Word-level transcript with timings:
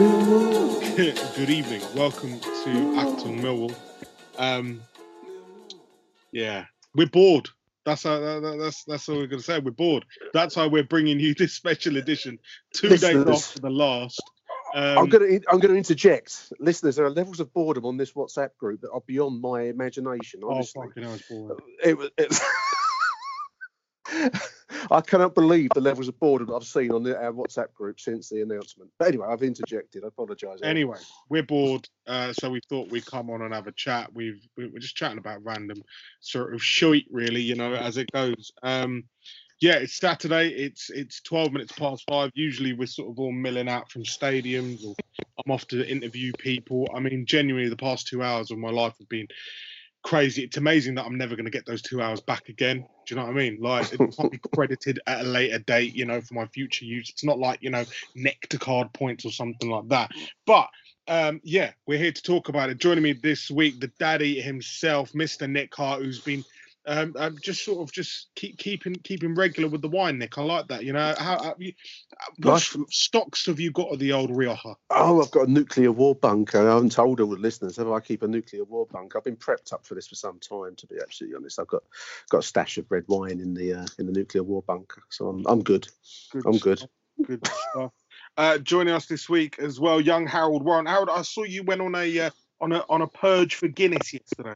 Good 0.96 1.50
evening. 1.50 1.82
Welcome 1.94 2.40
to 2.40 2.96
Acton 2.96 3.42
Millwall. 3.42 3.74
Um, 4.38 4.80
yeah, 6.32 6.64
we're 6.94 7.06
bored. 7.06 7.50
That's 7.84 8.04
how, 8.04 8.18
that, 8.18 8.58
that's 8.58 8.84
that's 8.84 9.10
all 9.10 9.16
we're 9.16 9.26
gonna 9.26 9.42
say. 9.42 9.58
We're 9.58 9.72
bored. 9.72 10.06
That's 10.32 10.56
why 10.56 10.68
we're 10.68 10.84
bringing 10.84 11.20
you 11.20 11.34
this 11.34 11.52
special 11.62 11.98
edition, 11.98 12.38
two 12.72 12.88
Listeners. 12.88 13.26
days 13.26 13.34
after 13.44 13.60
the 13.60 13.68
last. 13.68 14.22
Um, 14.74 14.98
I'm 14.98 15.08
going 15.10 15.40
to 15.40 15.50
I'm 15.50 15.60
to 15.60 15.74
interject, 15.74 16.50
listeners. 16.60 16.96
There 16.96 17.04
are 17.04 17.10
levels 17.10 17.40
of 17.40 17.52
boredom 17.52 17.84
on 17.84 17.98
this 17.98 18.12
WhatsApp 18.12 18.56
group 18.58 18.80
that 18.80 18.92
are 18.92 19.02
beyond 19.06 19.42
my 19.42 19.64
imagination. 19.64 20.40
Oh, 20.42 20.62
fucking 20.62 21.02
hell, 21.02 21.12
it's 21.12 21.28
boring. 21.28 21.58
it 21.84 21.98
was. 21.98 22.08
It, 22.16 22.32
I 24.90 25.00
cannot 25.00 25.34
believe 25.34 25.70
the 25.74 25.80
levels 25.80 26.08
of 26.08 26.18
boredom 26.18 26.54
I've 26.54 26.64
seen 26.64 26.92
on 26.92 27.02
the, 27.02 27.16
our 27.20 27.32
WhatsApp 27.32 27.72
group 27.74 28.00
since 28.00 28.28
the 28.28 28.42
announcement. 28.42 28.90
But 28.98 29.08
anyway, 29.08 29.26
I've 29.28 29.42
interjected. 29.42 30.04
I 30.04 30.08
apologise. 30.08 30.60
Anyway, 30.62 30.98
we're 31.28 31.42
bored, 31.42 31.88
uh, 32.06 32.32
so 32.32 32.50
we 32.50 32.60
thought 32.68 32.90
we'd 32.90 33.06
come 33.06 33.30
on 33.30 33.42
and 33.42 33.54
have 33.54 33.66
a 33.66 33.72
chat. 33.72 34.12
We've 34.14 34.40
we- 34.56 34.68
we're 34.68 34.78
just 34.78 34.96
chatting 34.96 35.18
about 35.18 35.44
random 35.44 35.82
sort 36.20 36.54
of 36.54 36.62
shite, 36.62 37.06
really, 37.10 37.42
you 37.42 37.54
know, 37.54 37.74
as 37.74 37.96
it 37.96 38.10
goes. 38.12 38.52
Um, 38.62 39.04
yeah, 39.60 39.74
it's 39.74 39.96
Saturday. 39.98 40.48
It's 40.48 40.88
it's 40.90 41.20
twelve 41.20 41.52
minutes 41.52 41.72
past 41.72 42.04
five. 42.08 42.30
Usually, 42.34 42.72
we're 42.72 42.86
sort 42.86 43.10
of 43.10 43.18
all 43.18 43.32
milling 43.32 43.68
out 43.68 43.90
from 43.90 44.04
stadiums, 44.04 44.84
or 44.86 44.94
I'm 45.44 45.52
off 45.52 45.66
to 45.68 45.86
interview 45.86 46.32
people. 46.38 46.88
I 46.94 47.00
mean, 47.00 47.26
genuinely, 47.26 47.68
the 47.68 47.76
past 47.76 48.08
two 48.08 48.22
hours 48.22 48.50
of 48.50 48.58
my 48.58 48.70
life 48.70 48.94
have 48.98 49.08
been 49.08 49.28
crazy. 50.02 50.42
It's 50.42 50.56
amazing 50.56 50.94
that 50.96 51.04
I'm 51.04 51.18
never 51.18 51.36
going 51.36 51.44
to 51.44 51.50
get 51.50 51.66
those 51.66 51.82
two 51.82 52.00
hours 52.00 52.20
back 52.20 52.48
again. 52.48 52.78
Do 53.06 53.14
you 53.14 53.16
know 53.16 53.26
what 53.26 53.32
I 53.32 53.34
mean? 53.34 53.58
Like, 53.60 53.92
it 53.92 53.98
can't 53.98 54.32
be 54.32 54.38
credited 54.54 55.00
at 55.06 55.20
a 55.20 55.24
later 55.24 55.58
date, 55.58 55.94
you 55.94 56.04
know, 56.04 56.20
for 56.20 56.34
my 56.34 56.46
future 56.46 56.84
use. 56.84 57.10
It's 57.10 57.24
not 57.24 57.38
like, 57.38 57.62
you 57.62 57.70
know, 57.70 57.84
nectar 58.14 58.58
card 58.58 58.92
points 58.92 59.24
or 59.24 59.32
something 59.32 59.70
like 59.70 59.88
that. 59.88 60.10
But 60.46 60.68
um, 61.08 61.40
yeah, 61.42 61.72
we're 61.86 61.98
here 61.98 62.12
to 62.12 62.22
talk 62.22 62.48
about 62.48 62.70
it. 62.70 62.78
Joining 62.78 63.02
me 63.02 63.12
this 63.12 63.50
week, 63.50 63.80
the 63.80 63.90
daddy 63.98 64.40
himself, 64.40 65.12
Mr. 65.12 65.50
Nick 65.50 65.74
Hart, 65.74 66.02
who's 66.02 66.20
been 66.20 66.44
um, 66.90 67.14
um, 67.16 67.38
just 67.40 67.64
sort 67.64 67.80
of 67.80 67.92
just 67.92 68.30
keep 68.34 68.58
keeping 68.58 68.96
keeping 68.96 69.36
regular 69.36 69.68
with 69.68 69.80
the 69.80 69.88
wine, 69.88 70.18
Nick. 70.18 70.36
I 70.36 70.42
like 70.42 70.66
that. 70.68 70.84
You 70.84 70.92
know, 70.92 71.14
how, 71.16 71.42
how 71.42 71.54
you, 71.56 71.72
what 72.38 72.54
Nice. 72.54 72.76
stocks 72.90 73.46
have 73.46 73.60
you 73.60 73.70
got 73.70 73.92
of 73.92 74.00
the 74.00 74.12
old 74.12 74.34
Rioja? 74.34 74.74
Oh, 74.90 75.22
I've 75.22 75.30
got 75.30 75.46
a 75.46 75.50
nuclear 75.50 75.92
war 75.92 76.16
bunker. 76.16 76.68
I 76.68 76.74
haven't 76.74 76.90
told 76.90 77.20
all 77.20 77.30
the 77.30 77.36
listeners. 77.36 77.76
Have 77.76 77.92
I 77.92 78.00
keep 78.00 78.24
a 78.24 78.28
nuclear 78.28 78.64
war 78.64 78.86
bunker? 78.90 79.18
I've 79.18 79.24
been 79.24 79.36
prepped 79.36 79.72
up 79.72 79.86
for 79.86 79.94
this 79.94 80.08
for 80.08 80.16
some 80.16 80.40
time. 80.40 80.74
To 80.76 80.86
be 80.88 80.96
absolutely 81.00 81.36
honest, 81.36 81.60
I've 81.60 81.68
got 81.68 81.84
got 82.28 82.38
a 82.38 82.42
stash 82.42 82.76
of 82.78 82.90
red 82.90 83.04
wine 83.06 83.38
in 83.38 83.54
the 83.54 83.74
uh, 83.74 83.86
in 84.00 84.06
the 84.06 84.12
nuclear 84.12 84.42
war 84.42 84.62
bunker, 84.62 85.02
so 85.10 85.28
I'm 85.28 85.46
I'm 85.46 85.62
good. 85.62 85.86
Good 86.32 86.42
I'm 86.44 86.58
good. 86.58 86.78
stuff, 86.78 86.90
Good 87.24 87.46
stuff. 87.46 87.92
Uh, 88.36 88.58
joining 88.58 88.94
us 88.94 89.06
this 89.06 89.28
week 89.28 89.58
as 89.60 89.78
well, 89.78 90.00
young 90.00 90.26
Harold 90.26 90.64
Warren. 90.64 90.86
Harold, 90.86 91.08
I 91.08 91.22
saw 91.22 91.44
you 91.44 91.62
went 91.62 91.82
on 91.82 91.94
a 91.94 92.18
uh, 92.18 92.30
on 92.60 92.72
a 92.72 92.84
on 92.88 93.02
a 93.02 93.06
purge 93.06 93.54
for 93.54 93.68
Guinness 93.68 94.12
yesterday. 94.12 94.54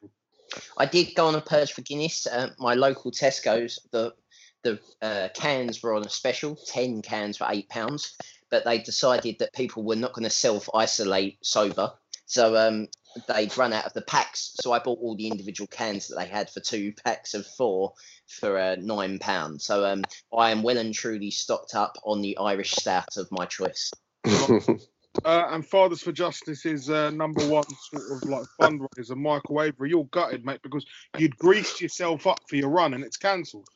I 0.76 0.86
did 0.86 1.14
go 1.14 1.26
on 1.26 1.34
a 1.34 1.40
purge 1.40 1.72
for 1.72 1.82
Guinness. 1.82 2.26
Uh, 2.26 2.50
my 2.58 2.74
local 2.74 3.10
Tesco's, 3.10 3.78
the 3.90 4.14
the 4.62 4.80
uh, 5.02 5.28
cans 5.34 5.82
were 5.82 5.94
on 5.94 6.06
a 6.06 6.08
special, 6.08 6.56
ten 6.66 7.02
cans 7.02 7.36
for 7.36 7.46
eight 7.50 7.68
pounds, 7.68 8.16
but 8.50 8.64
they 8.64 8.78
decided 8.78 9.38
that 9.38 9.52
people 9.52 9.82
were 9.82 9.96
not 9.96 10.14
going 10.14 10.24
to 10.24 10.30
self 10.30 10.70
isolate 10.74 11.38
sober, 11.44 11.92
so 12.26 12.56
um, 12.56 12.88
they'd 13.28 13.56
run 13.58 13.72
out 13.72 13.84
of 13.84 13.92
the 13.92 14.02
packs. 14.02 14.56
So 14.60 14.72
I 14.72 14.78
bought 14.78 15.00
all 15.00 15.16
the 15.16 15.28
individual 15.28 15.68
cans 15.68 16.08
that 16.08 16.16
they 16.16 16.26
had 16.26 16.50
for 16.50 16.60
two 16.60 16.92
packs 17.04 17.34
of 17.34 17.46
four 17.46 17.92
for 18.26 18.58
uh, 18.58 18.76
nine 18.78 19.18
pounds. 19.18 19.64
So 19.64 19.84
um, 19.84 20.02
I 20.36 20.50
am 20.50 20.62
well 20.62 20.78
and 20.78 20.94
truly 20.94 21.30
stocked 21.30 21.74
up 21.74 21.96
on 22.04 22.22
the 22.22 22.38
Irish 22.38 22.72
stout 22.72 23.16
of 23.16 23.30
my 23.30 23.46
choice. 23.46 23.92
Uh, 25.24 25.46
and 25.50 25.66
Fathers 25.66 26.02
for 26.02 26.12
Justice 26.12 26.66
is 26.66 26.90
uh, 26.90 27.10
number 27.10 27.46
one 27.48 27.64
sort 27.90 28.02
of 28.22 28.28
like 28.28 28.44
fundraiser. 28.60 29.16
Michael 29.16 29.62
Avery, 29.62 29.90
you're 29.90 30.04
gutted, 30.06 30.44
mate, 30.44 30.60
because 30.62 30.84
you'd 31.18 31.36
greased 31.38 31.80
yourself 31.80 32.26
up 32.26 32.40
for 32.48 32.56
your 32.56 32.68
run 32.70 32.94
and 32.94 33.04
it's 33.04 33.16
cancelled. 33.16 33.68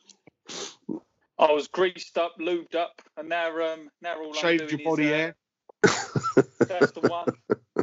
I 1.37 1.51
was 1.51 1.67
greased 1.67 2.17
up, 2.17 2.33
lubed 2.39 2.75
up, 2.75 3.01
and 3.17 3.29
now 3.29 3.49
um 3.73 3.89
now 4.01 4.17
all 4.19 4.27
I'm 4.27 4.33
Shaved 4.33 4.67
doing 4.67 4.81
your 4.81 4.91
body 4.91 5.07
is, 5.07 5.11
uh, 5.11 5.15
hair. 5.15 5.35
That's 6.67 6.91
the 6.91 7.01
one. 7.01 7.27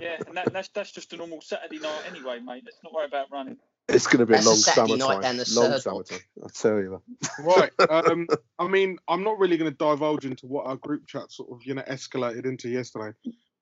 Yeah, 0.02 0.16
and 0.26 0.36
that, 0.36 0.52
that's 0.52 0.68
that's 0.68 0.92
just 0.92 1.14
a 1.14 1.16
normal 1.16 1.40
Saturday 1.40 1.78
night 1.78 2.02
anyway, 2.06 2.38
mate. 2.38 2.62
Let's 2.66 2.78
not 2.84 2.92
worry 2.92 3.06
about 3.06 3.28
running. 3.32 3.56
it's 3.88 4.06
going 4.06 4.18
to 4.20 4.26
be 4.26 4.34
a 4.34 4.36
That's 4.36 4.46
a 4.46 4.50
long 4.50 4.58
Saturday 4.58 4.92
night 4.96 5.00
summertime. 5.00 5.22
down 5.22 5.36
the 5.38 5.52
Long 5.54 5.70
Surdop. 5.70 5.80
summertime. 5.82 6.18
I 6.44 6.48
tell 6.52 6.78
you. 6.78 7.02
that. 7.18 7.44
Right. 7.44 7.70
Um, 8.06 8.26
I 8.58 8.68
mean, 8.68 8.98
I'm 9.08 9.24
not 9.24 9.38
really 9.38 9.56
going 9.56 9.70
to 9.70 9.76
divulge 9.76 10.26
into 10.26 10.46
what 10.46 10.66
our 10.66 10.76
group 10.76 11.06
chat 11.06 11.32
sort 11.32 11.50
of, 11.50 11.64
you 11.64 11.74
know, 11.74 11.82
escalated 11.82 12.44
into 12.44 12.68
yesterday, 12.68 13.16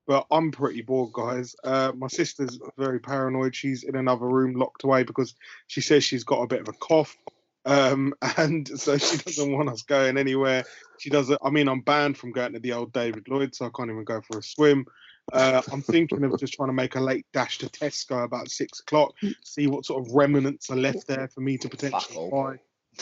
but 0.06 0.26
I'm 0.30 0.50
pretty 0.50 0.82
bored, 0.82 1.12
guys. 1.12 1.56
Uh, 1.64 1.92
my 1.96 2.08
sister's 2.08 2.58
very 2.76 3.00
paranoid. 3.00 3.54
She's 3.54 3.84
in 3.84 3.96
another 3.96 4.26
room 4.26 4.54
locked 4.54 4.84
away 4.84 5.02
because 5.02 5.34
she 5.66 5.80
says 5.80 6.04
she's 6.04 6.24
got 6.24 6.42
a 6.42 6.46
bit 6.46 6.60
of 6.60 6.68
a 6.68 6.72
cough. 6.72 7.16
Um, 7.64 8.14
and 8.36 8.68
so 8.68 8.98
she 8.98 9.16
doesn't 9.18 9.52
want 9.52 9.70
us 9.70 9.82
going 9.82 10.18
anywhere. 10.18 10.64
She 10.98 11.10
doesn't, 11.10 11.38
I 11.42 11.50
mean, 11.50 11.68
I'm 11.68 11.80
banned 11.80 12.18
from 12.18 12.32
going 12.32 12.52
to 12.52 12.60
the 12.60 12.72
old 12.72 12.92
David 12.92 13.28
Lloyd, 13.28 13.54
so 13.54 13.66
I 13.66 13.70
can't 13.74 13.90
even 13.90 14.04
go 14.04 14.20
for 14.20 14.38
a 14.38 14.42
swim. 14.42 14.86
Uh, 15.32 15.62
I'm 15.72 15.80
thinking 15.80 16.22
of 16.22 16.38
just 16.38 16.52
trying 16.52 16.68
to 16.68 16.74
make 16.74 16.96
a 16.96 17.00
late 17.00 17.26
dash 17.32 17.58
to 17.58 17.66
Tesco 17.66 18.24
about 18.24 18.50
six 18.50 18.80
o'clock, 18.80 19.14
see 19.42 19.66
what 19.66 19.86
sort 19.86 20.06
of 20.06 20.12
remnants 20.12 20.68
are 20.68 20.76
left 20.76 21.06
there 21.06 21.28
for 21.28 21.40
me 21.40 21.56
to 21.58 21.68
potentially 21.68 22.30
buy. 22.30 22.58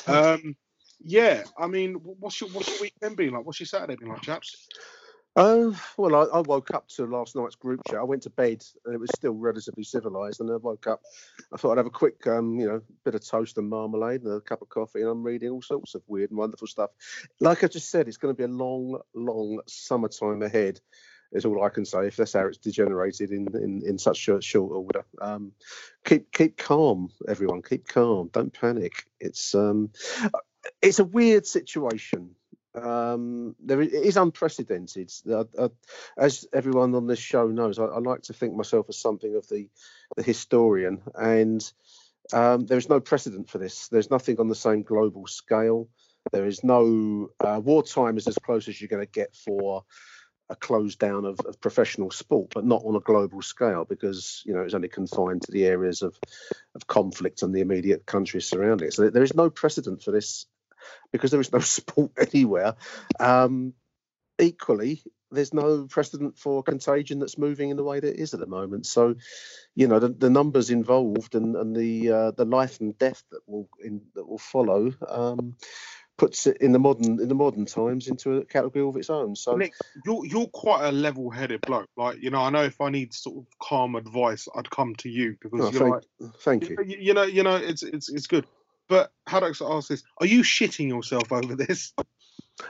Um, 0.06 0.56
yeah, 1.04 1.42
I 1.58 1.66
mean, 1.66 1.94
what's 1.94 2.40
your 2.40 2.50
what's 2.50 2.68
your 2.68 2.80
weekend 2.80 3.16
been 3.16 3.32
like? 3.32 3.44
What's 3.44 3.58
your 3.58 3.66
Saturday 3.66 3.96
been 3.96 4.08
like, 4.08 4.22
chaps? 4.22 4.68
Uh, 5.34 5.70
well, 5.96 6.14
I, 6.14 6.38
I 6.38 6.40
woke 6.42 6.74
up 6.74 6.88
to 6.88 7.06
last 7.06 7.36
night's 7.36 7.54
group 7.54 7.80
chat. 7.88 7.98
I 7.98 8.04
went 8.04 8.22
to 8.24 8.30
bed 8.30 8.62
and 8.84 8.94
it 8.94 9.00
was 9.00 9.10
still 9.14 9.32
relatively 9.32 9.84
civilized. 9.84 10.40
And 10.40 10.50
I 10.50 10.56
woke 10.56 10.86
up. 10.86 11.00
I 11.52 11.56
thought 11.56 11.72
I'd 11.72 11.78
have 11.78 11.86
a 11.86 11.90
quick, 11.90 12.26
um, 12.26 12.58
you 12.60 12.66
know, 12.66 12.82
bit 13.04 13.14
of 13.14 13.26
toast 13.26 13.56
and 13.56 13.68
marmalade 13.68 14.22
and 14.22 14.34
a 14.34 14.40
cup 14.40 14.60
of 14.60 14.68
coffee. 14.68 15.00
And 15.00 15.08
I'm 15.08 15.22
reading 15.22 15.48
all 15.48 15.62
sorts 15.62 15.94
of 15.94 16.02
weird 16.06 16.30
and 16.30 16.38
wonderful 16.38 16.66
stuff. 16.66 16.90
Like 17.40 17.64
I 17.64 17.68
just 17.68 17.90
said, 17.90 18.08
it's 18.08 18.18
going 18.18 18.34
to 18.34 18.38
be 18.38 18.44
a 18.44 18.54
long, 18.54 19.00
long 19.14 19.60
summertime 19.66 20.42
ahead. 20.42 20.80
Is 21.34 21.46
all 21.46 21.64
I 21.64 21.70
can 21.70 21.86
say. 21.86 22.06
If 22.08 22.16
that's 22.16 22.34
how 22.34 22.46
it's 22.46 22.58
degenerated 22.58 23.30
in 23.30 23.48
in, 23.54 23.82
in 23.86 23.98
such 23.98 24.18
short, 24.18 24.44
short 24.44 24.70
order, 24.70 25.06
um, 25.18 25.52
keep 26.04 26.30
keep 26.30 26.58
calm, 26.58 27.08
everyone. 27.26 27.62
Keep 27.62 27.88
calm. 27.88 28.28
Don't 28.30 28.52
panic. 28.52 28.92
It's 29.18 29.54
um, 29.54 29.92
it's 30.82 30.98
a 30.98 31.04
weird 31.04 31.46
situation 31.46 32.36
um, 32.74 33.54
there 33.60 33.80
it 33.80 33.92
is 33.92 34.16
unprecedented. 34.16 35.12
Uh, 35.28 35.44
uh, 35.58 35.68
as 36.16 36.46
everyone 36.52 36.94
on 36.94 37.06
this 37.06 37.18
show 37.18 37.46
knows, 37.48 37.78
I, 37.78 37.84
I 37.84 37.98
like 37.98 38.22
to 38.22 38.32
think 38.32 38.54
myself 38.54 38.86
as 38.88 38.98
something 38.98 39.36
of 39.36 39.48
the 39.48 39.68
the 40.16 40.22
historian, 40.22 41.02
and 41.14 41.72
um, 42.32 42.66
there 42.66 42.78
is 42.78 42.88
no 42.88 43.00
precedent 43.00 43.50
for 43.50 43.58
this. 43.58 43.88
There's 43.88 44.10
nothing 44.10 44.40
on 44.40 44.48
the 44.48 44.54
same 44.54 44.82
global 44.82 45.26
scale. 45.26 45.88
There 46.30 46.46
is 46.46 46.62
no 46.64 47.28
uh, 47.40 47.60
wartime 47.62 48.16
is 48.16 48.28
as 48.28 48.38
close 48.38 48.68
as 48.68 48.80
you're 48.80 48.88
going 48.88 49.04
to 49.04 49.10
get 49.10 49.34
for 49.34 49.84
a 50.48 50.56
close 50.56 50.96
down 50.96 51.24
of, 51.24 51.40
of 51.40 51.60
professional 51.60 52.10
sport, 52.10 52.52
but 52.54 52.64
not 52.64 52.82
on 52.84 52.94
a 52.94 53.00
global 53.00 53.42
scale 53.42 53.84
because 53.84 54.42
you 54.46 54.54
know 54.54 54.60
it's 54.60 54.74
only 54.74 54.88
confined 54.88 55.42
to 55.42 55.52
the 55.52 55.66
areas 55.66 56.02
of 56.02 56.18
of 56.74 56.86
conflict 56.86 57.42
and 57.42 57.54
the 57.54 57.60
immediate 57.60 58.06
countries 58.06 58.46
surrounding 58.46 58.88
it. 58.88 58.94
So 58.94 59.10
there 59.10 59.22
is 59.22 59.34
no 59.34 59.50
precedent 59.50 60.02
for 60.02 60.10
this 60.10 60.46
because 61.12 61.30
there 61.30 61.40
is 61.40 61.52
no 61.52 61.58
sport 61.60 62.12
anywhere. 62.18 62.74
Um, 63.18 63.74
equally, 64.38 65.02
there's 65.30 65.54
no 65.54 65.86
precedent 65.86 66.38
for 66.38 66.62
contagion 66.62 67.18
that's 67.18 67.38
moving 67.38 67.70
in 67.70 67.76
the 67.76 67.84
way 67.84 68.00
that 68.00 68.14
it 68.14 68.20
is 68.20 68.34
at 68.34 68.40
the 68.40 68.46
moment. 68.46 68.86
So, 68.86 69.16
you 69.74 69.88
know, 69.88 69.98
the, 69.98 70.08
the 70.08 70.30
numbers 70.30 70.70
involved 70.70 71.34
and, 71.34 71.56
and 71.56 71.74
the 71.74 72.10
uh, 72.10 72.30
the 72.32 72.44
life 72.44 72.80
and 72.80 72.96
death 72.98 73.22
that 73.30 73.40
will 73.46 73.68
in, 73.82 74.02
that 74.14 74.28
will 74.28 74.38
follow 74.38 74.92
um, 75.08 75.56
puts 76.18 76.46
it 76.46 76.58
in 76.60 76.72
the 76.72 76.78
modern 76.78 77.20
in 77.20 77.28
the 77.28 77.34
modern 77.34 77.64
times 77.64 78.06
into 78.06 78.36
a 78.36 78.44
category 78.44 78.86
of 78.86 78.96
its 78.96 79.10
own. 79.10 79.34
So, 79.34 79.56
Nick, 79.56 79.72
you're 80.04 80.24
you're 80.26 80.46
quite 80.46 80.84
a 80.84 80.92
level-headed 80.92 81.62
bloke. 81.62 81.88
Like 81.96 82.22
you 82.22 82.30
know, 82.30 82.40
I 82.40 82.50
know 82.50 82.64
if 82.64 82.80
I 82.80 82.90
need 82.90 83.14
sort 83.14 83.38
of 83.38 83.46
calm 83.58 83.96
advice, 83.96 84.48
I'd 84.54 84.70
come 84.70 84.94
to 84.96 85.08
you 85.08 85.36
because 85.40 85.66
oh, 85.66 85.70
you're 85.70 85.80
thank, 85.80 85.94
like, 85.94 86.34
thank 86.40 86.68
you. 86.68 86.76
you, 86.86 86.96
you 86.98 87.14
know, 87.14 87.24
you 87.24 87.42
know, 87.42 87.56
it's 87.56 87.82
it's 87.82 88.08
it's 88.08 88.26
good. 88.26 88.46
But 88.88 89.12
how 89.26 89.40
do 89.40 89.46
I 89.46 89.76
ask 89.76 89.88
this? 89.88 90.02
Are 90.18 90.26
you 90.26 90.42
shitting 90.42 90.88
yourself 90.88 91.32
over 91.32 91.54
this? 91.54 91.92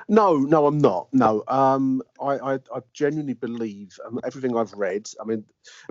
No, 0.09 0.37
no, 0.37 0.67
I'm 0.67 0.79
not. 0.79 1.09
No, 1.13 1.43
um, 1.49 2.03
I, 2.21 2.39
I, 2.39 2.55
I 2.55 2.81
genuinely 2.93 3.35
believe 3.35 3.99
um, 4.07 4.21
everything 4.25 4.57
I've 4.57 4.73
read. 4.73 5.09
I 5.21 5.25
mean, 5.25 5.45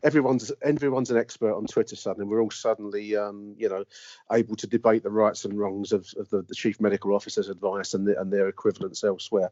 everyone's 0.03 0.51
everyone's 0.61 1.11
an 1.11 1.17
expert 1.17 1.53
on 1.55 1.65
Twitter 1.65 1.95
suddenly. 1.95 2.27
We're 2.27 2.41
all 2.41 2.51
suddenly, 2.51 3.15
um, 3.15 3.55
you 3.57 3.69
know, 3.69 3.83
able 4.31 4.55
to 4.57 4.67
debate 4.67 5.03
the 5.03 5.09
rights 5.11 5.45
and 5.45 5.57
wrongs 5.57 5.91
of, 5.91 6.07
of 6.17 6.29
the, 6.29 6.41
the 6.43 6.55
chief 6.55 6.79
medical 6.79 7.13
officer's 7.13 7.49
advice 7.49 7.93
and, 7.93 8.07
the, 8.07 8.19
and 8.19 8.31
their 8.31 8.47
equivalents 8.47 9.03
elsewhere. 9.03 9.51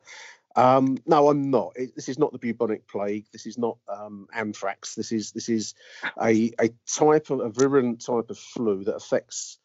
Um, 0.56 0.98
no, 1.06 1.30
I'm 1.30 1.52
not. 1.52 1.74
It, 1.76 1.96
this 1.96 2.10
is 2.10 2.18
not 2.18 2.32
the 2.32 2.40
bubonic 2.40 2.88
plague. 2.88 3.26
This 3.32 3.46
is 3.46 3.58
not 3.58 3.78
um, 3.88 4.28
anthrax. 4.34 4.96
This 4.96 5.12
is 5.12 5.32
this 5.32 5.50
is 5.50 5.76
a 6.22 6.52
a 6.60 6.70
type 6.88 7.30
of 7.30 7.42
a 7.42 7.50
virulent 7.50 8.06
type 8.06 8.30
of 8.30 8.38
flu 8.38 8.84
that 8.86 8.96
affects 8.96 9.60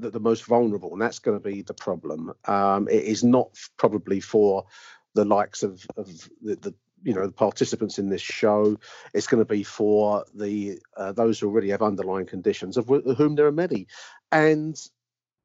the, 0.00 0.10
the 0.10 0.20
most 0.20 0.44
vulnerable, 0.46 0.92
and 0.92 1.02
that's 1.02 1.20
going 1.20 1.38
to 1.40 1.44
be 1.48 1.62
the 1.62 1.74
problem. 1.74 2.34
Um, 2.46 2.88
it 2.88 3.04
is 3.04 3.24
not 3.24 3.50
probably 3.78 4.20
for 4.20 4.66
the 5.14 5.24
likes 5.24 5.62
of 5.62 5.84
of 5.96 6.08
the, 6.42 6.56
the 6.56 6.74
you 7.04 7.14
know 7.14 7.26
the 7.26 7.32
participants 7.32 7.98
in 7.98 8.08
this 8.10 8.22
show. 8.22 8.78
It's 9.14 9.26
going 9.28 9.42
to 9.44 9.48
be 9.50 9.62
for 9.62 10.24
the 10.34 10.78
uh, 10.96 11.12
those 11.12 11.40
who 11.40 11.48
already 11.48 11.70
have 11.70 11.82
underlying 11.82 12.26
conditions, 12.26 12.76
of 12.76 12.86
wh- 12.88 13.16
whom 13.16 13.36
there 13.36 13.46
are 13.46 13.52
many. 13.52 13.86
And 14.32 14.76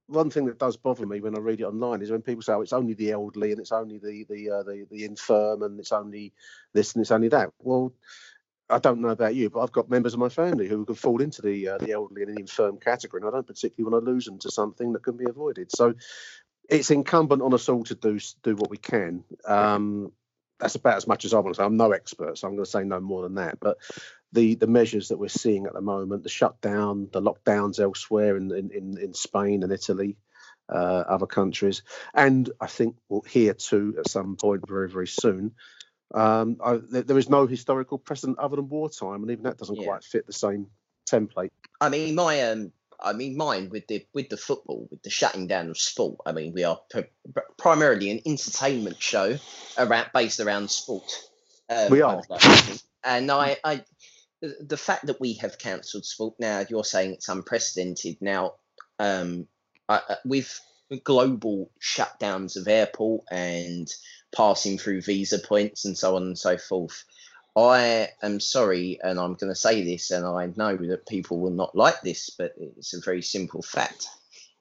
one 0.07 0.29
thing 0.31 0.45
that 0.47 0.59
does 0.59 0.77
bother 0.77 1.05
me 1.05 1.21
when 1.21 1.35
I 1.35 1.39
read 1.39 1.61
it 1.61 1.65
online 1.65 2.01
is 2.01 2.11
when 2.11 2.21
people 2.23 2.43
say, 2.43 2.53
"Oh, 2.53 2.61
it's 2.61 2.73
only 2.73 2.93
the 2.95 3.11
elderly 3.11 3.51
and 3.51 3.61
it's 3.61 3.71
only 3.73 3.99
the 3.99 4.25
the 4.29 4.51
uh, 4.51 4.63
the, 4.63 4.87
the 4.91 5.05
infirm 5.05 5.63
and 5.63 5.79
it's 5.79 5.93
only 5.93 6.33
this 6.73 6.95
and 6.95 7.01
it's 7.01 7.11
only 7.11 7.29
that." 7.29 7.51
Well, 7.59 7.93
I 8.69 8.79
don't 8.79 9.01
know 9.01 9.09
about 9.09 9.35
you, 9.35 9.49
but 9.49 9.61
I've 9.61 9.71
got 9.71 9.89
members 9.89 10.13
of 10.13 10.19
my 10.19 10.29
family 10.29 10.67
who 10.67 10.85
could 10.85 10.97
fall 10.97 11.21
into 11.21 11.41
the 11.41 11.69
uh, 11.69 11.77
the 11.79 11.91
elderly 11.91 12.23
and 12.23 12.35
the 12.35 12.41
infirm 12.41 12.77
category, 12.77 13.21
and 13.21 13.29
I 13.29 13.31
don't 13.31 13.47
particularly 13.47 13.91
want 13.91 14.05
to 14.05 14.11
lose 14.11 14.25
them 14.25 14.39
to 14.39 14.51
something 14.51 14.93
that 14.93 15.03
can 15.03 15.17
be 15.17 15.25
avoided. 15.27 15.71
So 15.71 15.95
it's 16.69 16.91
incumbent 16.91 17.41
on 17.41 17.53
us 17.53 17.67
all 17.67 17.83
to 17.85 17.95
do 17.95 18.19
do 18.43 18.55
what 18.55 18.69
we 18.69 18.77
can. 18.77 19.23
Um, 19.45 20.11
that's 20.59 20.75
about 20.75 20.97
as 20.97 21.07
much 21.07 21.25
as 21.25 21.33
I 21.33 21.39
want 21.39 21.55
to 21.55 21.61
say. 21.61 21.65
I'm 21.65 21.77
no 21.77 21.91
expert, 21.91 22.37
so 22.37 22.47
I'm 22.47 22.55
going 22.55 22.65
to 22.65 22.69
say 22.69 22.83
no 22.83 22.99
more 22.99 23.23
than 23.23 23.35
that. 23.35 23.59
But 23.59 23.77
the 24.33 24.55
the 24.55 24.67
measures 24.67 25.07
that 25.07 25.17
we're 25.17 25.29
seeing 25.29 25.65
at 25.65 25.73
the 25.73 25.81
moment, 25.81 26.23
the 26.23 26.29
shutdown, 26.29 27.09
the 27.11 27.21
lockdowns 27.21 27.79
elsewhere 27.79 28.37
in 28.37 28.51
in, 28.51 28.71
in, 28.71 28.97
in 28.99 29.13
Spain 29.13 29.63
and 29.63 29.71
Italy, 29.71 30.17
uh, 30.69 31.03
other 31.07 31.27
countries, 31.27 31.81
and 32.13 32.49
I 32.61 32.67
think 32.67 32.97
we'll 33.07 33.21
here 33.21 33.53
too 33.55 33.95
at 33.97 34.09
some 34.09 34.35
point 34.35 34.67
very 34.67 34.89
very 34.89 35.07
soon. 35.07 35.53
Um, 36.13 36.57
I, 36.63 36.77
there, 36.77 37.03
there 37.03 37.17
is 37.17 37.29
no 37.29 37.45
historical 37.47 37.97
precedent 37.97 38.39
other 38.39 38.55
than 38.55 38.69
wartime, 38.69 39.21
and 39.21 39.31
even 39.31 39.43
that 39.43 39.57
doesn't 39.57 39.75
Yeah. 39.75 39.85
quite 39.85 40.03
fit 40.03 40.25
the 40.25 40.33
same 40.33 40.67
template. 41.09 41.51
I 41.81 41.89
mean, 41.89 42.15
my 42.15 42.41
um, 42.43 42.71
I 42.99 43.13
mean, 43.13 43.37
mine 43.37 43.69
with 43.69 43.87
the 43.87 44.05
with 44.13 44.29
the 44.29 44.37
football, 44.37 44.87
with 44.91 45.03
the 45.03 45.09
shutting 45.09 45.47
down 45.47 45.69
of 45.69 45.77
sport. 45.77 46.17
I 46.25 46.31
mean, 46.31 46.53
we 46.53 46.63
are 46.63 46.79
pr- 46.89 47.01
pr- 47.33 47.39
primarily 47.57 48.09
an 48.11 48.21
entertainment 48.25 49.01
show 49.01 49.37
around 49.77 50.09
based 50.13 50.39
around 50.39 50.69
sport. 50.71 51.09
Um, 51.69 51.91
We 51.91 52.01
are. 52.01 52.15
would 52.17 52.29
like 52.29 52.41
to 52.41 52.49
think. 52.49 52.81
and 53.03 53.31
I, 53.31 53.57
I, 53.63 53.83
the, 54.41 54.75
fact 54.77 55.05
that 55.05 55.21
we 55.21 55.33
have 55.35 55.59
cancelled 55.59 56.05
sport 56.05 56.33
now, 56.39 56.63
you're 56.69 56.83
saying 56.83 57.13
it's 57.13 57.29
unprecedented. 57.29 58.17
Now, 58.21 58.53
um, 58.97 59.47
I, 59.87 60.01
I- 60.09 60.17
with 60.25 60.59
global 61.03 61.69
shutdowns 61.79 62.57
of 62.57 62.67
airport 62.67 63.23
and 63.31 63.87
passing 64.35 64.77
through 64.77 65.01
visa 65.01 65.39
points 65.39 65.85
and 65.85 65.97
so 65.97 66.15
on 66.15 66.23
and 66.23 66.37
so 66.37 66.57
forth. 66.57 67.03
I 67.55 68.09
am 68.21 68.39
sorry, 68.39 68.99
and 69.03 69.19
I'm 69.19 69.33
going 69.33 69.51
to 69.51 69.55
say 69.55 69.83
this, 69.83 70.11
and 70.11 70.25
I 70.25 70.51
know 70.55 70.77
that 70.77 71.07
people 71.07 71.39
will 71.39 71.51
not 71.51 71.75
like 71.75 72.01
this, 72.01 72.29
but 72.29 72.53
it's 72.57 72.93
a 72.93 73.01
very 73.01 73.21
simple 73.21 73.61
fact: 73.61 74.07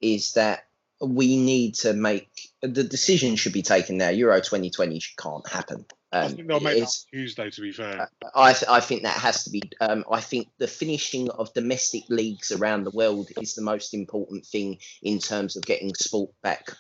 is 0.01 0.33
that 0.33 0.65
we 1.01 1.37
need 1.37 1.75
to 1.77 1.93
make 1.93 2.29
the 2.61 2.83
decision 2.83 3.37
should 3.37 3.53
be 3.53 3.63
taken 3.63 3.99
now. 3.99 4.09
Euro 4.09 4.41
2020 4.41 5.01
can't 5.17 5.47
happen. 5.49 5.85
I 6.11 6.21
Um, 6.25 6.33
think 6.35 6.49
they'll 6.49 6.61
make 6.61 6.81
that 6.81 6.97
Tuesday. 7.13 7.51
To 7.51 7.61
be 7.61 7.71
fair, 7.71 8.11
I, 8.35 8.55
th- 8.55 8.69
I 8.69 8.81
think 8.81 9.03
that 9.03 9.19
has 9.19 9.45
to 9.45 9.51
be. 9.51 9.63
Um, 9.81 10.05
I 10.11 10.21
think 10.23 10.49
the 10.57 10.67
finishing 10.67 11.31
of 11.31 11.53
domestic 11.53 12.05
leagues 12.09 12.51
around 12.51 12.85
the 12.85 12.91
world 12.91 13.29
is 13.41 13.55
the 13.55 13.63
most 13.63 13.93
important 13.95 14.47
thing 14.47 14.79
in 15.03 15.19
terms 15.19 15.55
of 15.57 15.63
getting 15.63 15.95
sport 15.95 16.31
back 16.43 16.71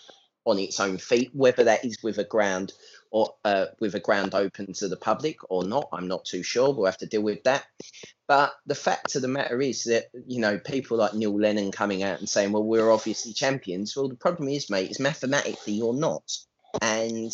on 0.48 0.58
its 0.58 0.80
own 0.80 0.98
feet. 0.98 1.30
Whether 1.34 1.64
that 1.64 1.84
is 1.84 2.02
with 2.02 2.18
a 2.18 2.24
ground 2.24 2.72
or 3.10 3.34
uh, 3.44 3.66
with 3.80 3.94
a 3.94 4.00
ground 4.00 4.34
open 4.34 4.72
to 4.74 4.88
the 4.88 4.96
public 4.96 5.38
or 5.50 5.64
not, 5.64 5.88
I'm 5.92 6.08
not 6.08 6.24
too 6.24 6.42
sure. 6.42 6.72
We'll 6.72 6.86
have 6.86 6.98
to 6.98 7.06
deal 7.06 7.22
with 7.22 7.44
that. 7.44 7.66
But 8.26 8.52
the 8.66 8.74
fact 8.74 9.14
of 9.16 9.22
the 9.22 9.28
matter 9.28 9.60
is 9.60 9.84
that 9.84 10.06
you 10.26 10.40
know 10.40 10.58
people 10.58 10.98
like 10.98 11.14
Neil 11.14 11.38
Lennon 11.38 11.72
coming 11.72 12.02
out 12.02 12.18
and 12.18 12.28
saying, 12.28 12.52
"Well, 12.52 12.64
we're 12.64 12.90
obviously 12.90 13.32
champions." 13.32 13.96
Well, 13.96 14.08
the 14.08 14.16
problem 14.16 14.48
is, 14.48 14.70
mate, 14.70 14.90
is 14.90 15.00
mathematically 15.00 15.74
you're 15.74 15.94
not, 15.94 16.36
and 16.82 17.32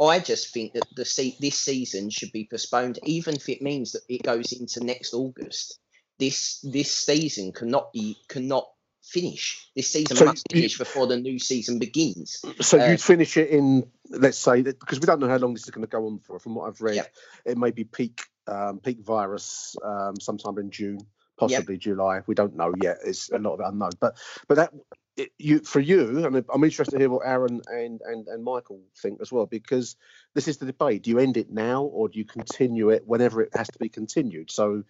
I 0.00 0.18
just 0.18 0.52
think 0.52 0.72
that 0.74 0.86
the 0.96 1.04
se- 1.04 1.38
this 1.40 1.60
season 1.60 2.10
should 2.10 2.32
be 2.32 2.48
postponed, 2.50 2.98
even 3.04 3.36
if 3.36 3.48
it 3.48 3.62
means 3.62 3.92
that 3.92 4.02
it 4.08 4.22
goes 4.22 4.52
into 4.52 4.84
next 4.84 5.14
August. 5.14 5.78
This 6.18 6.60
this 6.62 6.90
season 6.90 7.52
cannot 7.52 7.92
be 7.92 8.16
cannot 8.28 8.68
finish. 9.02 9.68
This 9.74 9.88
season 9.88 10.16
So 10.16 10.24
must 10.26 10.44
you- 10.50 10.60
finish 10.60 10.78
before 10.78 11.06
the 11.06 11.16
new 11.16 11.38
season 11.38 11.78
begins. 11.78 12.44
So 12.60 12.78
Uh, 12.80 12.86
you'd 12.86 13.00
finish 13.00 13.36
it 13.36 13.50
in, 13.50 13.90
let's 14.10 14.38
say, 14.38 14.62
that 14.62 14.78
because 14.80 15.00
we 15.00 15.06
don't 15.06 15.20
know 15.20 15.28
how 15.28 15.36
long 15.38 15.54
this 15.54 15.64
is 15.64 15.70
going 15.70 15.86
to 15.86 15.90
go 15.90 16.06
on 16.06 16.18
for. 16.20 16.38
From 16.38 16.54
what 16.54 16.68
I've 16.68 16.80
read, 16.80 16.96
Yep. 16.96 17.14
it 17.46 17.58
may 17.58 17.70
be 17.70 17.84
peak 17.84 18.22
um, 18.46 18.80
peak 18.80 19.00
virus 19.00 19.76
um, 19.84 20.18
sometime 20.18 20.58
in 20.58 20.70
June, 20.70 20.98
possibly 21.36 21.76
July. 21.78 22.22
We 22.26 22.34
don't 22.34 22.56
know 22.56 22.72
yet. 22.82 22.98
It's 23.04 23.30
a 23.30 23.38
lot 23.38 23.54
of 23.54 23.60
unknown. 23.72 23.92
But 24.00 24.16
but 24.48 24.56
that 24.56 24.74
it, 25.16 25.30
you 25.38 25.60
for 25.60 25.78
you, 25.80 26.24
and 26.24 26.44
I'm 26.52 26.64
interested 26.64 26.92
to 26.92 26.98
hear 26.98 27.10
what 27.10 27.26
Aaron 27.26 27.60
and 27.68 28.00
and 28.04 28.26
and 28.28 28.42
Michael 28.42 28.80
think 29.00 29.20
as 29.20 29.30
well, 29.30 29.46
because 29.46 29.96
this 30.34 30.48
is 30.48 30.56
the 30.56 30.66
debate. 30.66 31.02
Do 31.02 31.10
you 31.10 31.18
end 31.18 31.36
it 31.36 31.50
now, 31.50 31.84
or 31.84 32.08
do 32.08 32.18
you 32.18 32.24
continue 32.24 32.90
it 32.90 33.06
whenever 33.06 33.42
it 33.42 33.50
has 33.54 33.68
to 33.68 33.78
be 33.78 33.88
continued? 33.88 34.50
So 34.50 34.84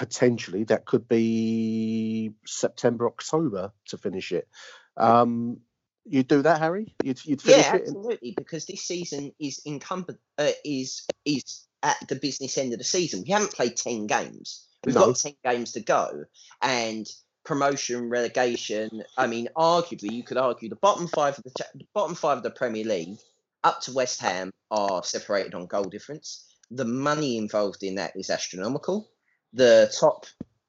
potentially 0.00 0.64
that 0.64 0.86
could 0.86 1.06
be 1.06 2.32
September, 2.46 3.06
October 3.06 3.70
to 3.84 3.98
finish 3.98 4.32
it. 4.32 4.48
Um, 4.96 5.58
you'd 6.06 6.26
do 6.26 6.40
that, 6.40 6.58
Harry? 6.58 6.94
You'd, 7.04 7.22
you'd 7.26 7.42
finish 7.42 7.66
Yeah, 7.66 7.76
it? 7.76 7.82
absolutely. 7.82 8.32
Because 8.34 8.64
this 8.64 8.80
season 8.80 9.32
is 9.38 9.60
incumbent 9.66 10.18
uh, 10.38 10.52
is 10.64 11.06
is 11.26 11.66
at 11.82 11.98
the 12.08 12.16
business 12.16 12.56
end 12.56 12.72
of 12.72 12.78
the 12.78 12.84
season. 12.84 13.24
We 13.26 13.32
haven't 13.32 13.52
played 13.52 13.76
ten 13.76 14.06
games. 14.06 14.66
We've 14.86 14.94
No. 14.94 15.08
got 15.08 15.16
ten 15.16 15.34
games 15.44 15.72
to 15.72 15.80
go, 15.80 16.24
and 16.62 17.06
promotion, 17.44 18.08
relegation. 18.08 19.02
I 19.18 19.26
mean, 19.26 19.50
arguably, 19.54 20.12
you 20.12 20.22
could 20.22 20.38
argue 20.38 20.70
the 20.70 20.76
bottom 20.76 21.08
five 21.08 21.36
of 21.36 21.44
the 21.44 21.52
the 21.74 21.86
bottom 21.92 22.14
five 22.14 22.38
of 22.38 22.42
the 22.42 22.50
Premier 22.52 22.86
League, 22.86 23.18
up 23.62 23.82
to 23.82 23.92
West 23.92 24.22
Ham, 24.22 24.50
are 24.70 25.04
separated 25.04 25.54
on 25.54 25.66
goal 25.66 25.84
difference. 25.84 26.46
The 26.70 26.86
money 26.86 27.36
involved 27.36 27.82
in 27.82 27.96
that 27.96 28.12
is 28.16 28.30
astronomical. 28.30 29.10
The 29.52 29.92
top 29.98 30.26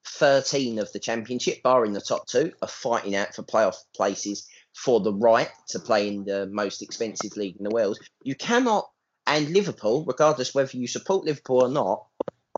13 0.07 0.79
of 0.79 0.91
the 0.91 1.00
championship, 1.00 1.61
barring 1.63 1.93
the 1.93 2.01
top 2.01 2.27
two, 2.27 2.51
are 2.61 2.67
fighting 2.67 3.15
out 3.15 3.35
for 3.35 3.43
playoff 3.43 3.75
places 3.95 4.47
for 4.73 5.00
the 5.01 5.13
right 5.13 5.50
to 5.69 5.79
play 5.79 6.07
in 6.07 6.23
the 6.25 6.47
most 6.47 6.81
expensive 6.81 7.35
league 7.38 7.57
in 7.57 7.63
the 7.63 7.69
world. 7.69 8.00
You 8.23 8.35
cannot, 8.35 8.89
and 9.27 9.50
Liverpool, 9.50 10.05
regardless 10.05 10.55
whether 10.55 10.75
you 10.77 10.88
support 10.88 11.25
Liverpool 11.25 11.63
or 11.63 11.69
not, 11.69 12.05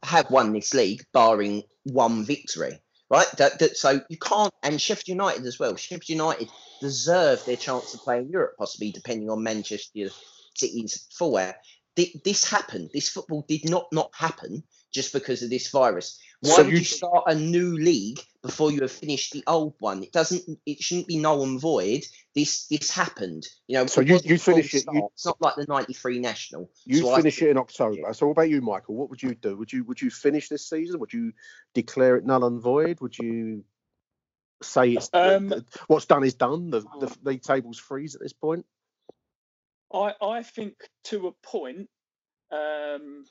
have 0.03 0.29
won 0.31 0.53
this 0.53 0.73
league, 0.73 1.03
barring 1.13 1.63
one 1.83 2.23
victory. 2.23 2.79
Right, 3.09 3.27
that, 3.37 3.59
that, 3.59 3.77
so 3.77 4.01
you 4.09 4.17
can't, 4.17 4.51
and 4.63 4.81
Sheffield 4.81 5.07
United 5.07 5.45
as 5.45 5.59
well. 5.59 5.75
Sheffield 5.75 6.09
United 6.09 6.49
deserve 6.81 7.45
their 7.45 7.57
chance 7.57 7.91
to 7.91 7.97
play 7.99 8.19
in 8.19 8.29
Europe, 8.29 8.55
possibly 8.57 8.91
depending 8.91 9.29
on 9.29 9.43
Manchester 9.43 10.09
City's 10.55 11.07
fallout. 11.11 11.55
Thi- 11.95 12.19
This 12.23 12.49
happened. 12.49 12.89
This 12.91 13.09
football 13.09 13.45
did 13.47 13.69
not 13.69 13.85
not 13.91 14.09
happen 14.15 14.63
just 14.93 15.11
because 15.11 15.41
of 15.43 15.49
this 15.49 15.69
virus. 15.69 16.19
Why 16.41 16.55
So 16.55 16.63
would 16.63 16.71
you- 16.73 16.79
you 16.79 16.83
start 16.83 17.23
a 17.27 17.35
new 17.35 17.77
league 17.77 18.19
before 18.41 18.71
you 18.71 18.81
have 18.81 18.91
finished 18.91 19.31
the 19.31 19.43
old 19.47 19.75
one? 19.79 20.03
It 20.03 20.11
doesn't. 20.11 20.59
It 20.65 20.81
shouldn't 20.83 21.07
be 21.07 21.17
null 21.17 21.43
and 21.43 21.59
void. 21.59 22.05
This 22.35 22.67
this 22.67 22.91
happened. 22.91 23.47
You 23.67 23.77
know. 23.77 23.85
So 23.87 24.01
it 24.01 24.07
you- 24.09 24.19
you 24.23 24.37
finish 24.37 24.73
it- 24.73 24.85
you- 24.91 25.09
It's 25.13 25.25
not 25.25 25.41
like 25.41 25.55
the 25.55 25.65
'93 25.67 26.19
national. 26.19 26.69
You 26.85 26.97
So 27.01 27.15
finish 27.15 27.35
think- 27.39 27.47
it 27.47 27.51
in 27.51 27.57
October. 27.57 28.13
So 28.13 28.27
what 28.27 28.33
about 28.33 28.49
you, 28.49 28.61
Michael? 28.61 28.95
What 28.95 29.09
would 29.09 29.23
you 29.23 29.35
do? 29.35 29.55
Would 29.57 29.71
you 29.73 29.83
would 29.85 30.01
you 30.01 30.09
finish 30.11 30.49
this 30.49 30.67
season? 30.69 30.99
Would 30.99 31.13
you 31.13 31.33
declare 31.73 32.17
it 32.17 32.25
null 32.25 32.43
and 32.45 32.61
void? 32.61 32.99
Would 33.01 33.17
you 33.17 33.63
say 34.61 34.91
it's 34.93 35.09
Um, 35.13 35.65
what's 35.87 36.05
done 36.05 36.23
is 36.23 36.35
done? 36.35 36.69
The 36.69 36.81
the 36.81 37.17
league 37.23 37.41
table's 37.41 37.79
freeze 37.79 38.15
at 38.15 38.21
this 38.21 38.33
point. 38.33 38.65
I 39.93 40.13
I 40.21 40.43
think 40.43 40.89
to 41.05 41.27
a 41.27 41.31
point, 41.31 41.89
um, 42.51 43.25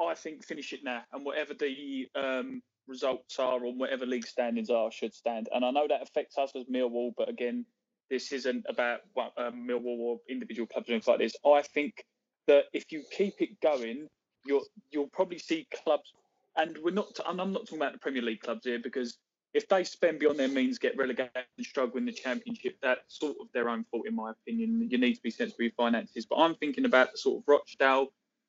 I 0.00 0.14
think 0.14 0.44
finish 0.44 0.72
it 0.72 0.80
now, 0.82 1.02
and 1.12 1.24
whatever 1.24 1.54
the 1.54 2.08
um, 2.14 2.62
results 2.86 3.38
are 3.38 3.64
on 3.64 3.78
whatever 3.78 4.06
league 4.06 4.26
standings 4.26 4.70
are 4.70 4.90
should 4.90 5.14
stand. 5.14 5.48
And 5.54 5.64
I 5.64 5.70
know 5.70 5.86
that 5.88 6.02
affects 6.02 6.36
us 6.38 6.52
as 6.54 6.64
Millwall, 6.64 7.12
but 7.16 7.28
again, 7.28 7.64
this 8.10 8.32
isn't 8.32 8.66
about 8.68 9.00
well, 9.14 9.32
um, 9.36 9.66
Millwall 9.68 9.98
or 9.98 10.20
individual 10.28 10.66
clubs 10.66 10.88
or 10.88 10.92
anything 10.92 11.12
like 11.12 11.20
this. 11.20 11.36
I 11.46 11.62
think 11.62 12.04
that 12.46 12.64
if 12.72 12.92
you 12.92 13.02
keep 13.16 13.40
it 13.40 13.60
going, 13.60 14.08
you'll 14.44 14.64
you'll 14.90 15.08
probably 15.08 15.38
see 15.38 15.66
clubs, 15.84 16.12
and 16.56 16.76
we're 16.82 16.90
not. 16.90 17.18
I'm 17.26 17.36
not 17.36 17.66
talking 17.66 17.78
about 17.78 17.92
the 17.92 17.98
Premier 17.98 18.22
League 18.22 18.40
clubs 18.40 18.64
here 18.64 18.80
because 18.82 19.18
if 19.54 19.68
they 19.68 19.84
spend 19.84 20.18
beyond 20.18 20.38
their 20.38 20.48
means, 20.48 20.78
get 20.78 20.96
relegated 20.96 21.30
and 21.56 21.66
struggle 21.66 21.96
in 21.98 22.04
the 22.04 22.12
championship, 22.12 22.76
that's 22.82 23.18
sort 23.20 23.36
of 23.40 23.46
their 23.54 23.68
own 23.68 23.84
fault, 23.90 24.06
in 24.06 24.16
my 24.16 24.32
opinion. 24.32 24.88
You 24.90 24.98
need 24.98 25.14
to 25.14 25.22
be 25.22 25.30
sensible 25.30 25.64
with 25.64 25.74
finances. 25.76 26.26
But 26.26 26.36
I'm 26.36 26.56
thinking 26.56 26.84
about 26.84 27.12
the 27.12 27.18
sort 27.18 27.38
of 27.38 27.44
Rochdale 27.46 28.08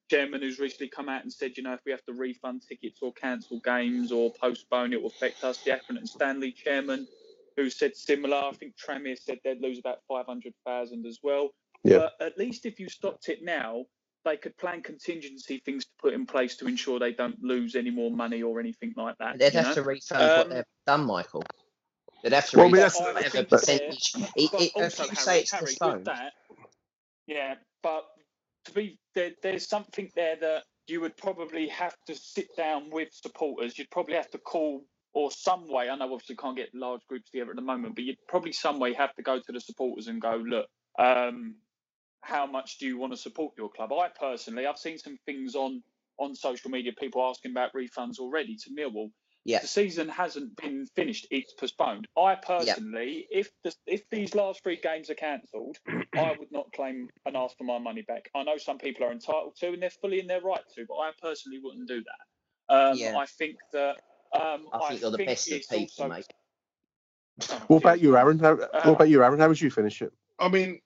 chairman 0.09 0.41
who's 0.41 0.59
recently 0.59 0.87
come 0.87 1.09
out 1.09 1.23
and 1.23 1.31
said, 1.31 1.57
you 1.57 1.63
know, 1.63 1.73
if 1.73 1.79
we 1.85 1.91
have 1.91 2.03
to 2.05 2.13
refund 2.13 2.61
tickets 2.67 2.99
or 3.01 3.11
cancel 3.13 3.59
games 3.59 4.11
or 4.11 4.31
postpone, 4.39 4.93
it 4.93 5.01
will 5.01 5.09
affect 5.09 5.43
us. 5.43 5.57
The 5.63 5.71
Accrington 5.71 6.07
Stanley 6.07 6.51
chairman 6.51 7.07
who 7.57 7.69
said 7.69 7.95
similar. 7.95 8.37
I 8.37 8.51
think 8.51 8.73
Tranmere 8.75 9.17
said 9.17 9.39
they'd 9.43 9.61
lose 9.61 9.79
about 9.79 9.99
500,000 10.07 11.05
as 11.05 11.19
well. 11.23 11.49
Yeah. 11.83 11.97
But 12.19 12.25
at 12.25 12.37
least 12.37 12.65
if 12.65 12.79
you 12.79 12.89
stopped 12.89 13.29
it 13.29 13.43
now, 13.43 13.85
they 14.25 14.37
could 14.37 14.57
plan 14.57 14.81
contingency 14.81 15.61
things 15.63 15.85
to 15.85 15.91
put 16.01 16.13
in 16.13 16.25
place 16.25 16.57
to 16.57 16.67
ensure 16.67 16.99
they 16.99 17.13
don't 17.13 17.41
lose 17.43 17.75
any 17.75 17.91
more 17.91 18.11
money 18.11 18.41
or 18.41 18.59
anything 18.59 18.93
like 18.97 19.15
that. 19.19 19.37
They'd 19.37 19.53
have 19.53 19.67
know? 19.67 19.73
to 19.75 19.83
refund 19.83 20.21
what 20.21 20.39
Um, 20.47 20.49
they've 20.49 20.63
done, 20.87 21.05
Michael. 21.05 21.43
They'd 22.23 22.33
have 22.33 22.49
to 22.49 22.57
Well, 22.57 22.65
I 22.65 22.69
mean, 22.71 22.81
refund 22.83 23.15
that's- 23.15 23.33
whatever 23.33 23.47
percentage. 23.49 24.11
there- 24.13 24.29
It, 24.35 24.51
but 24.51 24.61
if 24.61 24.99
you 24.99 25.03
Harry, 25.05 25.15
say 25.15 25.39
it's 25.41 25.51
Harry, 25.51 25.65
postponed, 25.65 26.05
that, 26.05 26.33
yeah, 27.27 27.55
but 27.83 28.05
to 28.65 28.71
be 28.73 28.99
there, 29.15 29.31
there's 29.41 29.67
something 29.67 30.09
there 30.15 30.35
that 30.41 30.63
you 30.87 31.01
would 31.01 31.17
probably 31.17 31.67
have 31.69 31.95
to 32.07 32.15
sit 32.15 32.55
down 32.55 32.89
with 32.91 33.09
supporters. 33.11 33.77
You'd 33.77 33.89
probably 33.89 34.15
have 34.15 34.29
to 34.31 34.37
call 34.37 34.83
or 35.13 35.31
some 35.31 35.67
way. 35.71 35.89
I 35.89 35.95
know 35.95 36.13
obviously 36.13 36.35
can't 36.35 36.57
get 36.57 36.69
large 36.73 37.01
groups 37.07 37.31
together 37.31 37.51
at 37.51 37.55
the 37.55 37.61
moment, 37.61 37.95
but 37.95 38.03
you'd 38.03 38.17
probably 38.27 38.51
some 38.51 38.79
way 38.79 38.93
have 38.93 39.13
to 39.15 39.23
go 39.23 39.39
to 39.39 39.51
the 39.51 39.59
supporters 39.59 40.07
and 40.07 40.21
go, 40.21 40.43
look, 40.45 40.67
um, 40.99 41.55
how 42.21 42.45
much 42.45 42.77
do 42.79 42.85
you 42.85 42.97
want 42.97 43.13
to 43.13 43.17
support 43.17 43.53
your 43.57 43.69
club? 43.69 43.93
I 43.93 44.09
personally, 44.19 44.65
I've 44.67 44.77
seen 44.77 44.97
some 44.97 45.17
things 45.25 45.55
on 45.55 45.81
on 46.17 46.33
social 46.33 46.71
media, 46.71 46.93
people 46.97 47.21
asking 47.21 47.51
about 47.51 47.73
refunds 47.73 48.19
already 48.19 48.55
to 48.55 48.69
Millwall 48.69 49.09
yeah, 49.45 49.59
the 49.59 49.67
season 49.67 50.09
hasn't 50.09 50.55
been 50.57 50.87
finished; 50.95 51.27
it's 51.29 51.53
postponed. 51.53 52.07
I 52.17 52.35
personally, 52.35 53.27
if 53.29 53.49
the, 53.63 53.73
if 53.85 54.09
these 54.09 54.33
last 54.33 54.63
three 54.63 54.79
games 54.81 55.09
are 55.11 55.15
cancelled, 55.15 55.77
I 56.15 56.35
would 56.37 56.51
not 56.51 56.73
claim 56.73 57.09
and 57.25 57.37
ask 57.37 57.55
for 57.57 57.63
my 57.63 57.77
money 57.77 58.01
back. 58.01 58.29
I 58.35 58.43
know 58.43 58.57
some 58.57 58.79
people 58.79 59.05
are 59.05 59.11
entitled 59.11 59.55
to, 59.57 59.67
and 59.67 59.81
they're 59.81 59.91
fully 59.91 60.19
in 60.19 60.27
their 60.27 60.41
right 60.41 60.63
to, 60.75 60.85
but 60.87 60.95
I 60.95 61.11
personally 61.21 61.59
wouldn't 61.63 61.87
do 61.87 62.03
that. 62.03 62.73
Um, 62.75 62.97
Yeah. 62.97 63.17
I 63.17 63.27
think 63.27 63.57
that. 63.71 63.97
Um, 64.33 64.67
I 64.73 64.89
think 64.89 65.01
you're 65.01 65.11
the 65.11 65.25
best 65.25 65.49
of 65.51 65.57
it's 65.57 65.67
people, 65.67 66.05
also- 66.05 66.07
mate. 66.09 66.25
What 67.67 67.77
about 67.77 68.01
you, 68.01 68.17
Aaron? 68.17 68.39
How, 68.39 68.53
Uh, 68.53 68.81
what 68.83 68.93
about 68.93 69.09
you, 69.09 69.23
Aaron? 69.23 69.39
How 69.39 69.47
would 69.49 69.61
you 69.61 69.69
finish 69.69 70.01
it? 70.01 70.11
I 70.39 70.47
mean, 70.49 70.81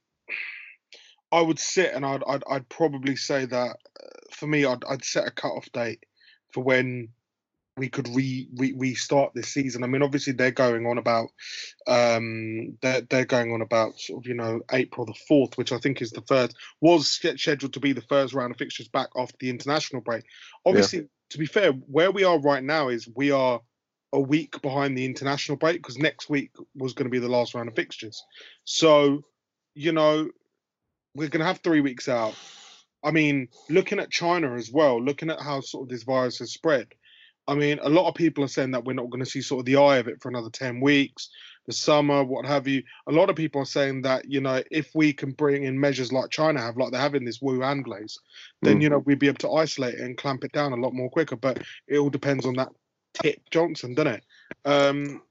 I 1.32 1.42
would 1.42 1.60
sit 1.60 1.94
and 1.94 2.06
I'd 2.06 2.24
I'd, 2.28 2.44
I'd 2.50 2.70
probably 2.70 3.16
say 3.16 3.46
that 3.46 3.78
uh, 4.04 4.08
for 4.32 4.48
me, 4.48 4.66
I'd 4.66 4.84
I'd 4.86 5.04
set 5.06 5.28
a 5.28 5.32
cut-off 5.32 5.72
date 5.72 6.04
for 6.52 6.64
when 6.64 7.10
we 7.80 7.90
could 7.90 8.08
re, 8.10 8.48
re 8.56 8.74
restart 8.78 9.34
this 9.34 9.48
season. 9.50 9.84
I 9.84 9.88
mean, 9.88 10.04
obviously 10.04 10.34
they're 10.34 10.52
going 10.52 10.86
on 10.86 10.98
about 10.98 11.30
um 11.88 12.78
they're 12.82 13.02
they're 13.02 13.26
going 13.26 13.54
on 13.54 13.62
about 13.62 14.00
sort 14.00 14.24
of 14.24 14.28
you 14.28 14.36
know 14.36 14.62
April 14.72 15.06
the 15.06 15.16
fourth, 15.28 15.58
which 15.58 15.72
I 15.72 15.80
think 15.80 16.02
is 16.02 16.12
the 16.12 16.24
first 16.28 16.56
was 16.82 17.08
scheduled 17.08 17.74
to 17.74 17.80
be 17.80 17.94
the 17.94 18.02
first 18.02 18.34
round 18.34 18.52
of 18.52 18.58
fixtures 18.58 18.90
back 18.90 19.10
after 19.16 19.36
the 19.40 19.50
international 19.50 20.02
break. 20.02 20.24
Obviously, 20.66 21.08
to 21.30 21.38
be 21.38 21.46
fair, 21.46 21.72
where 21.72 22.12
we 22.12 22.24
are 22.24 22.40
right 22.40 22.64
now 22.64 22.90
is 22.90 23.08
we 23.16 23.32
are 23.32 23.62
a 24.12 24.20
week 24.20 24.62
behind 24.62 24.98
the 24.98 25.06
international 25.06 25.58
break 25.58 25.78
because 25.78 25.98
next 25.98 26.30
week 26.30 26.52
was 26.76 26.94
going 26.94 27.06
to 27.06 27.12
be 27.12 27.20
the 27.20 27.30
last 27.30 27.54
round 27.54 27.70
of 27.70 27.76
fixtures. 27.76 28.24
So, 28.64 29.24
you 29.76 29.92
know, 29.92 30.30
we're 31.16 31.30
going 31.30 31.42
to 31.42 31.46
have 31.46 31.60
three 31.60 31.82
weeks 31.82 32.10
out. 32.10 32.36
I 33.04 33.12
mean, 33.12 33.48
looking 33.70 34.00
at 34.00 34.12
China 34.12 34.56
as 34.56 34.72
well, 34.72 35.02
looking 35.02 35.30
at 35.30 35.40
how 35.40 35.62
sort 35.62 35.84
of 35.84 35.90
this 35.90 36.04
virus 36.04 36.40
has 36.40 36.52
spread. 36.52 36.88
I 37.50 37.56
mean, 37.56 37.80
a 37.82 37.90
lot 37.90 38.08
of 38.08 38.14
people 38.14 38.44
are 38.44 38.48
saying 38.50 38.72
that 38.72 38.86
we're 38.86 38.94
not 38.94 39.10
going 39.10 39.24
to 39.24 39.30
see 39.30 39.42
sort 39.42 39.62
of 39.62 39.66
the 39.66 39.78
eye 39.78 39.98
of 39.98 40.08
it 40.08 40.22
for 40.22 40.30
another 40.30 40.52
10 40.52 40.80
weeks, 40.80 41.30
the 41.66 41.74
summer, 41.74 42.24
what 42.24 42.46
have 42.46 42.68
you. 42.68 42.84
A 43.08 43.12
lot 43.12 43.30
of 43.30 43.36
people 43.36 43.60
are 43.62 43.66
saying 43.66 44.04
that, 44.04 44.26
you 44.30 44.40
know, 44.40 44.62
if 44.70 44.92
we 44.94 45.14
can 45.14 45.32
bring 45.32 45.64
in 45.64 45.80
measures 45.80 46.12
like 46.14 46.30
China 46.30 46.62
have, 46.62 46.78
like 46.78 46.92
they 46.92 47.00
have 47.00 47.16
in 47.16 47.26
this 47.26 47.40
Wuhan 47.40 47.84
place, 47.84 48.20
then, 48.62 48.78
Mm. 48.78 48.82
you 48.84 48.90
know, 48.90 49.00
we'd 49.00 49.18
be 49.20 49.28
able 49.28 49.40
to 49.40 49.52
isolate 49.52 49.96
it 49.96 50.02
and 50.02 50.16
clamp 50.18 50.44
it 50.44 50.52
down 50.52 50.74
a 50.74 50.76
lot 50.76 50.94
more 50.94 51.10
quicker. 51.10 51.36
But 51.36 51.64
it 51.88 51.98
all 51.98 52.12
depends 52.12 52.46
on 52.46 52.54
that 52.56 52.70
tip 53.16 53.42
Johnson, 53.50 53.96
doesn't 53.96 54.14
it? 54.14 54.24
Um, 54.66 55.24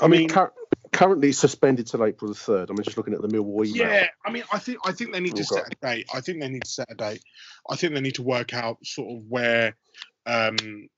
I 0.00 0.08
mean, 0.08 0.28
cur- 0.30 0.52
currently 0.92 1.32
suspended 1.32 1.86
till 1.86 2.04
April 2.04 2.32
the 2.32 2.38
third. 2.38 2.70
I'm 2.70 2.82
just 2.82 2.96
looking 2.96 3.12
at 3.14 3.20
the 3.20 3.28
email. 3.28 3.64
Yeah, 3.64 4.08
I 4.24 4.30
mean, 4.30 4.44
I 4.52 4.58
think 4.58 4.78
I 4.84 4.92
think 4.92 5.12
they 5.12 5.20
need 5.20 5.36
to 5.36 5.42
Oh, 5.50 5.56
set 5.56 5.72
a 5.72 5.76
date. 5.86 6.06
I 6.14 6.20
think 6.20 6.40
they 6.40 6.48
need 6.48 6.64
to 6.64 6.70
set 6.70 6.90
a 6.90 6.94
date. 6.94 7.22
I 7.68 7.76
think 7.76 7.94
they 7.94 8.00
need 8.00 8.14
to 8.16 8.22
work 8.22 8.54
out 8.54 8.78
sort 8.84 9.10
of 9.12 9.24
where, 9.28 9.76
um, 10.26 10.88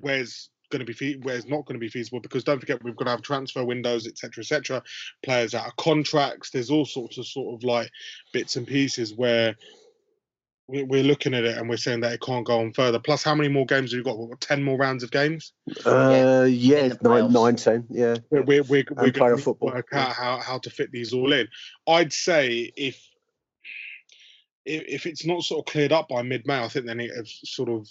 where's 0.00 0.50
going 0.70 0.80
to 0.80 0.86
be 0.86 0.92
fe- 0.92 1.18
where's 1.22 1.46
not 1.46 1.64
going 1.66 1.74
to 1.74 1.78
be 1.80 1.88
feasible. 1.88 2.20
Because 2.20 2.42
don't 2.44 2.58
forget, 2.60 2.82
we've 2.82 2.96
got 2.96 3.04
to 3.04 3.10
have 3.12 3.22
transfer 3.22 3.64
windows, 3.64 4.06
etc., 4.06 4.42
etc. 4.42 4.82
Players 5.22 5.54
out 5.54 5.66
of 5.66 5.76
contracts. 5.76 6.50
There's 6.50 6.70
all 6.70 6.84
sorts 6.86 7.18
of 7.18 7.26
sort 7.26 7.54
of 7.54 7.64
like 7.64 7.90
bits 8.32 8.56
and 8.56 8.66
pieces 8.66 9.14
where 9.14 9.54
we- 10.66 10.82
we're 10.82 11.02
looking 11.04 11.34
at 11.34 11.44
it 11.44 11.58
and 11.58 11.68
we're 11.68 11.76
saying 11.76 12.00
that 12.00 12.12
it 12.14 12.22
can't 12.22 12.46
go 12.46 12.58
on 12.60 12.72
further. 12.72 12.98
Plus, 12.98 13.22
how 13.22 13.34
many 13.34 13.48
more 13.50 13.66
games 13.66 13.92
have 13.92 13.98
you 13.98 14.02
got? 14.04 14.18
We've 14.18 14.40
ten 14.40 14.62
more 14.62 14.78
rounds 14.78 15.02
of 15.02 15.10
games. 15.10 15.52
Uh, 15.84 16.46
yeah, 16.48 16.78
In 16.78 16.88
the 16.88 16.98
nine, 17.02 17.22
playoffs. 17.28 17.32
nine, 17.32 17.56
ten. 17.56 17.86
Yeah. 17.90 18.16
we're 18.30 18.42
we're 18.42 18.62
we're, 18.62 18.84
we're 18.96 19.10
going 19.10 19.36
to 19.36 19.42
football, 19.42 19.72
work 19.72 19.88
yeah. 19.92 20.04
out 20.06 20.12
how, 20.14 20.40
how 20.40 20.58
to 20.58 20.70
fit 20.70 20.90
these 20.90 21.12
all 21.12 21.32
in. 21.34 21.46
I'd 21.86 22.12
say 22.14 22.72
if 22.76 23.06
if, 24.64 24.82
if 24.88 25.06
it's 25.06 25.26
not 25.26 25.42
sort 25.42 25.60
of 25.68 25.70
cleared 25.70 25.92
up 25.92 26.08
by 26.08 26.22
mid 26.22 26.46
May, 26.46 26.58
I 26.64 26.68
think 26.68 26.86
then 26.86 26.96
need 26.96 27.08
to 27.10 27.24
sort 27.26 27.68
of. 27.68 27.86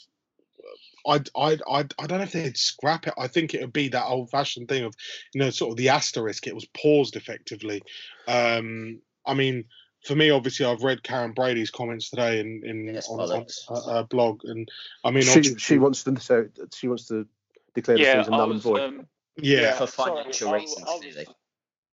I'd, 1.05 1.29
I'd, 1.37 1.61
I'd, 1.69 1.93
I 1.99 2.07
don't 2.07 2.19
know 2.19 2.23
if 2.23 2.31
they'd 2.31 2.57
scrap 2.57 3.07
it. 3.07 3.13
I 3.17 3.27
think 3.27 3.53
it 3.53 3.61
would 3.61 3.73
be 3.73 3.89
that 3.89 4.05
old 4.05 4.29
fashioned 4.29 4.69
thing 4.69 4.83
of, 4.83 4.95
you 5.33 5.39
know, 5.41 5.49
sort 5.49 5.71
of 5.71 5.77
the 5.77 5.89
asterisk. 5.89 6.47
It 6.47 6.55
was 6.55 6.65
paused 6.65 7.15
effectively. 7.15 7.83
Um, 8.27 9.01
I 9.25 9.33
mean, 9.33 9.65
for 10.05 10.15
me, 10.15 10.29
obviously, 10.29 10.65
I've 10.65 10.83
read 10.83 11.01
Karren 11.03 11.33
Brady's 11.35 11.71
comments 11.71 12.09
today 12.09 12.39
in, 12.39 12.61
in 12.65 12.93
Yes, 12.93 13.07
on, 13.09 13.19
on 13.19 13.27
bollocks. 13.27 13.69
a, 13.69 13.99
a 13.99 14.03
blog, 14.03 14.41
and 14.43 14.69
I 15.03 15.11
mean, 15.11 15.23
she 15.23 15.43
she 15.57 15.77
wants 15.77 16.03
to 16.03 16.19
so 16.19 16.47
she 16.73 16.87
wants 16.89 17.07
to 17.07 17.25
declare 17.73 17.97
the 17.97 18.03
Yeah, 18.03 18.19
season 18.21 18.31
null 18.31 18.51
and 18.51 18.61
void. 18.61 18.81
um, 18.81 19.07
yeah, 19.37 19.77
For 19.77 19.87
sorry, 19.87 20.17
financial 20.23 20.49
I- 20.49 20.53
reasons, 20.57 20.85
I 20.87 20.99
do 20.99 21.07
was- 21.07 21.15
they? 21.15 21.25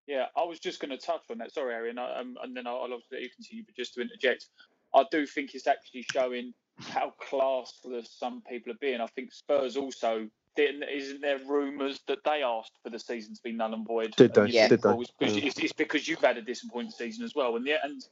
Yeah, 0.08 0.26
I 0.36 0.42
was 0.42 0.58
just 0.58 0.80
going 0.80 0.90
to 0.90 0.98
touch 0.98 1.22
on 1.30 1.38
that. 1.38 1.52
Sorry, 1.54 1.72
Aaron, 1.72 1.98
I- 1.98 2.18
um, 2.18 2.36
and 2.42 2.56
then 2.56 2.66
I'll, 2.66 2.78
I'll 2.78 2.94
obviously 2.94 3.18
let 3.18 3.22
you 3.22 3.30
continue. 3.30 3.64
But 3.64 3.76
just 3.76 3.94
to 3.94 4.00
interject, 4.00 4.46
I 4.92 5.04
do 5.12 5.24
think 5.24 5.54
it's 5.54 5.68
actually 5.68 6.04
showing 6.12 6.52
how 6.88 7.14
classless 7.30 8.08
some 8.18 8.42
people 8.48 8.72
are 8.72 8.78
being. 8.80 9.00
I 9.00 9.06
think 9.08 9.32
Spurs 9.32 9.76
also 9.76 10.28
didn't. 10.56 10.84
Isn't 10.84 11.20
there 11.20 11.38
rumours 11.46 12.00
that 12.08 12.18
they 12.24 12.42
asked 12.42 12.72
for 12.82 12.90
the 12.90 12.98
season 12.98 13.34
to 13.34 13.40
be 13.42 13.52
null 13.52 13.74
and 13.74 13.86
void? 13.86 14.14
Did 14.16 14.34
they? 14.34 14.46
Yeah. 14.46 14.68
Did 14.68 14.82
they? 14.82 14.90
It's, 14.90 15.10
because- 15.18 15.36
it's, 15.36 15.58
it's 15.58 15.72
because 15.72 16.08
you've 16.08 16.20
had 16.20 16.36
a 16.38 16.42
disappointing 16.42 16.92
season 16.92 17.24
as 17.24 17.34
well, 17.34 17.56
and 17.56 17.66
yeah, 17.66 17.78
and 17.84 18.02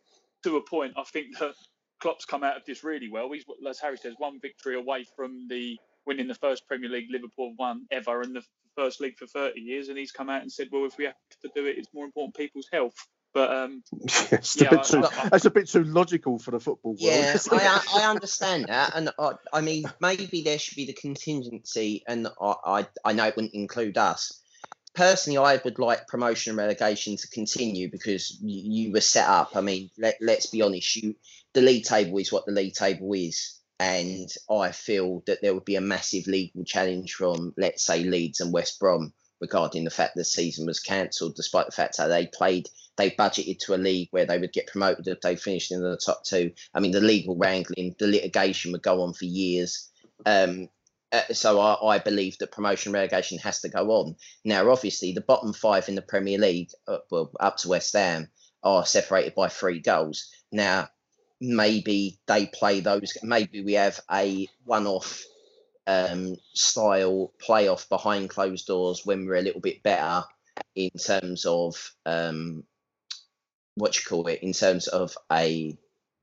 to 0.45 0.57
a 0.57 0.63
point, 0.63 0.95
I 0.97 1.03
think 1.05 1.39
that 1.39 1.55
Klopp's 2.01 2.25
come 2.25 2.45
out 2.45 2.57
of 2.57 2.65
this 2.65 2.85
really 2.85 3.11
well. 3.11 3.31
He's, 3.33 3.45
as 3.69 3.81
Harry 3.81 3.97
says, 3.97 4.15
one 4.19 4.39
victory 4.41 4.77
away 4.77 5.05
from 5.17 5.49
the 5.49 5.79
winning 6.07 6.29
the 6.29 6.35
first 6.35 6.67
Premier 6.67 6.89
League 6.89 7.09
Liverpool 7.11 7.51
have 7.51 7.59
won 7.59 7.87
ever 7.91 8.23
and 8.23 8.35
the 8.35 8.43
first 8.77 9.01
league 9.01 9.19
for 9.19 9.27
30 9.27 9.61
years, 9.61 9.89
and 9.89 9.99
he's 9.99 10.13
come 10.13 10.31
out 10.31 10.43
and 10.43 10.51
said, 10.51 10.69
well, 10.71 10.85
if 10.87 10.97
we 10.97 11.05
have 11.05 11.15
to 11.43 11.51
do 11.55 11.67
it, 11.67 11.77
it's 11.77 11.89
more 11.93 12.05
important 12.05 12.35
people's 12.37 12.69
health. 12.73 12.95
But 13.39 13.51
um, 13.57 13.83
it's 14.33 14.57
yeah, 14.57 14.67
a 14.67 14.71
bit 14.71 14.81
I- 14.81 14.83
too. 14.83 15.05
I- 15.05 15.29
that's 15.31 15.45
a 15.45 15.51
bit 15.51 15.69
too 15.69 15.85
logical 15.85 16.39
for 16.39 16.51
the 16.51 16.61
football 16.61 16.93
world. 16.93 16.99
Yeah. 16.99 17.37
I, 17.53 17.81
I 17.95 18.11
understand 18.11 18.67
that, 18.69 18.93
and 18.97 19.11
I, 19.19 19.33
I 19.53 19.61
mean 19.61 19.85
maybe 20.01 20.43
there 20.43 20.59
should 20.59 20.77
be 20.77 20.87
the 20.87 20.93
contingency, 20.93 22.03
and 22.07 22.27
I, 22.41 22.55
I 22.67 22.87
I 23.05 23.13
know 23.13 23.27
it 23.29 23.37
wouldn't 23.37 23.55
include 23.55 23.99
us. 23.99 24.41
Personally, 24.95 25.39
I 25.39 25.61
would 25.65 25.79
like 25.79 26.09
promotion 26.09 26.51
and 26.53 26.59
relegation 26.59 27.17
to 27.17 27.29
continue 27.29 27.91
because 27.91 28.37
you, 28.43 28.87
you 28.87 28.93
were 28.93 29.01
set 29.01 29.29
up. 29.29 29.55
I 29.55 29.61
mean, 29.61 29.91
let 29.99 30.17
let's 30.21 30.47
be 30.47 30.63
honest, 30.63 30.97
you 30.97 31.15
the 31.55 31.63
league 31.63 31.85
table 31.85 32.19
is 32.19 32.33
what 32.33 32.47
the 32.47 32.53
league 32.53 32.75
table 32.75 33.13
is. 33.13 33.61
and 33.79 34.29
I 34.51 34.73
feel 34.73 35.23
that 35.27 35.41
there 35.41 35.55
would 35.55 35.65
be 35.65 35.77
a 35.77 35.81
massive 35.81 36.27
legal 36.27 36.65
challenge 36.65 37.15
from, 37.15 37.55
let's 37.57 37.85
say, 37.87 38.03
Leeds 38.03 38.41
and 38.41 38.53
West 38.53 38.81
Brom 38.81 39.13
regarding 39.41 39.85
the 39.85 39.91
fact 39.91 40.15
the 40.15 40.25
season 40.25 40.67
was 40.67 40.81
cancelled, 40.81 41.35
despite 41.35 41.67
the 41.67 41.73
fact 41.73 41.97
that 41.97 42.09
they 42.09 42.27
played, 42.27 42.69
they 42.97 43.11
budgeted 43.11 43.59
to 43.61 43.75
a 43.75 43.77
league 43.77 44.09
where 44.11 44.27
they 44.27 44.39
would 44.39 44.53
get 44.53 44.67
promoted 44.67 45.07
if 45.07 45.21
they 45.21 45.37
finished 45.37 45.73
in 45.73 45.83
the 45.83 45.97
top 45.97 46.25
two. 46.25 46.53
I 46.75 46.81
mean, 46.81 46.93
the 46.93 47.01
legal 47.01 47.37
wrangling, 47.37 47.95
the 47.99 48.09
litigation 48.09 48.73
would 48.73 48.83
go 48.83 49.03
on 49.03 49.13
for 49.13 49.25
years. 49.25 49.89
Um, 50.27 50.69
uh, 51.13 51.23
so 51.33 51.59
I, 51.61 51.95
I, 51.95 51.99
believe 51.99 52.37
that 52.39 52.53
promotion 52.53 52.93
relegation 52.93 53.39
has 53.39 53.61
to 53.61 53.69
go 53.69 53.91
on. 53.93 54.17
Now, 54.45 54.71
obviously, 54.71 55.13
the 55.13 55.23
bottom 55.23 55.55
five 55.55 55.89
in 55.89 55.95
the 55.95 56.03
Premier 56.03 56.39
League, 56.39 56.71
uh, 56.87 56.99
well, 57.11 57.31
up 57.41 57.57
to 57.59 57.69
West 57.69 57.95
Ham, 57.95 58.29
are 58.63 58.85
separated 58.85 59.35
by 59.35 59.49
three 59.49 59.81
goals. 59.81 60.29
Now, 60.53 60.89
maybe 61.41 62.19
they 62.27 62.47
play 62.47 62.81
those. 62.81 63.17
Maybe 63.23 63.63
we 63.63 63.75
have 63.75 64.01
a 64.11 64.49
one-off 64.65 65.25
um, 65.89 66.37
style 66.55 67.33
playoff 67.45 67.89
behind 67.89 68.31
closed 68.31 68.67
doors 68.69 69.05
when 69.05 69.27
we're 69.27 69.37
a 69.37 69.43
little 69.43 69.61
bit 69.61 69.83
better 69.83 70.23
in 70.77 70.91
terms 70.91 71.45
of 71.45 71.93
um, 72.07 72.63
what 73.75 73.97
you 73.97 74.05
call 74.09 74.29
it, 74.29 74.41
in 74.43 74.53
terms 74.53 74.87
of 74.87 75.17
a 75.33 75.77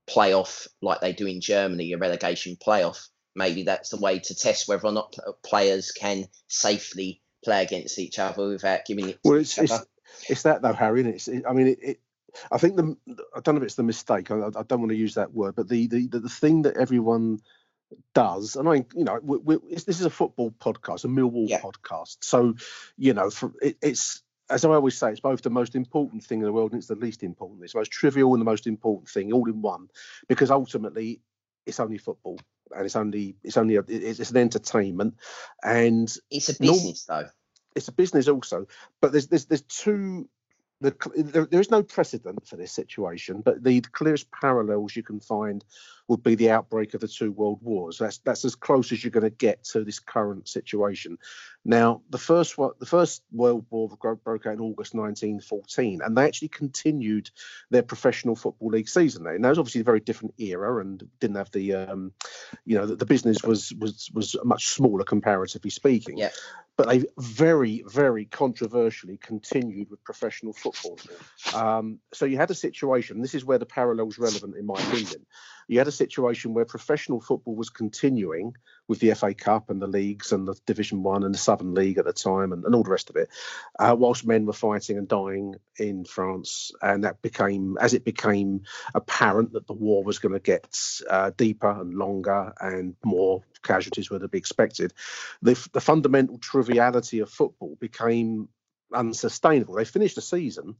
playoff 0.10 0.68
like 0.82 1.02
they 1.02 1.12
do 1.12 1.28
in 1.28 1.42
Germany, 1.42 1.92
a 1.92 1.98
relegation 1.98 2.56
playoff 2.56 3.10
maybe 3.36 3.64
that's 3.64 3.90
the 3.90 3.98
way 3.98 4.20
to 4.20 4.36
test 4.36 4.68
whether 4.68 4.88
or 4.88 4.94
not 4.94 5.16
players 5.44 5.92
can 5.92 6.26
safely 6.48 7.22
play 7.44 7.62
against 7.62 8.00
each 8.00 8.18
other 8.18 8.48
without 8.48 8.86
giving 8.86 9.10
it. 9.10 9.20
Well, 9.24 9.36
it's, 9.36 9.58
it's, 9.58 9.86
it's 10.30 10.44
that 10.44 10.62
though, 10.62 10.74
Harry. 10.74 11.02
And 11.02 11.10
it's 11.10 11.28
it, 11.28 11.44
I 11.48 11.54
mean, 11.54 11.68
it, 11.68 11.80
it, 11.82 12.00
I 12.52 12.58
think 12.58 12.78
the 12.78 12.96
I 13.36 13.42
don't 13.42 13.56
know 13.56 13.62
if 13.62 13.66
it's 13.66 13.76
the 13.76 13.84
mistake. 13.84 14.32
I, 14.32 14.48
I, 14.48 14.64
don't 14.64 14.80
want 14.80 14.90
to 14.90 14.98
use 14.98 15.16
that 15.16 15.34
word, 15.34 15.56
but 15.56 15.68
the 15.68 15.88
the 15.88 16.08
the 16.08 16.30
thing 16.30 16.64
that 16.64 16.78
everyone 16.78 17.40
does, 18.14 18.56
and 18.56 18.68
I, 18.68 18.86
you 18.96 19.04
know, 19.04 19.20
we, 19.22 19.38
we, 19.38 19.76
this 19.76 19.88
is 19.88 20.06
a 20.06 20.10
football 20.10 20.52
podcast, 20.52 21.06
a 21.06 21.08
Millwall 21.08 21.50
yeah. 21.50 21.62
podcast. 21.62 22.18
So, 22.22 22.56
you 22.98 23.14
know, 23.14 23.30
for, 23.30 23.54
it, 23.62 23.78
it's 23.82 24.24
as 24.50 24.64
I 24.64 24.70
always 24.70 24.98
say, 24.98 25.12
it's 25.12 25.20
both 25.20 25.42
the 25.42 25.50
most 25.50 25.76
important 25.76 26.24
thing 26.24 26.40
in 26.40 26.46
the 26.46 26.54
world 26.54 26.72
and 26.72 26.80
it's 26.80 26.88
the 26.88 26.96
least 26.96 27.24
important. 27.24 27.64
It's 27.64 27.74
the 27.74 27.80
most 27.80 27.92
trivial 27.92 28.34
and 28.34 28.42
the 28.42 28.46
most 28.46 28.68
important 28.68 29.10
thing 29.10 29.34
all 29.34 29.50
in 29.50 29.62
one, 29.62 29.88
because 30.28 30.52
ultimately 30.52 31.22
it's 31.66 31.80
only 31.80 31.98
football 31.98 32.40
and 32.76 32.86
it's 32.86 32.96
only 32.96 33.36
it's 33.44 33.58
only 33.58 33.76
a, 33.78 33.84
it's, 33.88 34.20
it's 34.20 34.32
an 34.32 34.38
entertainment, 34.38 35.16
and 35.64 36.14
it's 36.30 36.50
a 36.50 36.60
business 36.60 37.06
though. 37.06 37.28
It's 37.76 37.88
a 37.88 37.92
business 37.92 38.28
also, 38.28 38.68
but 39.02 39.12
there's 39.12 39.28
there's 39.28 39.46
there's 39.46 39.64
two. 39.64 40.30
The, 40.82 40.94
there, 41.16 41.46
there 41.46 41.62
is 41.62 41.72
no 41.72 41.84
precedent 41.84 42.48
for 42.48 42.58
this 42.58 42.74
situation, 42.74 43.42
but 43.42 43.64
the 43.64 43.80
clearest 43.82 44.30
parallels 44.32 44.96
you 44.96 45.04
can 45.04 45.22
find 45.22 45.64
would 46.08 46.22
be 46.22 46.36
the 46.36 46.52
outbreak 46.52 46.94
of 46.94 47.02
the 47.02 47.08
two 47.08 47.32
world 47.32 47.60
wars. 47.62 47.98
That's 47.98 48.20
that's 48.20 48.46
as 48.46 48.56
close 48.56 48.92
as 48.92 49.04
you're 49.04 49.12
going 49.12 49.24
to 49.24 49.30
get 49.30 49.64
to 49.66 49.84
this 49.84 50.00
current 50.00 50.48
situation. 50.48 51.18
Now, 51.64 52.02
the 52.10 52.18
first 52.18 52.58
one, 52.58 52.72
the 52.80 52.86
first 52.86 53.24
World 53.32 53.66
War 53.70 53.90
broke 54.24 54.46
out 54.46 54.54
in 54.54 54.60
August 54.60 54.94
1914, 54.94 56.02
and 56.04 56.16
they 56.16 56.26
actually 56.26 56.50
continued 56.50 57.32
their 57.72 57.82
professional 57.82 58.36
football 58.36 58.70
league 58.70 58.90
season 58.90 59.24
there. 59.24 59.40
Now, 59.40 59.48
it 59.48 59.52
was 59.52 59.60
obviously 59.60 59.82
a 59.82 59.86
very 59.86 60.02
different 60.02 60.36
era, 60.38 60.82
and 60.82 61.04
didn't 61.20 61.38
have 61.38 61.52
the, 61.52 61.74
um, 61.74 62.12
you 62.66 62.78
know, 62.78 62.86
the, 62.86 62.98
the, 62.98 63.06
business 63.06 63.42
was 63.44 63.74
was 63.74 64.12
was 64.14 64.36
much 64.44 64.68
smaller 64.68 65.04
comparatively 65.04 65.72
speaking. 65.72 66.18
Yeah. 66.18 66.30
But 66.78 66.90
they 66.90 67.06
very, 67.18 67.84
very 67.88 68.26
controversially 68.26 69.18
continued 69.18 69.90
with 69.90 70.04
professional 70.04 70.52
football. 70.52 71.00
Um, 71.54 72.00
so 72.14 72.26
you 72.26 72.36
had 72.36 72.52
a 72.52 72.56
situation. 72.56 73.22
This 73.22 73.34
is 73.34 73.46
where 73.46 73.58
the 73.58 73.66
parallel's 73.66 74.20
relevant, 74.20 74.58
in 74.58 74.66
my 74.66 74.76
opinion. 74.76 75.26
You 75.70 75.78
had 75.78 75.88
a 75.88 75.92
situation 75.92 76.54
where 76.54 76.66
professional 76.66 77.22
football 77.22 77.56
was 77.56 77.70
continuing 77.70 78.54
with 78.88 79.00
the 79.00 79.14
FA 79.14 79.34
Cup 79.34 79.70
and 79.70 79.82
the 79.82 79.88
leagues 79.88 80.32
and 80.32 80.48
the 80.48 80.56
Division 80.66 81.04
One 81.04 81.24
and 81.24 81.34
the 81.34 81.40
Southern 81.40 81.74
League 81.74 81.98
at 81.98 82.06
the 82.06 82.14
time 82.14 82.52
and, 82.52 82.64
and 82.64 82.76
all 82.76 82.84
the 82.84 82.92
rest 82.92 83.10
of 83.10 83.16
it, 83.16 83.30
uh, 83.80 83.96
whilst 83.98 84.26
men 84.26 84.46
were 84.46 84.54
fighting 84.54 84.98
and 84.98 85.08
dying 85.08 85.56
in 85.78 86.06
France, 86.06 86.72
and 86.82 87.04
that 87.04 87.22
became 87.22 87.78
as 87.80 87.94
it 87.94 88.06
became 88.06 88.62
apparent 88.94 89.54
that 89.54 89.68
the 89.68 89.74
war 89.74 90.04
was 90.04 90.20
going 90.20 90.34
to 90.34 90.40
get 90.40 90.78
uh, 91.10 91.32
deeper 91.36 91.70
and 91.70 91.96
longer 91.96 92.54
and 92.60 92.96
more 93.04 93.44
casualties 93.64 94.10
were 94.10 94.20
to 94.20 94.28
be 94.28 94.38
expected, 94.38 94.94
the, 95.42 95.54
the 95.74 95.82
fundamental 95.82 96.38
triviality 96.38 97.20
of 97.20 97.30
football 97.30 97.76
became 97.80 98.48
unsustainable. 98.94 99.76
They 99.76 99.86
finished 99.86 100.16
the 100.16 100.22
season, 100.22 100.76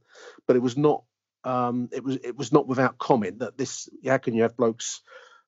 but 0.46 0.56
it 0.56 0.62
was 0.62 0.76
not 0.76 1.02
um, 1.44 1.88
it 1.92 2.02
was 2.02 2.16
it 2.16 2.36
was 2.36 2.52
not 2.52 2.66
without 2.66 2.98
comment 2.98 3.38
that 3.38 3.56
this 3.56 3.88
how 4.04 4.18
can 4.18 4.34
you 4.34 4.42
have 4.42 4.56
blokes 4.56 5.02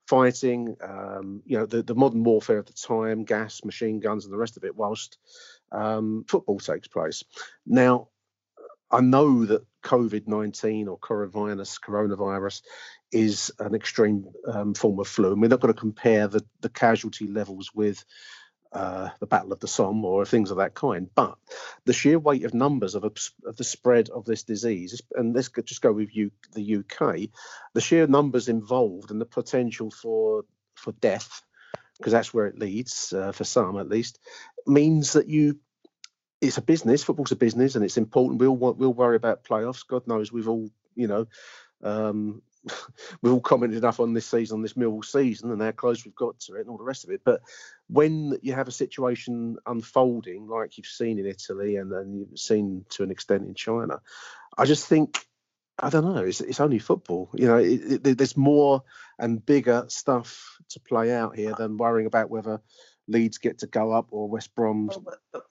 fighting 0.09 0.75
um, 0.83 1.43
you 1.45 1.59
know 1.59 1.67
the, 1.67 1.83
the 1.83 1.95
modern 1.95 2.25
warfare 2.25 2.59
of 2.59 2.67
the 2.67 2.73
time 2.73 3.25
gas 3.25 3.63
machine 3.63 4.01
guns 4.01 4.25
and 4.25 4.33
the 4.33 4.39
rest 4.39 4.57
of 4.57 4.65
it 4.65 4.75
whilst 4.75 5.19
um, 5.71 6.25
football 6.27 6.59
takes 6.59 6.89
place. 6.89 7.23
Now 7.67 8.09
I 8.91 9.03
know 9.03 9.45
that 9.45 9.67
COVID-19 9.85 10.89
or 10.89 10.99
coronavirus 10.99 11.81
coronavirus 11.81 12.63
is 13.13 13.53
an 13.59 13.75
extreme 13.75 14.25
um, 14.47 14.73
form 14.73 14.99
of 14.99 15.09
flu 15.09 15.33
and 15.33 15.43
we're 15.43 15.49
not 15.49 15.61
going 15.61 15.75
to 15.75 15.79
compare 15.79 16.27
the, 16.27 16.43
the 16.61 16.71
casualty 16.71 17.27
levels 17.27 17.75
with 17.75 18.03
uh, 18.73 19.11
the 19.21 19.27
Battle 19.27 19.53
of 19.53 19.61
the 19.61 19.69
Somme 19.69 20.05
or 20.05 20.25
things 20.25 20.51
of 20.51 20.59
that 20.59 20.75
kind. 20.75 21.09
But 21.15 21.37
the 21.85 21.93
sheer 21.93 22.19
weight 22.19 22.45
of 22.45 22.55
numbers 22.55 22.95
of, 22.95 23.05
a, 23.05 23.13
of 23.47 23.57
the 23.57 23.65
spread 23.65 24.11
of 24.11 24.25
this 24.25 24.43
disease, 24.43 25.01
and 25.15 25.35
let's 25.35 25.49
just 25.65 25.83
go 25.83 25.93
with 25.93 26.15
you, 26.15 26.31
the 26.55 26.77
UK, 26.77 27.31
the 27.75 27.81
sheer 27.81 28.07
numbers 28.07 28.49
involved 28.49 29.11
and 29.11 29.21
the 29.21 29.27
potential 29.27 29.91
for 29.91 30.45
for 30.75 30.93
death, 30.93 31.43
because 31.99 32.13
that's 32.13 32.33
where 32.33 32.47
it 32.47 32.59
leads 32.59 33.13
uh, 33.13 33.33
for 33.33 33.45
some 33.45 33.79
at 33.79 33.89
least, 33.89 34.19
means 34.67 35.15
that 35.15 35.29
you. 35.29 35.59
It's 36.41 36.59
a 36.59 36.63
business. 36.63 37.03
Football's 37.03 37.33
a 37.33 37.37
business, 37.37 37.75
and 37.75 37.85
it's 37.85 37.97
important. 37.97 38.41
We'll 38.41 38.57
we'll 38.57 38.95
worry 38.95 39.17
about 39.17 39.45
playoffs. 39.45 39.87
God 39.87 40.07
knows 40.07 40.31
we've 40.31 40.49
all, 40.49 40.71
you 40.95 41.09
know, 41.09 41.27
um, 41.83 42.43
we've 43.23 43.33
all 43.33 43.41
commented 43.41 43.79
enough 43.79 44.01
on 44.01 44.13
this 44.13 44.27
season, 44.27 44.57
on 44.57 44.63
this 44.63 44.75
Millwall 44.75 45.05
season, 45.05 45.51
and 45.51 45.61
how 45.61 45.73
close 45.73 46.05
we've 46.05 46.15
got 46.15 46.39
to 46.41 46.55
it, 46.57 46.61
and 46.61 46.69
all 46.69 46.79
the 46.79 46.85
rest 46.85 47.05
of 47.05 47.11
it. 47.11 47.23
But 47.25 47.41
when 47.89 48.39
you 48.43 48.53
have 48.55 48.69
a 48.69 48.73
situation 48.73 49.57
unfolding 49.67 50.47
like 50.47 50.79
you've 50.79 50.87
seen 50.87 51.19
in 51.19 51.27
Italy 51.27 51.77
and 51.77 51.91
then 51.91 52.15
you've 52.15 52.39
seen 52.39 52.85
to 52.91 53.03
an 53.03 53.11
extent 53.11 53.47
in 53.47 53.55
China, 53.55 54.01
I 54.57 54.65
just 54.65 54.87
think 54.87 55.27
I 55.81 55.91
don't 55.91 56.05
know. 56.05 56.25
It's, 56.25 56.41
it's 56.41 56.61
only 56.61 56.81
football. 56.81 57.31
You 57.35 57.47
know, 57.47 57.59
it, 57.59 58.07
it, 58.07 58.19
there's 58.19 58.37
more 58.37 58.83
and 59.19 59.45
bigger 59.45 59.85
stuff 59.89 60.59
to 60.71 60.81
play 60.81 61.13
out 61.13 61.37
here 61.37 61.55
than 61.57 61.77
worrying 61.77 62.07
about 62.07 62.31
whether 62.31 62.61
Leeds 63.07 63.39
get 63.39 63.59
to 63.59 63.67
go 63.67 63.93
up 63.93 64.09
or 64.11 64.29
West 64.29 64.55
Brom 64.55 64.91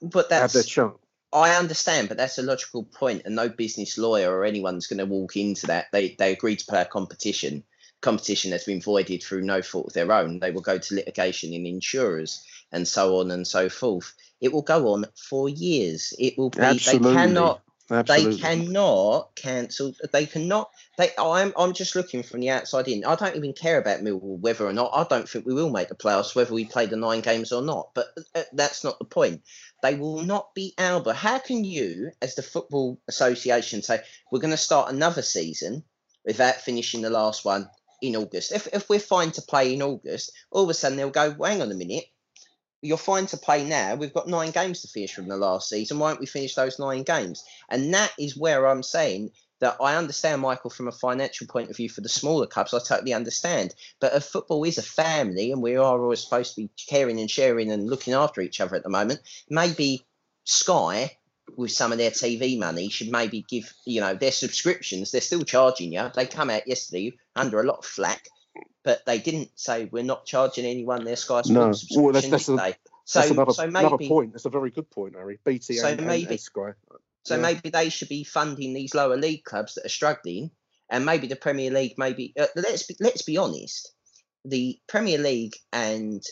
but, 0.02 0.30
have 0.30 0.52
their 0.52 0.62
chance. 0.62 0.98
I 1.32 1.56
understand, 1.56 2.08
but 2.08 2.16
that's 2.16 2.38
a 2.38 2.42
logical 2.42 2.84
point, 2.84 3.22
and 3.24 3.34
no 3.34 3.48
business 3.48 3.98
lawyer 3.98 4.30
or 4.30 4.44
anyone's 4.44 4.86
going 4.86 4.98
to 4.98 5.06
walk 5.06 5.36
into 5.36 5.66
that. 5.66 5.86
They 5.92 6.14
they 6.18 6.32
agree 6.32 6.56
to 6.56 6.66
play 6.66 6.82
a 6.82 6.86
competition. 6.86 7.64
Competition 8.00 8.52
has 8.52 8.64
been 8.64 8.80
voided 8.80 9.22
through 9.22 9.42
no 9.42 9.60
fault 9.60 9.88
of 9.88 9.92
their 9.92 10.12
own. 10.12 10.38
They 10.38 10.52
will 10.52 10.62
go 10.62 10.78
to 10.78 10.94
litigation 10.94 11.52
in 11.52 11.66
insurers 11.66 12.42
and 12.72 12.86
so 12.86 13.18
on 13.18 13.30
and 13.30 13.46
so 13.46 13.68
forth. 13.68 14.14
It 14.40 14.52
will 14.52 14.62
go 14.62 14.92
on 14.92 15.06
for 15.16 15.48
years. 15.48 16.14
It 16.18 16.38
will 16.38 16.50
be. 16.50 16.60
Absolutely. 16.60 17.08
They 17.08 17.14
cannot. 17.14 17.62
Absolutely. 17.90 18.36
They 18.36 18.42
cannot 18.42 19.34
cancel. 19.34 19.94
They 20.12 20.26
cannot. 20.26 20.70
They. 20.98 21.10
I'm. 21.18 21.52
I'm 21.56 21.72
just 21.72 21.96
looking 21.96 22.22
from 22.22 22.40
the 22.40 22.50
outside 22.50 22.86
in. 22.86 23.04
I 23.04 23.14
don't 23.14 23.36
even 23.36 23.54
care 23.54 23.78
about 23.78 24.00
Millwall 24.00 24.38
whether 24.38 24.66
or 24.66 24.72
not. 24.72 24.90
I 24.94 25.04
don't 25.04 25.28
think 25.28 25.46
we 25.46 25.54
will 25.54 25.70
make 25.70 25.88
the 25.88 25.94
playoffs 25.94 26.34
whether 26.34 26.52
we 26.52 26.66
play 26.66 26.86
the 26.86 26.96
nine 26.96 27.20
games 27.20 27.50
or 27.50 27.62
not. 27.62 27.90
But 27.94 28.08
uh, 28.34 28.42
that's 28.52 28.84
not 28.84 28.98
the 28.98 29.06
point. 29.06 29.42
They 29.82 29.94
will 29.94 30.22
not 30.22 30.54
be 30.54 30.74
able. 30.78 31.12
How 31.12 31.38
can 31.38 31.64
you, 31.64 32.10
as 32.20 32.34
the 32.34 32.42
Football 32.42 33.00
Association, 33.08 33.82
say 33.82 34.00
we're 34.30 34.40
going 34.40 34.50
to 34.50 34.56
start 34.56 34.92
another 34.92 35.22
season 35.22 35.84
without 36.24 36.56
finishing 36.56 37.02
the 37.02 37.10
last 37.10 37.44
one 37.44 37.68
in 38.02 38.16
August? 38.16 38.52
If, 38.52 38.66
if 38.72 38.88
we're 38.88 38.98
fine 38.98 39.30
to 39.32 39.42
play 39.42 39.74
in 39.74 39.82
August, 39.82 40.32
all 40.50 40.64
of 40.64 40.70
a 40.70 40.74
sudden 40.74 40.98
they'll 40.98 41.10
go, 41.10 41.34
well, 41.38 41.50
hang 41.50 41.62
on 41.62 41.70
a 41.70 41.74
minute, 41.74 42.04
you're 42.82 42.96
fine 42.96 43.26
to 43.26 43.36
play 43.36 43.64
now. 43.64 43.94
We've 43.94 44.14
got 44.14 44.28
nine 44.28 44.50
games 44.50 44.82
to 44.82 44.88
finish 44.88 45.14
from 45.14 45.28
the 45.28 45.36
last 45.36 45.68
season. 45.68 45.98
Why 45.98 46.10
don't 46.10 46.20
we 46.20 46.26
finish 46.26 46.54
those 46.54 46.78
nine 46.78 47.02
games? 47.02 47.44
And 47.68 47.92
that 47.94 48.12
is 48.18 48.36
where 48.36 48.66
I'm 48.66 48.82
saying 48.82 49.30
that 49.60 49.76
I 49.80 49.96
understand, 49.96 50.42
Michael, 50.42 50.70
from 50.70 50.88
a 50.88 50.92
financial 50.92 51.46
point 51.46 51.70
of 51.70 51.76
view 51.76 51.88
for 51.88 52.00
the 52.00 52.08
smaller 52.08 52.46
clubs, 52.46 52.72
I 52.72 52.78
totally 52.78 53.12
understand. 53.12 53.74
But 54.00 54.14
if 54.14 54.24
football 54.24 54.64
is 54.64 54.78
a 54.78 54.82
family 54.82 55.50
and 55.52 55.62
we 55.62 55.76
are 55.76 56.00
always 56.00 56.22
supposed 56.22 56.54
to 56.54 56.62
be 56.62 56.70
caring 56.88 57.20
and 57.20 57.30
sharing 57.30 57.70
and 57.70 57.88
looking 57.88 58.14
after 58.14 58.40
each 58.40 58.60
other 58.60 58.76
at 58.76 58.82
the 58.82 58.88
moment, 58.88 59.20
maybe 59.50 60.06
Sky, 60.44 61.16
with 61.56 61.72
some 61.72 61.92
of 61.92 61.98
their 61.98 62.10
TV 62.10 62.58
money, 62.58 62.88
should 62.88 63.10
maybe 63.10 63.44
give, 63.48 63.72
you 63.84 64.00
know, 64.00 64.14
their 64.14 64.32
subscriptions, 64.32 65.10
they're 65.10 65.20
still 65.20 65.42
charging 65.42 65.92
you. 65.92 66.10
They 66.14 66.26
come 66.26 66.50
out 66.50 66.68
yesterday 66.68 67.16
under 67.34 67.60
a 67.60 67.64
lot 67.64 67.78
of 67.78 67.84
flack, 67.84 68.28
but 68.84 69.04
they 69.06 69.18
didn't 69.18 69.50
say 69.56 69.86
we're 69.86 70.02
not 70.02 70.26
charging 70.26 70.66
anyone 70.66 71.04
their 71.04 71.16
Sky 71.16 71.42
Sports 71.42 71.50
no. 71.50 71.72
subscription 71.72 72.02
well, 72.02 72.12
that's, 72.12 72.28
that's 72.28 72.48
A, 72.48 72.74
so, 73.04 73.20
that's 73.20 73.30
another, 73.30 73.52
so 73.52 73.66
maybe, 73.66 73.86
another 73.86 74.06
point. 74.06 74.32
That's 74.32 74.44
a 74.44 74.50
very 74.50 74.70
good 74.70 74.90
point, 74.90 75.14
Harry. 75.14 75.38
BT 75.42 75.74
so 75.74 75.88
and, 75.88 76.06
maybe, 76.06 76.32
and 76.32 76.40
Sky. 76.40 76.72
So 77.28 77.36
yeah. 77.36 77.42
maybe 77.42 77.68
they 77.70 77.90
should 77.90 78.08
be 78.08 78.24
funding 78.24 78.72
these 78.72 78.94
lower 78.94 79.16
league 79.16 79.44
clubs 79.44 79.74
that 79.74 79.84
are 79.84 79.90
struggling, 79.90 80.50
and 80.90 81.04
maybe 81.04 81.26
the 81.26 81.36
Premier 81.36 81.70
League. 81.70 81.94
Maybe 81.98 82.32
uh, 82.40 82.46
let's 82.56 82.84
be, 82.84 82.96
let's 83.00 83.22
be 83.22 83.36
honest. 83.36 83.92
the 84.44 84.78
Premier 84.86 85.18
League 85.18 85.56
and 85.72 86.22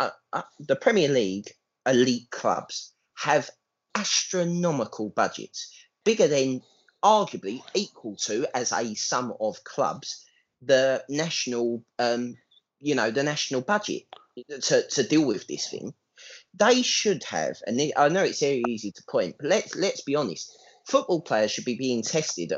uh, 0.00 0.10
uh, 0.32 0.42
the 0.58 0.76
Premier 0.76 1.08
League 1.08 1.52
elite 1.86 2.30
clubs 2.30 2.92
have 3.16 3.48
astronomical 3.94 5.10
budgets, 5.10 5.72
bigger 6.04 6.26
than 6.26 6.62
arguably 7.04 7.62
equal 7.74 8.16
to 8.16 8.46
as 8.54 8.72
a 8.72 8.94
sum 8.94 9.32
of 9.40 9.62
clubs 9.64 10.26
the 10.62 11.02
national 11.08 11.82
um, 11.98 12.36
you 12.80 12.94
know 12.94 13.10
the 13.10 13.22
national 13.22 13.60
budget 13.60 14.02
to, 14.60 14.86
to 14.88 15.02
deal 15.02 15.24
with 15.24 15.46
this 15.46 15.70
thing 15.70 15.94
they 16.54 16.82
should 16.82 17.22
have 17.24 17.58
and 17.66 17.78
they, 17.78 17.92
i 17.96 18.08
know 18.08 18.22
it's 18.22 18.40
very 18.40 18.62
easy 18.68 18.90
to 18.90 19.02
point 19.08 19.36
but 19.38 19.48
let's 19.48 19.74
let's 19.74 20.02
be 20.02 20.16
honest. 20.16 20.56
Football 20.86 21.20
players 21.20 21.50
should 21.52 21.64
be 21.64 21.76
being 21.76 22.02
tested 22.02 22.52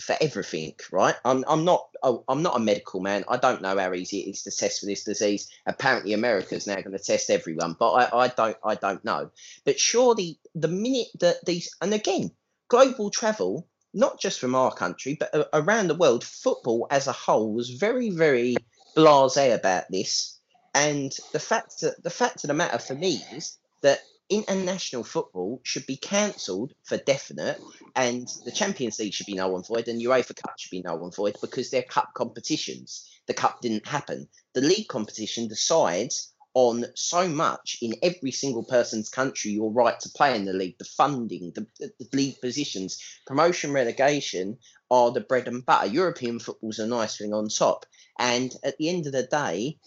for 0.00 0.16
everything 0.20 0.74
right? 0.90 1.16
I'm, 1.24 1.44
I'm 1.48 1.64
not 1.64 1.88
i'm 2.02 2.42
not 2.42 2.56
a 2.56 2.60
medical 2.60 3.00
man. 3.00 3.24
I 3.28 3.36
don't 3.36 3.62
know 3.62 3.76
how 3.76 3.92
easy 3.92 4.20
it 4.20 4.30
is 4.30 4.42
to 4.42 4.50
test 4.50 4.80
for 4.80 4.86
this 4.86 5.04
disease. 5.04 5.50
Apparently 5.66 6.12
america's 6.12 6.66
now 6.66 6.76
going 6.76 6.96
to 6.96 7.02
test 7.02 7.30
everyone 7.30 7.76
but 7.78 7.92
I, 7.92 8.24
I 8.24 8.28
don't 8.28 8.56
i 8.64 8.74
don't 8.74 9.04
know. 9.04 9.30
But 9.64 9.80
surely 9.80 10.38
the 10.54 10.68
minute 10.68 11.08
that 11.20 11.44
these 11.44 11.74
and 11.80 11.92
again 11.92 12.30
global 12.68 13.10
travel 13.10 13.68
not 13.94 14.18
just 14.20 14.40
from 14.40 14.54
our 14.54 14.72
country, 14.72 15.16
but 15.18 15.48
around 15.52 15.88
the 15.88 15.94
world, 15.94 16.24
football 16.24 16.86
as 16.90 17.06
a 17.06 17.12
whole 17.12 17.52
was 17.52 17.70
very, 17.70 18.10
very 18.10 18.56
blasé 18.96 19.54
about 19.54 19.84
this. 19.90 20.38
And 20.74 21.12
the 21.32 21.38
fact 21.38 21.80
that 21.80 22.02
the 22.02 22.10
fact 22.10 22.44
of 22.44 22.48
the 22.48 22.54
matter 22.54 22.78
for 22.78 22.94
me 22.94 23.22
is 23.32 23.58
that 23.82 24.00
international 24.30 25.04
football 25.04 25.60
should 25.62 25.86
be 25.86 25.96
cancelled 25.96 26.72
for 26.84 26.96
definite, 26.96 27.60
and 27.94 28.28
the 28.44 28.52
Champions 28.52 28.98
League 28.98 29.12
should 29.12 29.26
be 29.26 29.34
null 29.34 29.56
and 29.56 29.66
void, 29.66 29.88
and 29.88 30.00
UEFA 30.00 30.34
Cup 30.34 30.58
should 30.58 30.70
be 30.70 30.82
null 30.82 31.04
and 31.04 31.14
void 31.14 31.36
because 31.40 31.70
they're 31.70 31.82
cup 31.82 32.14
competitions. 32.14 33.08
The 33.26 33.34
cup 33.34 33.60
didn't 33.60 33.86
happen. 33.86 34.28
The 34.54 34.62
league 34.62 34.88
competition 34.88 35.48
decides 35.48 36.32
on 36.54 36.84
so 36.94 37.28
much 37.28 37.78
in 37.80 37.94
every 38.02 38.30
single 38.30 38.64
person's 38.64 39.08
country 39.08 39.52
your 39.52 39.72
right 39.72 39.98
to 40.00 40.08
play 40.10 40.36
in 40.36 40.44
the 40.44 40.52
league, 40.52 40.76
the 40.78 40.84
funding, 40.84 41.52
the, 41.54 41.66
the, 41.78 42.08
league 42.12 42.38
positions, 42.40 43.02
promotion, 43.26 43.72
relegation 43.72 44.58
are 44.90 45.10
the 45.10 45.20
bread 45.20 45.48
and 45.48 45.64
butter. 45.64 45.86
European 45.86 46.38
football's 46.38 46.78
a 46.78 46.86
nice 46.86 47.16
thing 47.16 47.32
on 47.32 47.48
top. 47.48 47.86
And 48.18 48.54
at 48.64 48.76
the 48.76 48.90
end 48.90 49.06
of 49.06 49.12
the 49.12 49.22
day, 49.22 49.78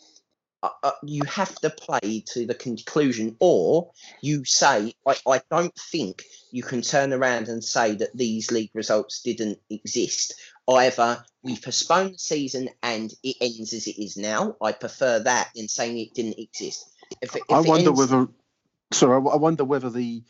uh, 0.65 0.88
uh, 0.88 0.91
you 1.04 1.23
have 1.25 1.54
to 1.56 1.69
play 1.69 2.23
to 2.34 2.45
the 2.45 2.56
conclusion, 2.56 3.36
or 3.39 3.91
you 4.21 4.45
say, 4.45 4.93
I, 5.06 5.15
I 5.28 5.41
don't 5.51 5.75
think 5.75 6.23
you 6.51 6.63
can 6.63 6.82
turn 6.82 7.13
around 7.13 7.47
and 7.47 7.63
say 7.63 7.95
that 7.95 8.15
these 8.15 8.51
league 8.51 8.71
results 8.73 9.21
didn't 9.21 9.60
exist. 9.69 10.34
Either 10.67 11.23
we 11.43 11.58
postpone 11.58 12.13
the 12.13 12.17
season 12.17 12.69
and 12.82 13.13
it 13.23 13.36
ends 13.41 13.73
as 13.73 13.88
it 13.88 14.01
is 14.01 14.17
now. 14.17 14.56
I 14.62 14.71
prefer 14.71 15.19
that 15.19 15.49
than 15.56 15.67
saying 15.67 15.99
it 15.99 16.13
didn't 16.13 16.39
exist. 16.39 16.89
If, 17.21 17.36
if 17.36 17.43
I 17.51 17.62
wonder 17.62 17.89
ends... 17.89 17.99
whether, 17.99 18.28
sorry, 18.91 19.15
I 19.32 19.36
wonder 19.36 19.63
whether 19.63 19.89
the 19.89 20.23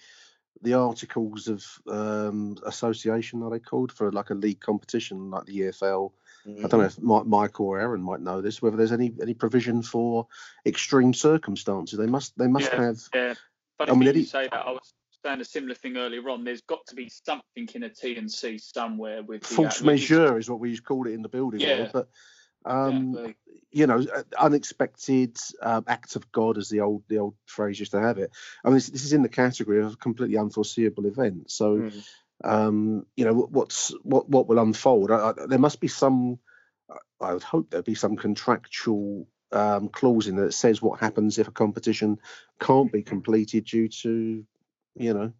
the 0.61 0.73
articles 0.73 1.47
of 1.47 1.63
um, 1.87 2.57
association 2.65 3.43
are 3.43 3.51
they 3.51 3.59
called 3.59 3.91
for 3.91 4.11
like 4.11 4.31
a 4.31 4.33
league 4.33 4.59
competition 4.59 5.29
like 5.29 5.45
the 5.45 5.59
EFL. 5.59 6.11
Mm-hmm. 6.47 6.65
I 6.65 6.69
don't 6.69 6.79
know 6.79 6.85
if 6.85 7.27
Mike 7.27 7.59
or 7.59 7.79
Aaron 7.79 8.01
might 8.01 8.21
know 8.21 8.41
this. 8.41 8.61
Whether 8.61 8.77
there's 8.77 8.91
any 8.91 9.11
any 9.21 9.33
provision 9.33 9.81
for 9.81 10.27
extreme 10.65 11.13
circumstances, 11.13 11.97
they 11.97 12.05
must 12.05 12.37
they 12.37 12.47
must 12.47 12.71
yeah, 12.71 12.81
have. 12.81 12.97
Yeah, 13.13 13.33
funny 13.77 13.91
I 13.91 13.95
mean, 13.95 14.15
you 14.15 14.23
say 14.25 14.47
that. 14.51 14.65
I 14.65 14.71
was 14.71 14.93
saying 15.25 15.41
a 15.41 15.45
similar 15.45 15.75
thing 15.75 15.97
earlier 15.97 16.29
on. 16.29 16.43
There's 16.43 16.61
got 16.61 16.85
to 16.87 16.95
be 16.95 17.09
something 17.09 17.67
in 17.73 17.83
a 17.83 17.89
T&C 17.89 18.59
somewhere 18.59 19.23
with 19.23 19.41
the, 19.41 19.47
force 19.47 19.81
uh, 19.81 19.85
majeure 19.85 20.37
is 20.37 20.49
what 20.49 20.59
we 20.59 20.69
used 20.69 20.83
to 20.83 20.87
call 20.87 21.07
it 21.07 21.13
in 21.13 21.23
the 21.23 21.29
building 21.29 21.61
yeah. 21.61 21.79
world. 21.79 21.89
But 21.93 22.09
um, 22.65 23.35
you 23.71 23.87
know, 23.87 23.99
uh, 23.99 24.23
unexpected 24.39 25.37
uh, 25.61 25.81
act 25.87 26.15
of 26.15 26.31
God, 26.31 26.57
as 26.57 26.69
the 26.69 26.81
old 26.81 27.03
the 27.07 27.19
old 27.19 27.35
phrase 27.45 27.79
used 27.79 27.91
to 27.91 28.01
have 28.01 28.17
it. 28.17 28.31
I 28.63 28.69
mean, 28.69 28.75
this, 28.75 28.89
this 28.89 29.05
is 29.05 29.13
in 29.13 29.21
the 29.21 29.29
category 29.29 29.83
of 29.83 29.93
a 29.93 29.97
completely 29.97 30.37
unforeseeable 30.37 31.05
event. 31.05 31.51
So, 31.51 31.77
mm. 31.77 32.07
Um, 32.43 33.05
you 33.15 33.25
know, 33.25 33.33
what's 33.33 33.93
what 34.03 34.29
what 34.29 34.47
will 34.47 34.59
unfold? 34.59 35.11
I, 35.11 35.29
I, 35.29 35.33
there 35.47 35.59
must 35.59 35.79
be 35.79 35.87
some. 35.87 36.39
I 37.21 37.33
would 37.33 37.43
hope 37.43 37.69
there'd 37.69 37.85
be 37.85 37.95
some 37.95 38.17
contractual 38.17 39.27
um, 39.51 39.89
clause 39.89 40.27
in 40.27 40.35
that 40.35 40.53
says 40.53 40.81
what 40.81 40.99
happens 40.99 41.39
if 41.39 41.47
a 41.47 41.51
competition 41.51 42.19
can't 42.59 42.91
be 42.91 43.03
completed 43.03 43.65
due 43.65 43.87
to 43.87 44.45
you 44.95 45.13
know. 45.13 45.31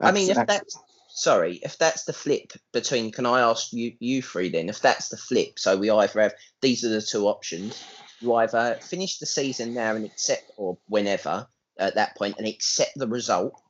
I 0.00 0.12
mean, 0.12 0.30
if 0.30 0.46
that's 0.46 0.78
sorry, 1.08 1.56
if 1.56 1.76
that's 1.78 2.04
the 2.04 2.12
flip 2.12 2.52
between, 2.72 3.10
can 3.10 3.26
I 3.26 3.40
ask 3.40 3.72
you 3.72 3.94
you 3.98 4.22
three 4.22 4.48
then? 4.48 4.68
If 4.68 4.80
that's 4.80 5.08
the 5.08 5.16
flip, 5.16 5.58
so 5.58 5.76
we 5.76 5.90
either 5.90 6.20
have 6.20 6.34
these 6.60 6.84
are 6.84 6.90
the 6.90 7.02
two 7.02 7.26
options. 7.26 7.82
You 8.20 8.34
either 8.34 8.78
finish 8.80 9.18
the 9.18 9.26
season 9.26 9.74
now 9.74 9.94
and 9.94 10.04
accept, 10.04 10.52
or 10.56 10.78
whenever 10.86 11.48
at 11.78 11.96
that 11.96 12.16
point, 12.16 12.36
and 12.38 12.46
accept 12.46 12.92
the 12.96 13.08
result 13.08 13.60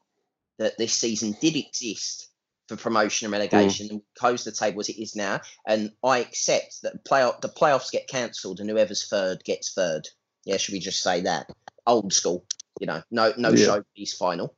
that 0.58 0.78
this 0.78 0.92
season 0.92 1.36
did 1.40 1.56
exist 1.56 2.28
for 2.68 2.76
promotion 2.76 3.26
and 3.26 3.32
relegation 3.32 3.86
mm. 3.86 3.90
and 3.90 4.02
close 4.18 4.44
the 4.44 4.52
table 4.52 4.80
as 4.80 4.88
it 4.88 5.00
is 5.00 5.14
now. 5.14 5.40
And 5.66 5.92
I 6.04 6.18
accept 6.18 6.82
that 6.82 7.04
playoff 7.04 7.40
the 7.40 7.48
playoffs 7.48 7.90
get 7.90 8.08
cancelled 8.08 8.60
and 8.60 8.68
whoever's 8.68 9.08
third 9.08 9.44
gets 9.44 9.72
third. 9.72 10.08
Yeah, 10.44 10.56
should 10.56 10.72
we 10.72 10.80
just 10.80 11.02
say 11.02 11.22
that? 11.22 11.50
Old 11.86 12.12
school, 12.12 12.44
you 12.80 12.86
know, 12.86 13.02
no 13.10 13.32
no 13.36 13.50
yeah. 13.50 13.66
showpiece 13.66 14.16
final 14.16 14.54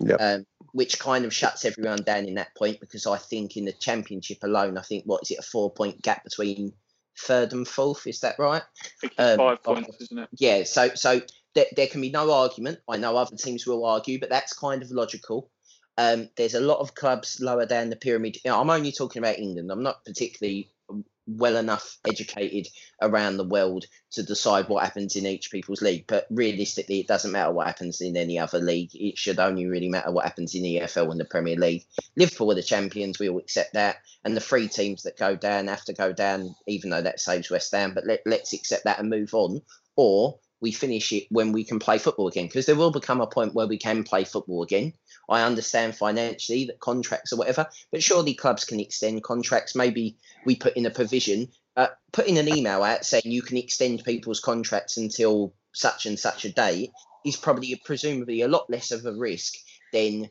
yep. 0.00 0.20
um, 0.20 0.46
which 0.72 0.98
kind 0.98 1.24
of 1.24 1.34
shuts 1.34 1.64
everyone 1.64 2.02
down 2.02 2.26
in 2.26 2.34
that 2.34 2.54
point 2.56 2.80
because 2.80 3.06
I 3.06 3.18
think 3.18 3.56
in 3.56 3.64
the 3.64 3.72
championship 3.72 4.38
alone, 4.42 4.78
I 4.78 4.82
think 4.82 5.04
what 5.04 5.22
is 5.22 5.30
it 5.30 5.38
a 5.38 5.42
four 5.42 5.70
point 5.72 6.02
gap 6.02 6.24
between 6.24 6.72
third 7.18 7.52
and 7.52 7.66
fourth? 7.66 8.06
Is 8.06 8.20
that 8.20 8.38
right? 8.38 8.62
Um, 9.18 9.36
five 9.36 9.62
points, 9.62 10.00
isn't 10.00 10.18
it? 10.18 10.28
Yeah. 10.34 10.64
So 10.64 10.90
so 10.94 11.20
there, 11.54 11.66
there 11.74 11.86
can 11.86 12.00
be 12.00 12.10
no 12.10 12.32
argument. 12.32 12.78
I 12.88 12.96
know 12.96 13.16
other 13.16 13.36
teams 13.36 13.66
will 13.66 13.84
argue, 13.84 14.20
but 14.20 14.30
that's 14.30 14.52
kind 14.52 14.82
of 14.82 14.90
logical. 14.90 15.50
Um, 15.98 16.30
there's 16.36 16.54
a 16.54 16.60
lot 16.60 16.78
of 16.78 16.94
clubs 16.94 17.40
lower 17.40 17.66
down 17.66 17.90
the 17.90 17.96
pyramid. 17.96 18.36
You 18.44 18.52
know, 18.52 18.60
I'm 18.60 18.70
only 18.70 18.92
talking 18.92 19.20
about 19.20 19.38
England. 19.38 19.70
I'm 19.70 19.82
not 19.82 20.04
particularly 20.04 20.70
well 21.26 21.56
enough 21.56 21.98
educated 22.08 22.68
around 23.02 23.36
the 23.36 23.44
world 23.44 23.84
to 24.12 24.22
decide 24.22 24.68
what 24.68 24.82
happens 24.82 25.16
in 25.16 25.26
each 25.26 25.50
people's 25.50 25.82
league. 25.82 26.04
But 26.06 26.26
realistically, 26.30 27.00
it 27.00 27.08
doesn't 27.08 27.32
matter 27.32 27.52
what 27.52 27.66
happens 27.66 28.00
in 28.00 28.16
any 28.16 28.38
other 28.38 28.60
league. 28.60 28.90
It 28.94 29.18
should 29.18 29.40
only 29.40 29.66
really 29.66 29.88
matter 29.88 30.10
what 30.10 30.24
happens 30.24 30.54
in 30.54 30.62
the 30.62 30.76
EFL 30.76 31.10
and 31.10 31.20
the 31.20 31.24
Premier 31.24 31.56
League. 31.56 31.84
Liverpool 32.16 32.52
are 32.52 32.54
the 32.54 32.62
champions. 32.62 33.18
We 33.18 33.28
all 33.28 33.38
accept 33.38 33.74
that. 33.74 33.96
And 34.24 34.36
the 34.36 34.40
three 34.40 34.68
teams 34.68 35.02
that 35.02 35.18
go 35.18 35.36
down 35.36 35.66
have 35.66 35.84
to 35.86 35.92
go 35.92 36.12
down, 36.12 36.54
even 36.66 36.90
though 36.90 37.02
that 37.02 37.20
saves 37.20 37.50
West 37.50 37.72
Ham. 37.72 37.92
But 37.92 38.06
let, 38.06 38.22
let's 38.24 38.52
accept 38.52 38.84
that 38.84 39.00
and 39.00 39.10
move 39.10 39.34
on. 39.34 39.60
Or 39.96 40.38
we 40.60 40.72
finish 40.72 41.12
it 41.12 41.24
when 41.30 41.52
we 41.52 41.64
can 41.64 41.78
play 41.78 41.98
football 41.98 42.28
again 42.28 42.46
because 42.46 42.66
there 42.66 42.76
will 42.76 42.90
become 42.90 43.20
a 43.20 43.26
point 43.26 43.54
where 43.54 43.66
we 43.66 43.78
can 43.78 44.04
play 44.04 44.24
football 44.24 44.62
again. 44.62 44.92
I 45.28 45.42
understand 45.42 45.94
financially 45.94 46.64
that 46.66 46.80
contracts 46.80 47.32
or 47.32 47.36
whatever, 47.36 47.66
but 47.92 48.02
surely 48.02 48.34
clubs 48.34 48.64
can 48.64 48.80
extend 48.80 49.22
contracts. 49.22 49.74
Maybe 49.74 50.16
we 50.44 50.56
put 50.56 50.76
in 50.76 50.86
a 50.86 50.90
provision, 50.90 51.48
uh, 51.76 51.88
in 52.26 52.36
an 52.38 52.48
email 52.48 52.82
out 52.82 53.04
saying 53.04 53.22
you 53.24 53.42
can 53.42 53.56
extend 53.56 54.04
people's 54.04 54.40
contracts 54.40 54.96
until 54.96 55.54
such 55.72 56.06
and 56.06 56.18
such 56.18 56.44
a 56.44 56.52
date 56.52 56.90
is 57.24 57.36
probably 57.36 57.80
presumably 57.84 58.42
a 58.42 58.48
lot 58.48 58.68
less 58.70 58.90
of 58.90 59.04
a 59.04 59.12
risk 59.12 59.54
than 59.92 60.28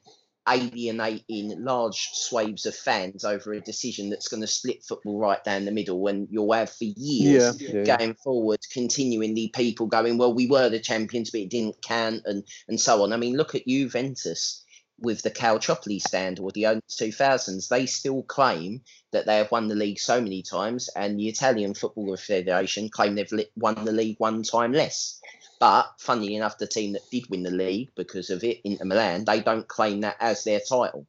alienating 0.47 1.63
large 1.63 2.09
swathes 2.13 2.65
of 2.65 2.75
fans 2.75 3.25
over 3.25 3.53
a 3.53 3.61
decision 3.61 4.09
that's 4.09 4.27
going 4.27 4.41
to 4.41 4.47
split 4.47 4.83
football 4.83 5.19
right 5.19 5.43
down 5.43 5.65
the 5.65 5.71
middle 5.71 5.99
when 5.99 6.27
you'll 6.31 6.53
have 6.53 6.69
for 6.69 6.85
years 6.85 7.61
yeah, 7.61 7.69
yeah, 7.73 7.97
going 7.97 8.13
forward 8.15 8.59
continually 8.71 9.51
people 9.53 9.87
going 9.87 10.17
well 10.17 10.33
we 10.33 10.47
were 10.47 10.69
the 10.69 10.79
champions 10.79 11.29
but 11.31 11.41
it 11.41 11.49
didn't 11.49 11.81
count 11.81 12.21
and 12.25 12.43
and 12.67 12.79
so 12.79 13.03
on. 13.03 13.13
I 13.13 13.17
mean 13.17 13.35
look 13.35 13.55
at 13.55 13.67
juventus 13.67 14.63
with 14.99 15.21
the 15.21 15.31
Calciopoli 15.31 16.01
stand 16.01 16.39
or 16.39 16.51
the 16.51 16.67
early 16.67 16.81
2000s, 16.89 17.67
they 17.67 17.85
still 17.85 18.23
claim 18.23 18.81
that 19.11 19.25
they 19.25 19.37
have 19.37 19.51
won 19.51 19.67
the 19.67 19.75
league 19.75 19.99
so 19.99 20.19
many 20.19 20.41
times, 20.41 20.89
and 20.95 21.19
the 21.19 21.27
Italian 21.27 21.73
Football 21.73 22.17
Federation 22.17 22.89
claim 22.89 23.15
they've 23.15 23.31
won 23.55 23.85
the 23.85 23.91
league 23.91 24.19
one 24.19 24.43
time 24.43 24.73
less. 24.73 25.19
But 25.59 25.87
funnily 25.99 26.35
enough, 26.35 26.57
the 26.57 26.67
team 26.67 26.93
that 26.93 27.09
did 27.11 27.29
win 27.29 27.43
the 27.43 27.51
league 27.51 27.89
because 27.95 28.29
of 28.29 28.43
it, 28.43 28.61
Inter 28.63 28.85
Milan, 28.85 29.25
they 29.25 29.41
don't 29.41 29.67
claim 29.67 30.01
that 30.01 30.17
as 30.19 30.43
their 30.43 30.59
title. 30.59 31.07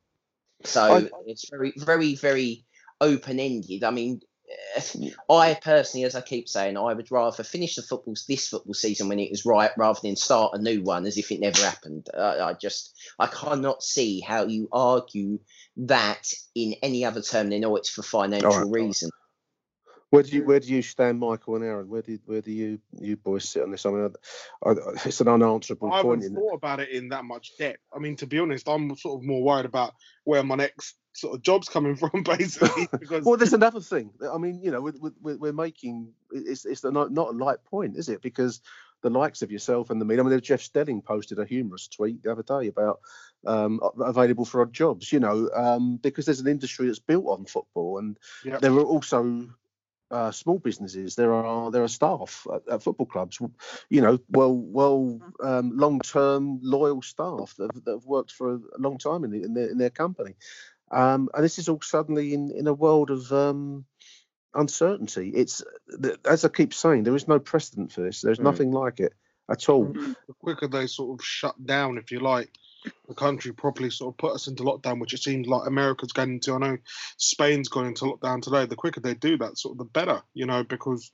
So 0.64 0.82
I, 0.82 1.08
it's 1.26 1.48
very, 1.50 1.72
very, 1.76 2.14
very 2.14 2.64
open 3.00 3.38
ended. 3.38 3.84
I 3.84 3.90
mean, 3.90 4.20
I 5.28 5.58
personally, 5.62 6.06
as 6.06 6.14
I 6.14 6.22
keep 6.22 6.48
saying, 6.48 6.76
I 6.76 6.94
would 6.94 7.11
rather 7.11 7.44
finish 7.44 7.74
the 7.76 7.82
football 7.82 8.14
this 8.26 8.48
football 8.48 8.74
season 8.74 9.08
when 9.08 9.18
it 9.18 9.30
was 9.30 9.44
right, 9.44 9.70
rather 9.76 10.00
than 10.02 10.16
start 10.16 10.54
a 10.54 10.62
new 10.62 10.82
one 10.82 11.04
as 11.06 11.18
if 11.18 11.30
it 11.30 11.40
never 11.40 11.61
happened. 11.61 12.08
Uh, 12.12 12.38
I 12.42 12.54
just, 12.54 12.96
I 13.18 13.26
cannot 13.26 13.82
see 13.82 14.20
how 14.20 14.46
you 14.46 14.68
argue 14.72 15.38
that 15.76 16.32
in 16.54 16.74
any 16.82 17.04
other 17.04 17.22
term 17.22 17.50
than 17.50 17.64
oh, 17.64 17.76
it's 17.76 17.90
for 17.90 18.02
financial 18.02 18.62
right. 18.62 18.82
reasons. 18.82 19.12
Where 20.11 20.23
do 20.23 20.31
you 20.35 20.44
where 20.44 20.61
do 20.61 20.68
you 20.73 20.81
stand, 20.81 21.18
Michael 21.21 21.57
and 21.57 21.64
Aaron? 21.64 21.88
Where 21.88 22.01
do 22.01 22.18
where 22.25 22.40
do 22.40 22.51
you 22.51 22.79
you 22.99 23.16
boys 23.16 23.49
sit 23.49 23.62
on 23.62 23.71
this? 23.71 23.85
I 23.85 23.90
mean, 23.90 24.11
I, 24.64 24.71
I, 24.71 24.75
it's 25.05 25.21
an 25.21 25.29
unanswerable 25.29 25.92
I 25.92 26.01
point. 26.03 26.23
haven't 26.23 26.37
thought 26.37 26.55
about 26.55 26.81
it 26.81 26.88
in 26.90 27.11
that 27.11 27.25
much 27.25 27.57
depth. 27.59 27.81
I 27.94 27.99
mean, 27.99 28.16
to 28.16 28.27
be 28.27 28.38
honest, 28.38 28.68
I'm 28.68 28.97
sort 28.97 29.21
of 29.21 29.27
more 29.27 29.42
worried 29.42 29.66
about 29.66 29.94
where 30.25 30.42
my 30.42 30.55
next 30.55 30.97
sort 31.12 31.35
of 31.35 31.42
jobs 31.42 31.68
coming 31.68 31.97
from, 32.03 32.23
basically. 32.23 32.88
Because 32.99 33.25
Well, 33.25 33.37
there's 33.37 33.53
another 33.53 33.81
thing. 33.81 34.11
I 34.33 34.38
mean, 34.38 34.61
you 34.62 34.71
know, 34.71 34.81
we're, 34.81 35.12
we're, 35.21 35.37
we're 35.37 35.53
making 35.53 36.12
it's 36.33 36.64
it's 36.64 36.85
not 36.85 37.12
not 37.12 37.29
a 37.29 37.33
light 37.33 37.62
point, 37.64 37.97
is 37.97 38.09
it? 38.09 38.23
Because 38.23 38.62
the 39.03 39.11
likes 39.11 39.42
of 39.42 39.53
yourself 39.53 39.90
and 39.90 40.01
the 40.01 40.05
media. 40.05 40.25
I 40.25 40.29
mean, 40.29 40.40
Jeff 40.40 40.62
Stelling 40.62 41.03
posted 41.03 41.38
a 41.38 41.44
humorous 41.44 41.87
tweet 41.88 42.23
the 42.23 42.33
other 42.33 42.42
day 42.42 42.68
about 42.68 43.01
um, 43.47 43.81
available 44.01 44.44
for 44.44 44.62
odd 44.62 44.73
jobs. 44.73 45.12
You 45.12 45.21
know, 45.21 45.51
um, 45.55 45.97
because 45.99 46.25
there's 46.25 46.40
an 46.40 46.49
industry 46.49 46.87
that's 46.87 46.99
built 46.99 47.27
on 47.27 47.44
football, 47.44 47.99
and 47.99 48.18
Yep. 48.44 48.61
there 48.61 48.73
are 48.73 48.81
also 48.85 49.49
uh, 50.11 50.31
small 50.33 50.59
businesses. 50.59 51.16
There 51.16 51.35
are 51.35 51.71
there 51.71 51.85
are 51.85 51.88
staff 51.88 52.47
at, 52.55 52.68
at 52.75 52.83
football 52.83 53.07
clubs. 53.07 53.40
You 53.90 54.03
know, 54.03 54.18
well 54.31 54.55
well 54.55 55.21
um, 55.42 55.77
long 55.77 56.01
term 56.01 56.61
loyal 56.62 57.03
staff 57.03 57.55
that 57.59 57.75
have, 57.75 57.85
that 57.85 57.92
have 57.92 58.07
worked 58.07 58.33
for 58.33 58.55
a 58.57 58.61
long 58.79 58.99
time 58.99 59.25
in, 59.25 59.31
the, 59.33 59.42
in 59.44 59.55
their 59.55 59.71
in 59.71 59.79
their 59.79 59.90
company. 59.90 60.37
Um, 60.90 61.29
and 61.35 61.44
this 61.44 61.59
is 61.59 61.68
all 61.68 61.81
suddenly 61.83 62.35
in, 62.35 62.51
in 62.53 62.66
a 62.66 62.75
world 62.75 63.11
of 63.11 63.33
um, 63.33 63.85
uncertainty. 64.55 65.31
It's 65.35 65.62
as 66.25 66.44
I 66.44 66.49
keep 66.49 66.75
saying, 66.75 67.05
there 67.05 67.16
is 67.16 67.29
no 67.29 67.38
precedent 67.38 67.92
for 67.92 68.03
this. 68.03 68.21
There's 68.21 68.40
Mm. 68.40 68.44
nothing 68.44 68.73
like 68.73 69.01
it 69.01 69.14
at 69.51 69.68
all. 69.68 69.87
Mm. 69.87 70.14
the 70.29 70.35
quicker 70.40 70.68
they 70.68 70.87
sort 70.87 71.18
of 71.21 71.25
shut 71.25 71.55
down, 71.64 71.99
if 71.99 72.11
you 72.12 72.21
like, 72.21 72.51
the 73.09 73.14
country 73.14 73.53
properly 73.53 73.90
sort 73.90 74.14
of 74.14 74.18
put 74.18 74.35
us 74.35 74.46
into 74.46 74.62
lockdown, 74.62 75.01
which 75.01 75.14
it 75.14 75.22
seems 75.22 75.46
like 75.46 75.66
America's 75.66 76.12
going 76.12 76.33
into. 76.33 76.55
I 76.55 76.59
know 76.59 76.79
Spain's 77.16 77.68
going 77.68 77.85
gone 77.85 77.88
into 77.88 78.05
lockdown 78.07 78.42
today. 78.42 78.66
The 78.66 78.77
quicker 78.77 79.01
they 79.01 79.14
do 79.14 79.37
that, 79.38 79.59
sort 79.59 79.72
of 79.74 79.79
the 79.79 79.85
better, 79.85 80.22
you 80.35 80.46
know, 80.46 80.64
because 80.64 81.11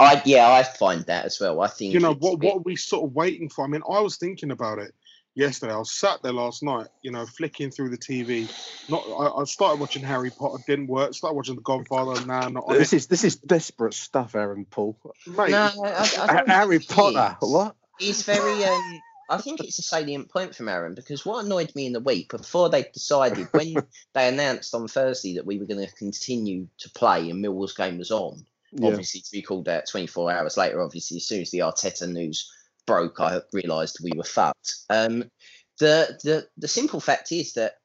I 0.00 0.22
yeah, 0.24 0.50
I 0.50 0.62
find 0.62 1.04
that 1.06 1.24
as 1.26 1.38
well. 1.40 1.60
I 1.60 1.68
think 1.68 1.94
you 1.94 2.00
know 2.00 2.14
what 2.14 2.40
bit- 2.40 2.48
what 2.48 2.56
are 2.58 2.62
we 2.62 2.76
sort 2.76 3.04
of 3.04 3.14
waiting 3.14 3.48
for? 3.48 3.64
I 3.64 3.68
mean, 3.68 3.82
I 3.90 4.00
was 4.00 4.16
thinking 4.16 4.50
about 4.50 4.78
it 4.78 4.92
yesterday. 5.34 5.72
I 5.72 5.78
was 5.78 5.92
sat 5.92 6.22
there 6.22 6.32
last 6.32 6.62
night, 6.62 6.86
you 7.02 7.10
know, 7.10 7.26
flicking 7.26 7.70
through 7.70 7.90
the 7.90 7.98
TV. 7.98 8.48
Not, 8.88 9.04
I, 9.06 9.40
I 9.40 9.44
started 9.44 9.80
watching 9.80 10.02
Harry 10.02 10.30
Potter, 10.30 10.62
didn't 10.66 10.86
work. 10.88 11.14
Started 11.14 11.36
watching 11.36 11.56
The 11.56 11.62
Godfather, 11.62 12.24
nah, 12.26 12.48
This 12.70 12.92
it. 12.92 12.96
is 12.96 13.06
this 13.06 13.24
is 13.24 13.36
desperate 13.36 13.94
stuff, 13.94 14.34
Aaron 14.34 14.64
Paul. 14.64 14.96
Mate, 15.26 15.50
No, 15.50 15.70
I, 15.84 16.08
I 16.20 16.44
Harry 16.46 16.78
think 16.78 16.90
it 16.90 16.94
Potter, 16.94 17.36
is. 17.42 17.48
what? 17.50 17.76
He's 17.98 18.22
very. 18.22 18.64
Um, 18.64 19.00
I 19.28 19.38
think 19.38 19.60
it's 19.60 19.78
a 19.78 19.82
salient 19.82 20.30
point 20.30 20.54
from 20.54 20.68
Aaron 20.68 20.94
because 20.94 21.24
what 21.24 21.44
annoyed 21.44 21.74
me 21.74 21.86
in 21.86 21.92
the 21.92 22.00
week 22.00 22.30
before 22.30 22.68
they 22.68 22.82
decided 22.92 23.48
when 23.52 23.74
they 24.14 24.28
announced 24.28 24.74
on 24.74 24.86
Thursday 24.88 25.34
that 25.34 25.46
we 25.46 25.58
were 25.58 25.66
going 25.66 25.84
to 25.86 25.94
continue 25.94 26.68
to 26.78 26.90
play 26.90 27.30
and 27.30 27.42
Millwall's 27.42 27.72
game 27.74 27.98
was 27.98 28.10
on, 28.10 28.44
Yeah. 28.72 28.88
obviously 28.88 29.20
to 29.20 29.30
be 29.32 29.42
called 29.42 29.68
out 29.68 29.86
24 29.88 30.30
hours 30.32 30.56
later. 30.56 30.82
Obviously, 30.82 31.16
as 31.16 31.26
soon 31.26 31.40
as 31.42 31.50
the 31.50 31.60
Arteta 31.60 32.10
news 32.10 32.50
broke, 32.86 33.20
I 33.20 33.40
realised 33.52 33.98
we 34.02 34.12
were 34.16 34.24
fucked. 34.24 34.74
Um, 34.90 35.24
the 35.78 36.18
the 36.22 36.46
the 36.58 36.68
simple 36.68 37.00
fact 37.00 37.32
is 37.32 37.54
that 37.54 37.76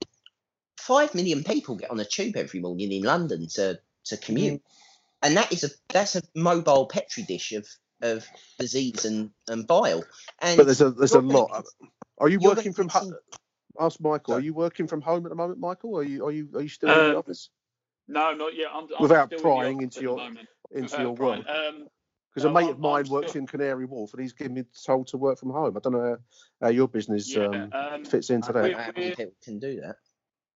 five 0.78 1.16
million 1.16 1.44
people 1.44 1.76
get 1.76 1.92
on 1.92 2.00
a 2.00 2.06
tube 2.06 2.36
every 2.36 2.60
morning 2.60 2.92
in 2.92 3.04
London 3.04 3.48
to 3.56 3.80
to 4.06 4.18
commute, 4.18 4.62
and 5.24 5.38
that 5.38 5.52
is 5.52 5.64
a 5.64 5.70
that's 5.90 6.16
a 6.16 6.22
mobile 6.36 6.86
petri 6.88 7.24
dish 7.24 7.52
of 7.54 7.68
of 8.02 8.26
disease 8.58 9.06
and, 9.06 9.32
and 9.48 9.68
bile. 9.68 10.04
And 10.42 10.58
But 10.58 10.66
there's 10.66 10.82
a 10.82 10.92
there's 10.92 11.14
a 11.14 11.20
lot. 11.22 11.50
con- 11.52 11.64
Are 12.20 12.30
you 12.30 12.40
working 12.40 12.74
from 12.74 12.90
home? 12.90 13.02
continue- 13.02 13.20
Ask 13.80 14.02
Michael. 14.02 14.34
Are 14.36 14.40
you 14.42 14.54
working 14.54 14.88
from 14.88 15.00
home 15.02 15.26
at 15.26 15.30
the 15.30 15.36
moment, 15.36 15.60
Michael? 15.60 15.98
Are 15.98 16.04
you 16.04 16.26
are 16.26 16.32
you 16.32 16.50
are 16.56 16.62
you 16.62 16.68
still 16.70 16.90
in 16.90 16.98
Uh, 17.00 17.08
the 17.10 17.18
office 17.18 17.50
No, 18.08 18.34
not 18.34 18.56
yet. 18.56 18.68
I'm, 18.74 18.84
I'm 18.96 19.02
Without 19.02 19.28
still 19.30 19.38
in 19.40 19.44
the 19.44 19.50
prying 19.50 19.82
into 19.82 20.02
your- 20.02 20.20
into 20.22 20.44
Without 20.82 21.02
your 21.02 21.16
prying. 21.16 21.44
world? 21.46 21.48
Um, 21.48 21.88
Because 22.34 22.46
a 22.46 22.52
mate 22.52 22.62
I'm- 22.66 22.70
of 22.72 22.80
mine 22.80 23.06
I'm 23.06 23.12
works 23.12 23.30
still- 23.32 23.42
in 23.42 23.48
Canary 23.48 23.86
Wharf, 23.86 24.14
and 24.14 24.22
he's 24.22 24.34
giving 24.34 24.54
me 24.56 24.64
told 24.86 25.08
to 25.08 25.18
work 25.18 25.40
from 25.40 25.50
home. 25.52 25.76
I 25.78 25.80
don't 25.80 25.94
know 25.94 26.02
how, 26.02 26.18
how 26.62 26.70
your 26.70 26.88
business 26.88 27.34
Yeah, 27.34 27.46
um, 27.46 27.70
um, 27.74 28.06
fits 28.06 28.30
into 28.30 28.50
I 28.50 28.52
don't 28.52 28.64
that. 28.64 28.72
know 28.72 28.78
how 28.78 28.92
many 28.96 29.16
people 29.16 29.36
can 29.44 29.60
do 29.60 29.82
that. 29.82 29.96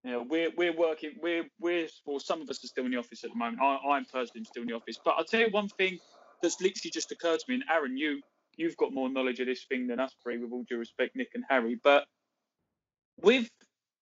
Yeah, 0.03 0.17
we're 0.17 0.51
we're 0.57 0.75
working. 0.75 1.11
We're 1.21 1.45
we're 1.59 1.87
well. 2.05 2.19
Some 2.19 2.41
of 2.41 2.49
us 2.49 2.61
are 2.63 2.67
still 2.67 2.85
in 2.85 2.91
the 2.91 2.97
office 2.97 3.23
at 3.23 3.29
the 3.29 3.37
moment. 3.37 3.61
I, 3.61 3.77
I'm 3.91 4.03
personally 4.05 4.43
still 4.43 4.63
in 4.63 4.67
the 4.67 4.75
office. 4.75 4.99
But 5.03 5.11
I'll 5.11 5.23
tell 5.23 5.39
you 5.39 5.49
one 5.51 5.69
thing 5.69 5.97
that's 6.43 6.61
literally 6.61 6.91
just 6.91 7.11
occurred 7.11 7.39
to 7.39 7.45
me. 7.47 7.55
And 7.55 7.63
Aaron, 7.71 7.97
you 7.97 8.21
you've 8.55 8.77
got 8.77 8.93
more 8.93 9.09
knowledge 9.09 9.39
of 9.39 9.47
this 9.47 9.65
thing 9.67 9.87
than 9.87 9.99
us 9.99 10.13
three, 10.21 10.37
with 10.37 10.51
all 10.51 10.63
due 10.69 10.77
respect, 10.77 11.15
Nick 11.15 11.31
and 11.33 11.43
Harry. 11.49 11.79
But 11.81 12.05
with 13.19 13.49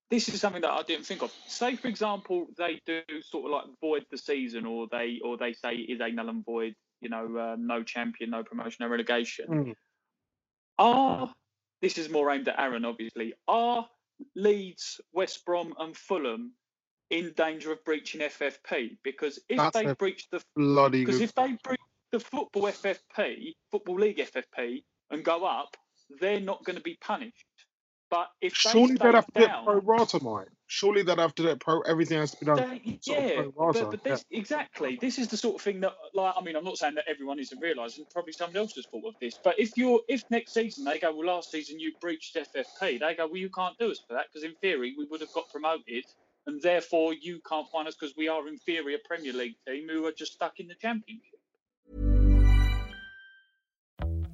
this 0.10 0.27
is 0.27 0.41
something 0.41 0.62
that 0.62 0.71
I 0.71 0.84
didn't 0.84 1.06
think 1.06 1.21
of. 1.21 1.32
Say, 1.47 1.77
for 1.77 1.88
example, 1.88 2.47
they 2.58 2.82
do 2.86 3.01
sort 3.21 3.45
of 3.45 3.51
like 3.51 3.65
void 3.80 4.06
the 4.12 4.17
season, 4.17 4.65
or 4.65 4.88
they 4.91 5.19
or 5.23 5.38
they 5.38 5.54
say 5.54 5.75
it 5.75 5.93
is 5.93 6.01
a 6.01 6.12
null 6.12 6.30
and 6.30 6.43
void. 6.43 6.75
You 6.99 7.10
know, 7.10 7.38
uh, 7.38 7.56
no 7.58 7.82
champion, 7.84 8.32
no 8.32 8.43
promotion, 8.43 8.77
no 8.82 8.88
relegation. 8.88 9.45
Mm. 9.47 9.73
Are 10.77 11.34
this 11.82 11.97
is 11.97 12.10
more 12.10 12.30
aimed 12.32 12.47
at 12.47 12.60
Aaron, 12.60 12.86
obviously. 12.86 13.34
Are 13.47 13.88
Leeds, 14.36 14.99
West 15.13 15.45
Brom, 15.45 15.73
and 15.80 15.95
Fulham 15.95 16.54
in 17.10 17.34
danger 17.36 17.71
of 17.71 17.84
breaching 17.84 18.21
FFP? 18.21 18.97
Because 19.04 19.39
if 19.49 19.58
That's 19.58 19.77
they 19.77 19.93
breach 19.93 20.27
the 20.32 20.41
bloody 20.56 21.06
because 21.06 21.21
if 21.21 21.34
they 21.34 21.58
breach 21.63 21.80
the 22.12 22.19
football 22.19 22.63
FFP, 22.63 23.56
football 23.71 23.95
league 23.95 24.17
FFP, 24.17 24.84
and 25.10 25.24
go 25.24 25.45
up, 25.45 25.78
they're 26.19 26.39
not 26.39 26.63
going 26.65 26.76
to 26.78 26.82
be 26.82 26.97
punished. 27.02 27.45
But 28.10 28.28
if 28.41 28.54
Surely 28.54 28.95
they 28.95 29.06
they'd 29.06 29.15
have 29.15 29.28
to 29.28 29.62
pro 29.63 29.80
rata, 29.80 30.21
mate. 30.21 30.50
Surely 30.67 31.02
they'd 31.02 31.17
have 31.17 31.34
to 31.36 31.43
do 31.43 31.56
pro. 31.56 31.80
Everything 31.82 32.19
has 32.19 32.32
to 32.32 32.39
be 32.41 32.45
done. 32.45 32.58
they- 32.58 33.00
yeah, 33.04 33.43
but, 33.45 33.74
but 33.91 34.04
this 34.04 34.26
exactly 34.32 34.97
this 35.00 35.17
is 35.17 35.30
the 35.30 35.38
sort 35.38 35.56
of 35.56 35.62
thing 35.62 35.80
that 35.80 35.93
like 36.13 36.34
I 36.38 36.41
mean 36.41 36.58
I'm 36.58 36.65
not 36.65 36.78
saying 36.78 36.95
that 36.95 37.06
everyone 37.08 37.39
isn't 37.39 37.60
realising 37.62 38.06
probably 38.12 38.34
somebody 38.34 38.60
else 38.60 38.74
has 38.76 38.86
thought 38.86 39.06
of 39.08 39.15
this 39.21 39.39
but 39.41 39.58
if 39.60 39.71
you're 39.78 40.02
if 40.10 40.24
next 40.30 40.54
season 40.54 40.84
they 40.86 41.00
go 41.00 41.15
well 41.15 41.28
last 41.36 41.52
season 41.52 41.80
you 41.80 41.93
breached 42.02 42.36
FFP 42.36 43.00
they 43.00 43.15
go 43.15 43.28
well 43.28 43.38
you 43.38 43.50
can't 43.50 43.78
do 43.78 43.91
us 43.91 44.00
for 44.06 44.13
that 44.13 44.26
because 44.28 44.43
in 44.43 44.56
theory 44.56 44.93
we 44.97 45.06
would 45.06 45.21
have 45.21 45.32
got 45.34 45.50
promoted 45.50 46.06
and 46.47 46.62
therefore 46.62 47.13
you 47.13 47.39
can't 47.47 47.69
find 47.69 47.88
us 47.88 47.95
because 47.95 48.15
we 48.17 48.28
are 48.28 48.47
inferior 48.47 48.97
Premier 49.06 49.34
League 49.34 49.56
team 49.67 49.88
who 49.89 50.06
are 50.06 50.12
just 50.12 50.34
stuck 50.34 50.60
in 50.60 50.67
the 50.67 50.76
Championship. 50.76 51.39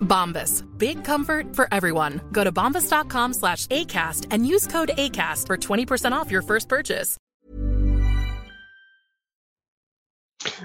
Bombas. 0.00 0.64
Big 0.78 1.04
comfort 1.04 1.54
for 1.56 1.66
everyone. 1.72 2.20
Go 2.32 2.44
to 2.44 2.52
bombas.com 2.52 3.32
slash 3.34 3.66
ACAST 3.68 4.26
and 4.30 4.46
use 4.46 4.66
code 4.66 4.90
ACAST 4.96 5.46
for 5.46 5.56
20% 5.56 6.12
off 6.12 6.30
your 6.30 6.42
first 6.42 6.68
purchase. 6.68 7.16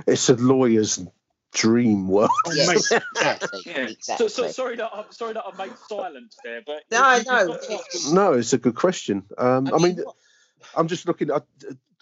It's 0.08 0.30
a 0.30 0.36
lawyer's 0.36 1.04
dream 1.54 2.08
world. 2.08 2.30
Yes, 2.54 2.91
exactly, 2.91 3.62
Yeah. 3.65 3.78
exactly. 3.88 4.28
So, 4.30 4.43
so 4.43 4.52
sorry 4.52 4.76
that 4.78 4.89
I'm 4.93 5.12
sorry 5.12 5.34
that 5.34 5.43
I 5.45 5.58
made 5.65 5.76
silence 5.89 6.38
there, 6.43 6.62
but 6.65 6.84
No, 6.91 7.15
you've 7.15 7.26
no, 7.28 7.48
got- 7.48 8.13
No, 8.13 8.34
it's 8.34 8.54
a 8.54 8.58
good 8.58 8.76
question. 8.76 9.24
Um, 9.38 9.69
I 9.74 9.78
mean, 9.78 9.98
what- 9.98 10.15
I'm 10.76 10.88
just 10.88 11.08
looking 11.08 11.30
at 11.32 11.45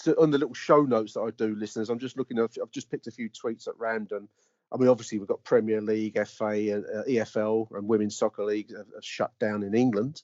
to, 0.03 0.19
on 0.19 0.31
the 0.31 0.37
little 0.37 0.53
show 0.53 0.81
notes 0.83 1.13
that 1.13 1.21
I 1.21 1.29
do, 1.31 1.55
listeners. 1.55 1.89
I'm 1.89 1.99
just 1.99 2.17
looking. 2.17 2.39
At, 2.39 2.51
I've 2.61 2.71
just 2.71 2.89
picked 2.89 3.07
a 3.07 3.11
few 3.11 3.29
tweets 3.29 3.67
at 3.67 3.73
random. 3.77 4.27
I 4.73 4.77
mean, 4.77 4.89
obviously 4.89 5.19
we've 5.19 5.27
got 5.27 5.43
Premier 5.43 5.81
League, 5.81 6.15
FA, 6.27 6.77
uh, 6.77 7.03
EFL, 7.07 7.67
and 7.77 7.87
Women's 7.87 8.17
Soccer 8.17 8.43
League 8.43 8.69
have, 8.75 8.87
have 8.95 9.03
shut 9.03 9.31
down 9.39 9.61
in 9.61 9.75
England. 9.75 10.23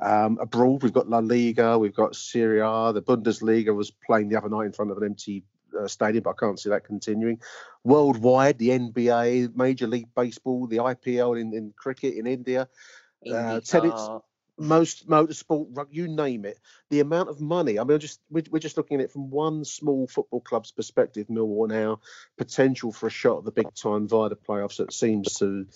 Um, 0.00 0.38
abroad, 0.40 0.82
we've 0.82 0.92
got 0.92 1.08
La 1.08 1.18
Liga, 1.18 1.78
we've 1.78 1.94
got 1.94 2.14
Serie 2.14 2.60
A. 2.60 2.92
The 2.92 3.02
Bundesliga 3.02 3.74
was 3.74 3.90
playing 3.90 4.28
the 4.28 4.36
other 4.36 4.48
night 4.48 4.66
in 4.66 4.72
front 4.72 4.92
of 4.92 4.98
an 4.98 5.04
empty 5.04 5.42
uh, 5.78 5.88
stadium, 5.88 6.22
but 6.22 6.30
I 6.30 6.38
can't 6.38 6.60
see 6.60 6.70
that 6.70 6.84
continuing. 6.84 7.40
Worldwide, 7.82 8.58
the 8.58 8.68
NBA, 8.68 9.56
Major 9.56 9.86
League 9.86 10.08
Baseball, 10.14 10.66
the 10.66 10.76
IPL 10.76 11.40
in, 11.40 11.52
in 11.52 11.72
cricket 11.76 12.14
in 12.14 12.26
India, 12.26 12.68
uh, 13.30 13.60
tennis, 13.60 14.08
most 14.58 15.08
motorsport, 15.08 15.86
you 15.90 16.08
name 16.08 16.44
it. 16.44 16.58
The 16.90 17.00
amount 17.00 17.28
of 17.28 17.40
money. 17.40 17.78
I 17.78 17.84
mean, 17.84 17.98
just 17.98 18.20
we're, 18.30 18.44
we're 18.50 18.58
just 18.58 18.76
looking 18.76 19.00
at 19.00 19.04
it 19.04 19.12
from 19.12 19.30
one 19.30 19.64
small 19.64 20.06
football 20.06 20.40
club's 20.40 20.72
perspective. 20.72 21.28
Millwall 21.28 21.68
now 21.68 22.00
potential 22.36 22.92
for 22.92 23.06
a 23.06 23.10
shot 23.10 23.38
at 23.38 23.44
the 23.44 23.52
big 23.52 23.74
time 23.74 24.08
via 24.08 24.28
the 24.28 24.36
playoffs 24.36 24.78
that 24.78 24.92
seems 24.92 25.34
to 25.34 25.66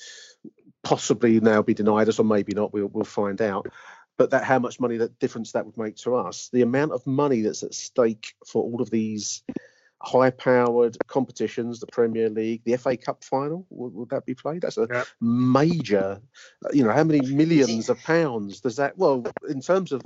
possibly 0.82 1.40
now 1.40 1.62
be 1.62 1.74
denied 1.74 2.08
us, 2.08 2.18
or 2.18 2.24
maybe 2.24 2.54
not. 2.54 2.72
We'll 2.72 2.88
we'll 2.88 3.04
find 3.04 3.40
out. 3.40 3.68
But 4.18 4.30
that 4.30 4.44
how 4.44 4.58
much 4.58 4.78
money 4.78 4.98
that 4.98 5.18
difference 5.18 5.52
that 5.52 5.64
would 5.64 5.78
make 5.78 5.96
to 5.98 6.16
us. 6.16 6.50
The 6.52 6.62
amount 6.62 6.92
of 6.92 7.06
money 7.06 7.42
that's 7.42 7.62
at 7.62 7.74
stake 7.74 8.34
for 8.46 8.62
all 8.62 8.82
of 8.82 8.90
these 8.90 9.42
high-powered 10.02 10.96
competitions, 11.06 11.80
the 11.80 11.86
Premier 11.86 12.28
League, 12.28 12.62
the 12.64 12.76
FA 12.76 12.96
Cup 12.96 13.22
final, 13.24 13.66
would, 13.70 13.94
would 13.94 14.10
that 14.10 14.26
be 14.26 14.34
played? 14.34 14.62
That's 14.62 14.78
a 14.78 14.88
Yeah. 14.90 15.04
major. 15.20 16.20
Uh, 16.64 16.68
you 16.72 16.84
know, 16.84 16.92
how 16.92 17.04
many 17.04 17.20
millions 17.32 17.88
of 17.88 17.98
pounds 18.02 18.60
does 18.60 18.76
that? 18.76 18.98
Well, 18.98 19.24
in 19.48 19.60
terms 19.60 19.92
of 19.92 20.02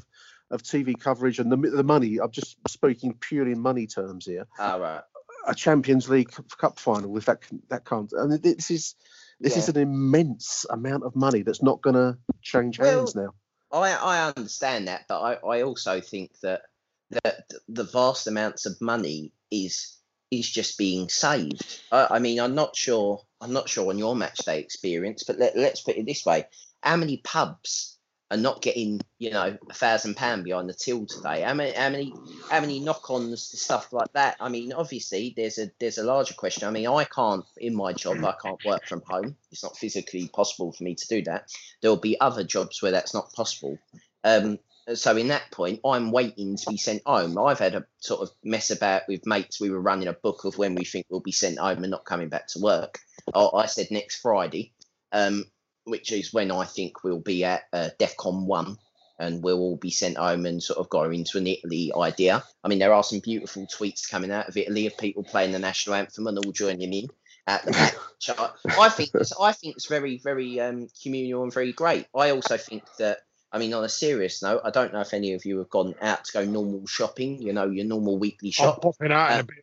of 0.52 0.62
TV 0.62 0.98
coverage 0.98 1.40
and 1.40 1.50
the 1.50 1.56
the 1.56 1.82
money, 1.82 2.18
I'm 2.18 2.30
just 2.30 2.56
speaking 2.68 3.14
purely 3.14 3.52
in 3.52 3.60
money 3.60 3.86
terms 3.86 4.26
here. 4.26 4.46
All 4.60 4.78
right. 4.78 5.02
A 5.48 5.54
Champions 5.54 6.08
League 6.08 6.30
Cup 6.58 6.78
final, 6.78 7.16
if 7.16 7.24
that 7.24 7.40
can- 7.40 7.62
that 7.68 7.84
can't. 7.84 8.12
I 8.16 8.26
mean, 8.26 8.40
this 8.40 8.70
is 8.70 8.94
this 9.40 9.56
is 9.56 9.68
an 9.68 9.76
immense 9.76 10.64
amount 10.70 11.04
of 11.04 11.16
money 11.16 11.42
that's 11.42 11.62
not 11.62 11.82
going 11.82 11.94
to 11.94 12.16
change 12.42 12.76
hands 12.78 13.14
now. 13.14 13.34
I, 13.72 13.92
I 13.92 14.32
understand 14.36 14.88
that, 14.88 15.06
but 15.08 15.20
I, 15.20 15.34
I 15.34 15.62
also 15.62 16.00
think 16.00 16.38
that 16.40 16.62
that 17.10 17.50
the 17.68 17.84
vast 17.84 18.26
amounts 18.26 18.66
of 18.66 18.80
money 18.80 19.32
is 19.50 19.96
is 20.30 20.50
just 20.50 20.78
being 20.78 21.08
saved. 21.08 21.80
I, 21.92 22.08
I 22.12 22.18
mean, 22.18 22.40
I'm 22.40 22.54
not 22.54 22.76
sure. 22.76 23.22
I'm 23.40 23.52
not 23.52 23.68
sure 23.68 23.90
on 23.90 23.98
your 23.98 24.16
match 24.16 24.38
day 24.38 24.60
experience, 24.60 25.22
but 25.24 25.38
let, 25.38 25.56
let's 25.56 25.82
put 25.82 25.96
it 25.96 26.06
this 26.06 26.24
way: 26.24 26.46
how 26.82 26.96
many 26.96 27.18
pubs 27.18 27.96
are 28.30 28.36
not 28.36 28.60
getting 28.60 29.00
you 29.20 29.30
know 29.30 29.56
a 29.70 29.74
thousand 29.74 30.16
pound 30.16 30.44
behind 30.44 30.68
the 30.68 30.74
till 30.74 31.06
today? 31.06 31.42
How 31.42 31.54
many 31.54 31.72
how 31.72 31.90
many 31.90 32.12
how 32.50 32.60
many 32.60 32.80
knock-ons 32.80 33.50
to 33.50 33.56
stuff 33.56 33.92
like 33.92 34.12
that? 34.14 34.36
I 34.40 34.48
mean, 34.48 34.72
obviously 34.72 35.32
there's 35.36 35.58
a 35.58 35.70
there's 35.78 35.98
a 35.98 36.04
larger 36.04 36.34
question. 36.34 36.66
I 36.66 36.70
mean, 36.70 36.86
I 36.88 37.04
can't 37.04 37.44
in 37.56 37.74
my 37.74 37.92
job 37.92 38.24
I 38.24 38.34
can't 38.42 38.64
work 38.64 38.86
from 38.86 39.02
home. 39.06 39.36
It's 39.52 39.62
not 39.62 39.76
physically 39.76 40.28
possible 40.28 40.72
for 40.72 40.84
me 40.84 40.94
to 40.94 41.08
do 41.08 41.22
that. 41.22 41.50
There 41.82 41.90
will 41.90 41.98
be 41.98 42.20
other 42.20 42.44
jobs 42.44 42.82
where 42.82 42.92
that's 42.92 43.14
not 43.14 43.32
possible. 43.32 43.78
Um, 44.24 44.58
so 44.94 45.16
in 45.16 45.28
that 45.28 45.50
point, 45.50 45.80
I'm 45.84 46.12
waiting 46.12 46.56
to 46.56 46.70
be 46.70 46.76
sent 46.76 47.02
home. 47.04 47.38
I've 47.38 47.58
had 47.58 47.74
a 47.74 47.86
sort 47.98 48.22
of 48.22 48.30
mess 48.44 48.70
about 48.70 49.02
with 49.08 49.26
mates. 49.26 49.60
We 49.60 49.70
were 49.70 49.80
running 49.80 50.08
a 50.08 50.12
book 50.12 50.44
of 50.44 50.58
when 50.58 50.74
we 50.74 50.84
think 50.84 51.06
we'll 51.08 51.20
be 51.20 51.32
sent 51.32 51.58
home 51.58 51.82
and 51.82 51.90
not 51.90 52.04
coming 52.04 52.28
back 52.28 52.46
to 52.48 52.60
work. 52.60 53.00
I, 53.34 53.48
I 53.54 53.66
said 53.66 53.88
next 53.90 54.20
Friday, 54.20 54.72
um, 55.12 55.46
which 55.84 56.12
is 56.12 56.32
when 56.32 56.50
I 56.50 56.64
think 56.64 57.02
we'll 57.02 57.20
be 57.20 57.44
at 57.44 57.62
uh, 57.72 57.90
DEFCON 57.98 58.46
one, 58.46 58.78
and 59.18 59.42
we'll 59.42 59.58
all 59.58 59.76
be 59.76 59.90
sent 59.90 60.18
home 60.18 60.46
and 60.46 60.62
sort 60.62 60.78
of 60.78 60.88
go 60.88 61.04
into 61.04 61.38
an 61.38 61.46
Italy 61.46 61.90
idea. 61.96 62.44
I 62.62 62.68
mean, 62.68 62.78
there 62.78 62.92
are 62.92 63.02
some 63.02 63.20
beautiful 63.20 63.66
tweets 63.66 64.08
coming 64.08 64.30
out 64.30 64.48
of 64.48 64.56
Italy 64.56 64.86
of 64.86 64.98
people 64.98 65.24
playing 65.24 65.52
the 65.52 65.58
national 65.58 65.96
anthem 65.96 66.26
and 66.26 66.38
all 66.38 66.52
joining 66.52 66.92
in 66.92 67.08
at 67.46 67.64
the 67.64 67.72
back. 67.72 67.94
I, 68.38 68.86
I 68.86 68.88
think 68.88 69.10
it's, 69.14 69.32
I 69.40 69.52
think 69.52 69.76
it's 69.76 69.86
very 69.86 70.18
very 70.18 70.60
um, 70.60 70.88
communal 71.02 71.42
and 71.42 71.52
very 71.52 71.72
great. 71.72 72.06
I 72.14 72.30
also 72.30 72.56
think 72.56 72.84
that. 72.98 73.18
I 73.52 73.58
mean, 73.58 73.72
on 73.74 73.84
a 73.84 73.88
serious 73.88 74.42
note, 74.42 74.60
I 74.64 74.70
don't 74.70 74.92
know 74.92 75.00
if 75.00 75.14
any 75.14 75.32
of 75.34 75.44
you 75.44 75.58
have 75.58 75.70
gone 75.70 75.94
out 76.00 76.24
to 76.24 76.32
go 76.32 76.44
normal 76.44 76.86
shopping. 76.86 77.40
You 77.40 77.52
know, 77.52 77.70
your 77.70 77.84
normal 77.86 78.18
weekly 78.18 78.48
I'm 78.48 78.52
shop. 78.52 78.82
popping 78.82 79.12
out 79.12 79.30
in 79.30 79.36
Uh, 79.36 79.40
a 79.40 79.44
bit. 79.44 79.56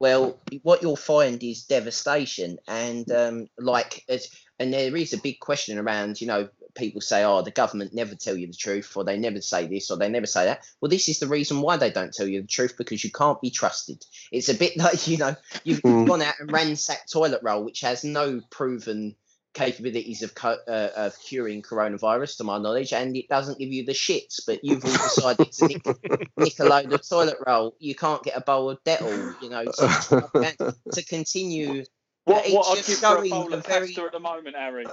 Well, 0.00 0.38
what 0.62 0.82
you'll 0.82 0.96
find 0.96 1.42
is 1.42 1.64
devastation, 1.64 2.58
and 2.68 3.10
um, 3.10 3.46
like, 3.58 4.04
and 4.58 4.72
there 4.72 4.94
is 4.96 5.12
a 5.14 5.18
big 5.18 5.38
question 5.40 5.78
around. 5.78 6.20
You 6.20 6.26
know, 6.26 6.48
people 6.74 7.00
say, 7.00 7.24
"Oh, 7.24 7.42
the 7.42 7.52
government 7.52 7.94
never 7.94 8.14
tell 8.14 8.36
you 8.36 8.48
the 8.48 8.52
truth, 8.54 8.94
or 8.96 9.04
they 9.04 9.16
never 9.16 9.40
say 9.40 9.66
this, 9.66 9.90
or 9.90 9.96
they 9.96 10.08
never 10.08 10.26
say 10.26 10.44
that." 10.46 10.66
Well, 10.80 10.90
this 10.90 11.08
is 11.08 11.20
the 11.20 11.28
reason 11.28 11.62
why 11.62 11.76
they 11.76 11.90
don't 11.90 12.12
tell 12.12 12.26
you 12.26 12.42
the 12.42 12.46
truth 12.48 12.76
because 12.76 13.02
you 13.04 13.10
can't 13.12 13.40
be 13.40 13.50
trusted. 13.50 14.04
It's 14.32 14.48
a 14.48 14.54
bit 14.54 14.76
like 14.76 15.06
you 15.06 15.16
know, 15.16 15.36
you've, 15.62 15.80
Mm. 15.82 16.00
you've 16.00 16.08
gone 16.08 16.22
out 16.22 16.34
and 16.40 16.52
ransacked 16.52 17.10
toilet 17.10 17.40
roll, 17.42 17.64
which 17.64 17.80
has 17.80 18.04
no 18.04 18.42
proven 18.50 19.14
capabilities 19.54 20.22
of 20.22 20.34
co- 20.34 20.58
uh, 20.68 20.90
of 20.96 21.18
curing 21.20 21.62
coronavirus, 21.62 22.36
to 22.38 22.44
my 22.44 22.58
knowledge, 22.58 22.92
and 22.92 23.16
it 23.16 23.28
doesn't 23.28 23.58
give 23.58 23.72
you 23.72 23.84
the 23.86 23.92
shits. 23.92 24.40
But 24.46 24.64
you've 24.64 24.84
all 24.84 24.92
decided 24.92 25.52
to 25.52 25.68
nick, 25.68 26.30
nick 26.36 26.58
a 26.60 26.64
load 26.64 26.92
of 26.92 27.08
toilet 27.08 27.38
roll. 27.46 27.74
You 27.78 27.94
can't 27.94 28.22
get 28.22 28.36
a 28.36 28.40
bowl 28.40 28.70
of 28.70 28.82
Dettol, 28.84 29.40
you 29.40 29.48
know, 29.48 29.64
to, 29.64 30.74
to 30.92 31.04
continue. 31.04 31.84
What, 32.24 32.46
it's 32.46 32.54
what 32.54 32.76
just 32.76 32.88
give 32.88 32.98
for 32.98 33.24
a 33.24 33.28
bowl 33.28 33.52
of 33.52 33.66
very 33.66 33.88
pasta 33.88 34.02
at 34.02 34.12
the 34.12 34.20
moment, 34.20 34.56
Harry. 34.56 34.86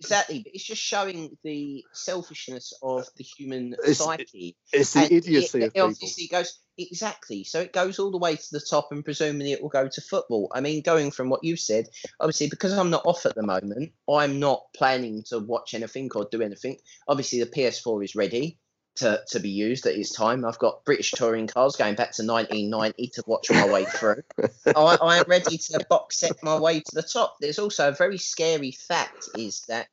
Exactly, 0.00 0.40
but 0.40 0.54
it's 0.54 0.64
just 0.64 0.82
showing 0.82 1.36
the 1.42 1.84
selfishness 1.92 2.72
of 2.82 3.06
the 3.16 3.24
human 3.24 3.74
It's- 3.74 3.98
psyche. 3.98 4.56
It's 4.72 4.92
the 4.92 5.00
And 5.00 5.12
idiocy 5.12 5.58
it, 5.60 5.64
of 5.66 5.72
people. 5.74 5.88
obviously 5.90 6.26
goes 6.28 6.58
exactly. 6.76 7.44
So 7.44 7.60
it 7.60 7.72
goes 7.72 7.98
all 7.98 8.10
the 8.10 8.18
way 8.18 8.36
to 8.36 8.46
the 8.52 8.60
top, 8.60 8.92
and 8.92 9.04
presumably 9.04 9.52
it 9.52 9.60
will 9.62 9.68
go 9.68 9.88
to 9.88 10.00
football. 10.00 10.50
I 10.54 10.60
mean, 10.60 10.82
going 10.82 11.10
from 11.10 11.28
what 11.28 11.42
you've 11.42 11.60
said, 11.60 11.88
obviously 12.20 12.48
because 12.48 12.72
I'm 12.72 12.90
not 12.90 13.04
off 13.04 13.26
at 13.26 13.34
the 13.34 13.42
moment, 13.42 13.92
I'm 14.08 14.38
not 14.38 14.62
planning 14.74 15.24
to 15.28 15.38
watch 15.40 15.74
anything 15.74 16.10
or 16.14 16.28
do 16.30 16.42
anything. 16.42 16.78
Obviously, 17.08 17.40
the 17.40 17.46
PS4 17.50 18.04
is 18.04 18.14
ready 18.14 18.58
to, 18.98 19.22
to 19.28 19.40
be 19.40 19.48
used 19.48 19.86
at 19.86 19.94
its 19.94 20.12
time. 20.12 20.44
I've 20.44 20.58
got 20.58 20.84
British 20.84 21.12
touring 21.12 21.46
cars 21.46 21.76
going 21.76 21.94
back 21.94 22.12
to 22.12 22.26
1990 22.26 23.08
to 23.14 23.24
watch 23.26 23.50
my 23.50 23.70
way 23.70 23.84
through. 23.84 24.22
I, 24.66 24.98
I 25.00 25.16
am 25.18 25.24
ready 25.26 25.58
to 25.58 25.84
box 25.88 26.18
set 26.18 26.42
my 26.42 26.58
way 26.58 26.80
to 26.80 26.94
the 26.94 27.02
top. 27.02 27.36
There's 27.40 27.58
also 27.58 27.88
a 27.88 27.92
very 27.92 28.18
scary 28.18 28.72
fact 28.72 29.28
is 29.36 29.62
that 29.68 29.88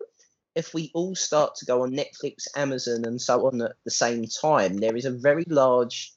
if 0.55 0.73
we 0.73 0.89
all 0.93 1.15
start 1.15 1.55
to 1.55 1.65
go 1.65 1.83
on 1.83 1.91
Netflix, 1.91 2.47
Amazon, 2.55 3.03
and 3.05 3.21
so 3.21 3.45
on 3.45 3.61
at 3.61 3.73
the 3.83 3.91
same 3.91 4.25
time, 4.25 4.77
there 4.77 4.95
is 4.95 5.05
a 5.05 5.11
very 5.11 5.43
large, 5.47 6.13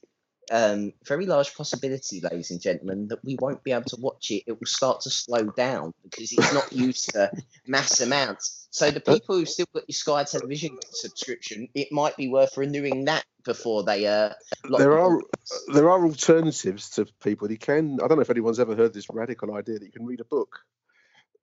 um, 0.51 0.93
very 1.05 1.25
large 1.25 1.55
possibility, 1.55 2.21
ladies 2.21 2.51
and 2.51 2.61
gentlemen, 2.61 3.07
that 3.09 3.23
we 3.23 3.37
won't 3.39 3.63
be 3.63 3.71
able 3.71 3.85
to 3.85 3.97
watch 3.99 4.31
it. 4.31 4.43
It 4.47 4.59
will 4.59 4.67
start 4.67 5.01
to 5.01 5.09
slow 5.09 5.43
down 5.43 5.93
because 6.03 6.31
it's 6.31 6.53
not 6.53 6.71
used 6.71 7.11
to 7.11 7.31
mass 7.67 8.01
amounts. 8.01 8.67
So 8.71 8.91
the 8.91 8.99
people 8.99 9.35
who've 9.35 9.49
still 9.49 9.65
got 9.73 9.83
your 9.87 9.93
Sky 9.93 10.23
Television 10.23 10.77
subscription, 10.91 11.67
it 11.73 11.91
might 11.91 12.15
be 12.17 12.27
worth 12.27 12.57
renewing 12.57 13.05
that 13.05 13.25
before 13.43 13.83
they 13.83 14.05
uh. 14.05 14.31
there 14.77 14.99
are 14.99 15.19
there 15.73 15.89
are 15.89 16.05
alternatives 16.05 16.89
to 16.91 17.05
people. 17.23 17.49
You 17.51 17.57
can. 17.57 17.99
I 18.03 18.07
don't 18.07 18.17
know 18.17 18.21
if 18.21 18.29
anyone's 18.29 18.59
ever 18.59 18.75
heard 18.75 18.93
this 18.93 19.09
radical 19.09 19.55
idea 19.55 19.79
that 19.79 19.85
you 19.85 19.91
can 19.91 20.05
read 20.05 20.19
a 20.19 20.25
book. 20.25 20.59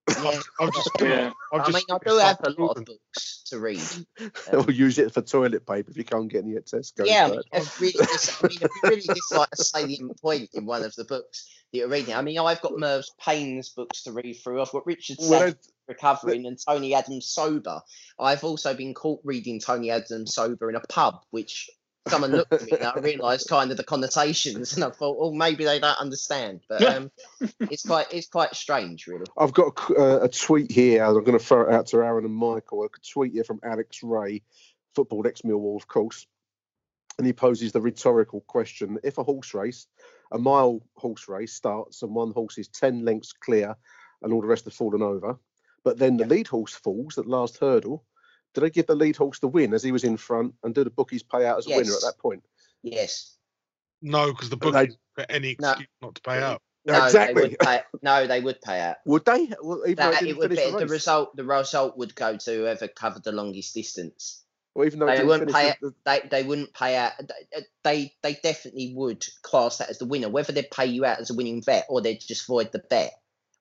Yeah. 0.08 0.40
I've 0.60 0.72
just, 0.72 0.90
Yeah. 1.00 1.32
I've 1.52 1.62
I 1.62 1.70
mean, 1.70 1.82
I 1.90 1.98
do 2.06 2.18
have 2.18 2.38
a 2.44 2.50
lot 2.60 2.76
of 2.76 2.84
books 2.84 3.42
to 3.46 3.58
read. 3.58 3.82
or 4.52 4.60
um, 4.60 4.70
use 4.70 4.98
it 4.98 5.12
for 5.12 5.22
toilet 5.22 5.66
paper 5.66 5.90
if 5.90 5.96
you 5.96 6.04
can't 6.04 6.28
get 6.28 6.44
any 6.44 6.56
at 6.56 6.66
Tesco. 6.66 7.04
Yeah, 7.04 7.26
I 7.26 7.30
mean, 7.30 7.40
if 7.52 7.80
really, 7.80 7.92
dis- 7.92 8.42
I 8.42 8.48
mean, 8.48 8.58
if 8.60 8.70
you 8.82 8.90
really 8.90 9.00
dislike 9.02 9.48
a 9.52 9.56
salient 9.56 10.20
point 10.20 10.50
in 10.54 10.66
one 10.66 10.84
of 10.84 10.94
the 10.94 11.04
books 11.04 11.48
that 11.72 11.78
you're 11.78 11.88
reading, 11.88 12.14
I 12.14 12.22
mean, 12.22 12.38
I've 12.38 12.60
got 12.60 12.78
Merv's 12.78 13.12
Payne's 13.20 13.70
books 13.70 14.04
to 14.04 14.12
read 14.12 14.34
through. 14.34 14.60
I've 14.60 14.70
got 14.70 14.86
Richard 14.86 15.18
Well, 15.20 15.40
Savage 15.40 15.56
Recovering 15.88 16.46
and 16.46 16.58
Tony 16.66 16.94
Adams 16.94 17.28
Sober. 17.28 17.80
I've 18.18 18.44
also 18.44 18.74
been 18.74 18.94
caught 18.94 19.20
reading 19.24 19.60
Tony 19.60 19.90
Adams 19.90 20.34
Sober 20.34 20.68
in 20.68 20.76
a 20.76 20.80
pub, 20.80 21.20
which 21.30 21.68
someone 22.08 22.32
looked 22.32 22.52
at 22.52 22.62
me 22.62 22.72
and 22.72 22.84
I 22.84 22.94
realised 23.00 23.48
kind 23.48 23.70
of 23.70 23.76
the 23.76 23.84
connotations, 23.84 24.74
and 24.74 24.84
I 24.84 24.90
thought, 24.90 25.16
oh, 25.20 25.32
maybe 25.32 25.64
they 25.64 25.78
don't 25.78 25.98
understand. 25.98 26.60
But 26.68 26.82
um, 26.82 27.10
it's 27.60 27.86
quite 27.86 28.06
it's 28.12 28.28
quite 28.28 28.54
strange, 28.54 29.06
really. 29.06 29.26
I've 29.36 29.52
got 29.52 29.78
a, 29.90 29.94
uh, 29.94 30.24
a 30.24 30.28
tweet 30.28 30.70
here. 30.70 31.04
I'm 31.04 31.14
going 31.14 31.38
to 31.38 31.44
throw 31.44 31.68
it 31.68 31.74
out 31.74 31.86
to 31.88 31.98
Aaron 31.98 32.24
and 32.24 32.34
Michael. 32.34 32.84
A 32.84 32.88
tweet 33.12 33.32
here 33.32 33.44
from 33.44 33.60
Alex 33.62 34.02
Ray, 34.02 34.42
football 34.94 35.26
ex 35.26 35.42
Millwall, 35.42 35.76
of 35.76 35.88
course. 35.88 36.26
And 37.18 37.26
he 37.26 37.32
poses 37.32 37.72
the 37.72 37.80
rhetorical 37.80 38.42
question 38.42 38.98
If 39.02 39.18
a 39.18 39.24
horse 39.24 39.54
race, 39.54 39.86
a 40.32 40.38
mile 40.38 40.82
horse 40.96 41.28
race, 41.28 41.54
starts 41.54 42.02
and 42.02 42.14
one 42.14 42.32
horse 42.32 42.58
is 42.58 42.68
10 42.68 43.04
lengths 43.04 43.32
clear 43.32 43.74
and 44.22 44.32
all 44.32 44.40
the 44.40 44.46
rest 44.46 44.64
have 44.64 44.74
fallen 44.74 45.02
over, 45.02 45.38
but 45.84 45.98
then 45.98 46.16
the 46.16 46.26
lead 46.26 46.46
horse 46.46 46.74
falls 46.74 47.16
at 47.18 47.26
last 47.26 47.58
hurdle, 47.58 48.04
do 48.60 48.64
I 48.66 48.68
give 48.70 48.86
the 48.86 48.94
lead 48.94 49.16
horse 49.16 49.38
the 49.38 49.48
win 49.48 49.74
as 49.74 49.82
he 49.82 49.92
was 49.92 50.04
in 50.04 50.16
front 50.16 50.54
and 50.64 50.74
do 50.74 50.82
the 50.84 50.90
bookies 50.90 51.22
pay 51.22 51.46
out 51.46 51.58
as 51.58 51.66
a 51.66 51.70
winner 51.70 51.92
at 51.92 52.00
that 52.02 52.18
point? 52.18 52.42
Yes. 52.82 53.36
No, 54.02 54.32
because 54.32 54.50
the 54.50 54.56
bookies 54.56 54.72
book 54.72 54.88
they- 54.88 54.88
is 54.92 54.96
for 55.14 55.26
any 55.30 55.56
No. 55.60 55.70
excuse 55.70 55.88
not 56.02 56.14
to 56.16 56.22
pay 56.22 56.38
out. 56.40 56.62
No, 56.86 57.04
exactly. 57.04 57.42
They 57.42 57.48
would 57.48 57.58
pay, 57.58 57.80
no, 58.02 58.26
they 58.26 58.40
would 58.40 58.60
pay 58.60 58.80
out. 58.80 58.96
Would 59.06 59.24
they? 59.24 59.50
Well, 59.60 59.82
even 59.86 59.96
though 59.96 60.08
it 60.08 60.12
That, 60.12 60.12
didn't 60.20 60.28
it 60.28 60.38
would 60.38 60.50
be, 60.50 60.56
the, 60.56 60.78
the 60.78 60.86
result. 60.86 61.34
The 61.36 61.42
result 61.44 61.98
would 61.98 62.14
go 62.14 62.36
to 62.36 62.50
whoever 62.52 62.86
covered 62.86 63.24
the 63.24 63.32
longest 63.32 63.74
distance. 63.74 64.44
Well, 64.74 64.86
even 64.86 65.00
though 65.00 65.06
They 65.06 65.12
didn't 65.16 65.26
wouldn't 65.28 65.50
finish 65.50 65.72
pay 65.72 65.78
the- 65.80 65.88
it. 65.88 65.94
They 66.04 66.28
they 66.30 66.42
wouldn't 66.44 66.72
pay 66.74 66.96
out. 66.96 67.12
Uh, 67.18 67.60
they 67.82 68.14
they 68.22 68.34
definitely 68.34 68.92
would 68.94 69.26
class 69.42 69.78
that 69.78 69.90
as 69.90 69.98
the 69.98 70.04
winner. 70.04 70.28
Whether 70.28 70.52
they 70.52 70.62
pay 70.62 70.86
you 70.86 71.04
out 71.04 71.18
as 71.18 71.30
a 71.30 71.34
winning 71.34 71.60
bet 71.60 71.86
or 71.88 72.00
they 72.00 72.14
just 72.16 72.46
void 72.46 72.70
the 72.70 72.78
bet, 72.78 73.12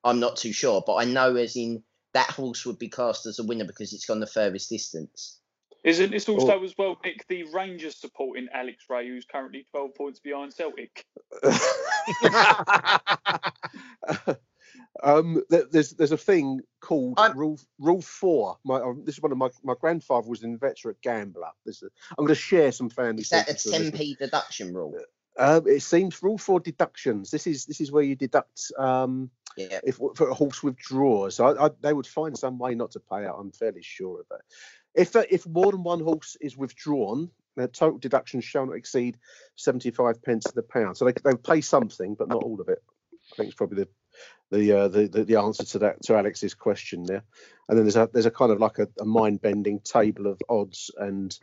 I'm 0.04 0.20
not 0.20 0.36
too 0.36 0.52
sure, 0.52 0.84
but 0.86 0.94
I 0.94 1.04
know 1.04 1.34
as 1.34 1.56
in 1.56 1.82
that 2.16 2.30
horse 2.30 2.64
would 2.64 2.78
be 2.78 2.88
cast 2.88 3.26
as 3.26 3.38
a 3.38 3.44
winner 3.44 3.66
because 3.66 3.92
it's 3.92 4.06
gone 4.06 4.20
the 4.20 4.26
furthest 4.26 4.70
distance. 4.70 5.38
Isn't 5.84 6.12
this 6.12 6.30
also 6.30 6.64
as 6.64 6.74
well, 6.76 6.98
Nick, 7.04 7.26
the 7.28 7.44
Rangers 7.52 7.96
supporting 7.96 8.48
Alex 8.52 8.84
Ray, 8.88 9.06
who's 9.06 9.26
currently 9.26 9.66
12 9.70 9.94
points 9.94 10.18
behind 10.18 10.54
Celtic? 10.54 11.04
um, 15.02 15.42
there's 15.50 15.90
there's 15.90 16.12
a 16.12 16.16
thing 16.16 16.62
called 16.80 17.20
rule 17.34 17.60
rule 17.78 18.00
four. 18.00 18.56
My 18.64 18.80
um, 18.80 19.02
this 19.04 19.16
is 19.16 19.22
one 19.22 19.30
of 19.30 19.38
my 19.38 19.50
my 19.62 19.74
grandfather 19.78 20.28
was 20.28 20.42
an 20.42 20.50
inveterate 20.50 21.00
gambler. 21.02 21.50
This 21.66 21.82
is, 21.82 21.90
I'm 22.18 22.24
going 22.24 22.28
to 22.28 22.34
share 22.34 22.72
some 22.72 22.88
family. 22.88 23.20
Is 23.20 23.28
that 23.28 23.48
a 23.48 23.58
secrets 23.58 23.90
10p 23.90 24.18
deduction 24.18 24.74
rule? 24.74 24.98
Um, 25.38 25.68
it 25.68 25.82
seems 25.82 26.22
rule 26.22 26.38
four 26.38 26.60
deductions. 26.60 27.30
This 27.30 27.46
is 27.46 27.66
this 27.66 27.80
is 27.80 27.92
where 27.92 28.02
you 28.02 28.16
deduct 28.16 28.72
um, 28.78 29.30
Yeah. 29.56 29.80
if 29.84 29.96
for 29.96 30.28
a 30.28 30.34
horse 30.34 30.62
withdraws. 30.62 31.40
I, 31.40 31.50
I, 31.52 31.70
they 31.80 31.92
would 31.92 32.06
find 32.06 32.36
some 32.36 32.58
way 32.58 32.74
not 32.74 32.92
to 32.92 33.00
pay 33.00 33.24
out. 33.24 33.36
I'm 33.38 33.52
fairly 33.52 33.82
sure 33.82 34.20
of 34.20 34.26
that. 34.28 34.40
If 34.94 35.16
uh, 35.16 35.24
if 35.30 35.46
more 35.46 35.72
than 35.72 35.82
one 35.82 36.00
horse 36.00 36.36
is 36.40 36.56
withdrawn, 36.56 37.30
the 37.56 37.68
total 37.68 37.98
deduction 37.98 38.40
shall 38.40 38.66
not 38.66 38.76
exceed 38.76 39.16
75 39.56 40.22
pence 40.22 40.44
to 40.44 40.54
the 40.54 40.62
pound. 40.62 40.96
So 40.96 41.06
they 41.06 41.12
they 41.24 41.36
pay 41.36 41.60
something, 41.60 42.14
but 42.14 42.28
not 42.28 42.42
all 42.42 42.60
of 42.60 42.68
it. 42.68 42.82
I 43.32 43.36
think 43.36 43.48
it's 43.48 43.56
probably 43.56 43.84
the 43.84 43.88
the 44.50 44.72
uh, 44.72 44.88
the, 44.88 45.08
the 45.08 45.24
the 45.24 45.36
answer 45.36 45.64
to 45.64 45.78
that 45.80 46.02
to 46.02 46.16
Alex's 46.16 46.54
question 46.54 47.04
there. 47.04 47.24
And 47.68 47.76
then 47.76 47.84
there's 47.84 47.96
a 47.96 48.08
there's 48.12 48.26
a 48.26 48.30
kind 48.30 48.52
of 48.52 48.60
like 48.60 48.78
a, 48.78 48.88
a 49.00 49.04
mind 49.04 49.40
bending 49.40 49.80
table 49.80 50.26
of 50.26 50.40
odds 50.48 50.90
and 50.96 51.36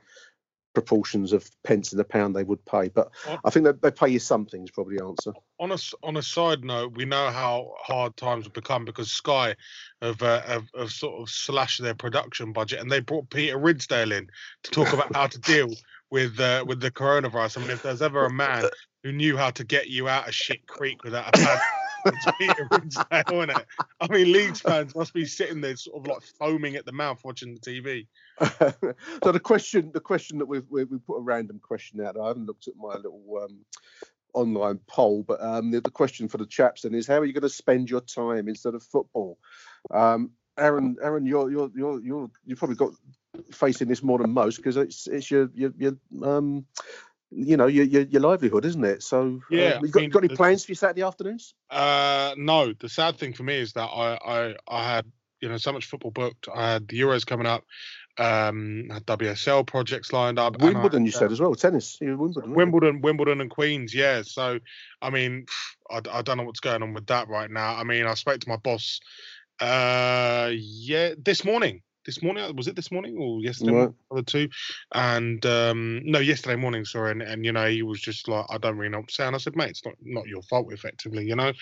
proportions 0.74 1.34
of 1.34 1.50
pence 1.64 1.92
in 1.92 1.98
the 1.98 2.04
pound 2.04 2.36
they 2.36 2.44
would 2.44 2.64
pay. 2.66 2.90
But 2.90 3.12
I 3.44 3.50
think 3.50 3.66
that 3.66 3.82
they 3.82 3.92
pay 3.92 4.10
you 4.10 4.20
something 4.20 4.64
is 4.64 4.72
probably 4.72 4.98
the 4.98 5.06
answer. 5.06 5.34
on 5.60 5.72
a 5.72 5.78
on 6.04 6.18
a 6.18 6.22
side 6.22 6.64
note, 6.64 6.96
we 6.96 7.06
know 7.06 7.30
how 7.30 7.74
hard 7.80 8.18
times 8.18 8.46
have 8.46 8.54
become 8.54 8.86
because 8.86 9.12
Sky 9.12 9.56
have, 10.02 10.22
uh, 10.22 10.42
have 10.42 10.68
have 10.78 10.92
sort 10.92 11.22
of 11.22 11.30
slashed 11.30 11.82
their 11.82 11.96
production 11.96 12.54
budget, 12.54 12.80
and 12.80 12.92
they 12.92 13.00
brought 13.00 13.30
Peter 13.30 13.58
Ridsdale 13.58 14.12
in 14.12 14.28
to 14.64 14.72
talk 14.72 14.94
about 14.94 15.16
how 15.16 15.28
to 15.28 15.40
deal 15.40 15.70
with 16.12 16.40
uh, 16.40 16.64
with 16.68 16.80
the 16.80 16.92
coronavirus. 16.92 17.58
I 17.58 17.62
mean, 17.62 17.72
if 17.72 17.84
there's 17.84 18.02
ever 18.02 18.26
a 18.26 18.32
man 18.32 18.66
who 19.04 19.12
knew 19.12 19.38
how 19.38 19.52
to 19.52 19.64
get 19.64 19.88
you 19.88 20.08
out 20.08 20.28
of 20.28 20.36
shit 20.36 20.66
creek 20.68 21.04
without 21.04 21.30
a 21.30 21.32
pad, 21.32 21.60
it? 23.50 23.66
I 24.00 24.08
mean, 24.10 24.32
Leeds 24.32 24.62
fans 24.62 24.96
must 24.96 25.14
be 25.14 25.26
sitting 25.26 25.62
there 25.62 25.76
sort 25.76 26.00
of 26.00 26.08
like 26.08 26.22
foaming 26.40 26.76
at 26.76 26.86
the 26.86 26.92
mouth 26.92 27.20
watching 27.24 27.56
the 27.56 27.60
TV. 27.60 28.08
so 29.24 29.32
the 29.32 29.40
question, 29.40 29.92
the 29.94 30.00
question 30.00 30.38
that 30.40 30.46
we've 30.46 30.66
we, 30.70 30.86
put 30.86 31.18
a 31.18 31.22
random 31.22 31.60
question 31.62 32.02
out. 32.02 32.20
I 32.20 32.28
haven't 32.28 32.46
looked 32.46 32.68
at 32.68 32.76
my 32.78 32.96
little 32.96 33.24
um, 33.44 33.60
online 34.34 34.80
poll, 34.88 35.24
but 35.24 35.42
um, 35.42 35.72
the, 35.72 35.82
the 35.82 35.92
question 35.92 36.28
for 36.28 36.38
the 36.38 36.46
chaps 36.46 36.82
then 36.82 36.94
is, 36.94 37.08
how 37.08 37.20
are 37.20 37.26
you 37.26 37.34
going 37.34 37.44
to 37.44 37.50
spend 37.50 37.90
your 37.90 38.02
time 38.02 38.48
instead 38.48 38.76
of 38.76 38.84
football? 38.84 39.38
Um, 39.92 40.32
Aaron, 40.58 40.98
Aaron, 41.02 41.26
you're 41.26 41.50
you're 41.52 41.72
you're 41.76 42.02
you're 42.02 42.32
you've 42.46 42.60
probably 42.60 42.76
got 42.76 42.92
facing 43.52 43.88
this 43.88 44.04
more 44.04 44.20
than 44.20 44.30
most 44.32 44.58
because 44.58 44.78
it's 44.78 45.08
it's 45.08 45.32
your 45.32 45.50
your 45.56 45.74
your 45.78 45.94
um 46.24 46.66
you 47.36 47.58
know 47.58 47.68
your 47.68 47.86
your, 47.86 48.04
your 48.04 48.22
livelihood, 48.22 48.66
isn't 48.66 48.84
it? 48.84 49.04
So 49.04 49.42
uh, 49.52 49.56
Yeah, 49.56 49.80
you 49.82 49.88
I 49.88 49.92
got, 49.92 50.00
mean, 50.02 50.10
got 50.10 50.20
any 50.20 50.28
the- 50.30 50.36
plans 50.36 50.66
for 50.66 50.72
your 50.72 50.78
Saturday 50.78 51.02
afternoons? 51.04 51.56
Uh, 51.70 52.34
no. 52.38 52.74
The 52.74 52.90
sad 52.90 53.18
thing 53.18 53.34
for 53.34 53.44
me 53.44 53.58
is 53.58 53.74
that 53.74 53.88
I, 53.88 54.18
I, 54.26 54.56
I 54.68 54.84
had 54.96 55.06
you 55.42 55.50
know 55.50 55.58
so 55.58 55.72
much 55.74 55.86
football 55.86 56.12
booked. 56.12 56.48
I 56.54 56.72
had 56.74 56.88
the 56.88 57.00
Euros 57.00 57.26
coming 57.26 57.48
up, 57.48 57.64
um, 58.18 58.88
I 58.92 58.96
had 58.96 59.06
WSL 59.06 59.66
projects 59.66 60.14
lined 60.14 60.40
up. 60.40 60.56
and 60.56 60.64
I 60.64 60.68
Wimbledon, 60.68 61.06
you 61.06 61.12
said 61.12 61.32
as 61.32 61.40
well. 61.42 61.56
Tennis, 61.56 61.98
Wimbledon. 62.02 62.54
Wimbledon, 62.54 63.02
Wimbledon, 63.02 63.42
and 63.42 63.50
Queens. 63.50 63.94
Yeah. 63.94 64.22
So, 64.24 64.60
I 65.02 65.10
mean, 65.10 65.46
I, 65.90 66.02
I 66.12 66.22
don't 66.22 66.38
know 66.38 66.44
what's 66.44 66.60
going 66.60 66.84
on 66.84 66.94
with 66.94 67.08
that 67.08 67.28
right 67.28 67.50
now. 67.50 67.76
I 67.76 67.84
mean, 67.84 68.06
I 68.06 68.14
spoke 68.14 68.40
to 68.42 68.50
my 68.50 68.58
boss. 68.58 69.00
Uh, 69.60 70.52
yeah, 70.54 71.14
this 71.18 71.44
morning. 71.46 71.82
This 72.06 72.22
morning 72.22 72.56
was 72.56 72.68
it 72.68 72.76
this 72.76 72.92
morning 72.92 73.18
or 73.18 73.40
yesterday? 73.42 73.72
Morning, 73.72 73.96
the 74.12 74.24
two, 74.24 74.50
and 74.94 75.46
um, 75.46 76.02
no, 76.04 76.20
yesterday 76.20 76.56
morning. 76.56 76.86
Sorry, 76.86 77.12
and, 77.12 77.22
and 77.22 77.46
you 77.46 77.52
know 77.52 77.68
he 77.68 77.84
was 77.84 78.02
just 78.02 78.28
like, 78.28 78.46
I 78.50 78.58
don't 78.58 78.78
really 78.78 78.92
know 78.92 79.00
what 79.00 79.10
to 79.10 79.14
say. 79.14 79.26
And 79.26 79.36
I 79.36 79.40
said, 79.40 79.56
mate, 79.56 79.72
it's 79.72 79.86
not 79.86 79.96
not 80.02 80.28
your 80.28 80.42
fault, 80.44 80.72
effectively. 80.74 81.26
You 81.26 81.36
know, 81.36 81.54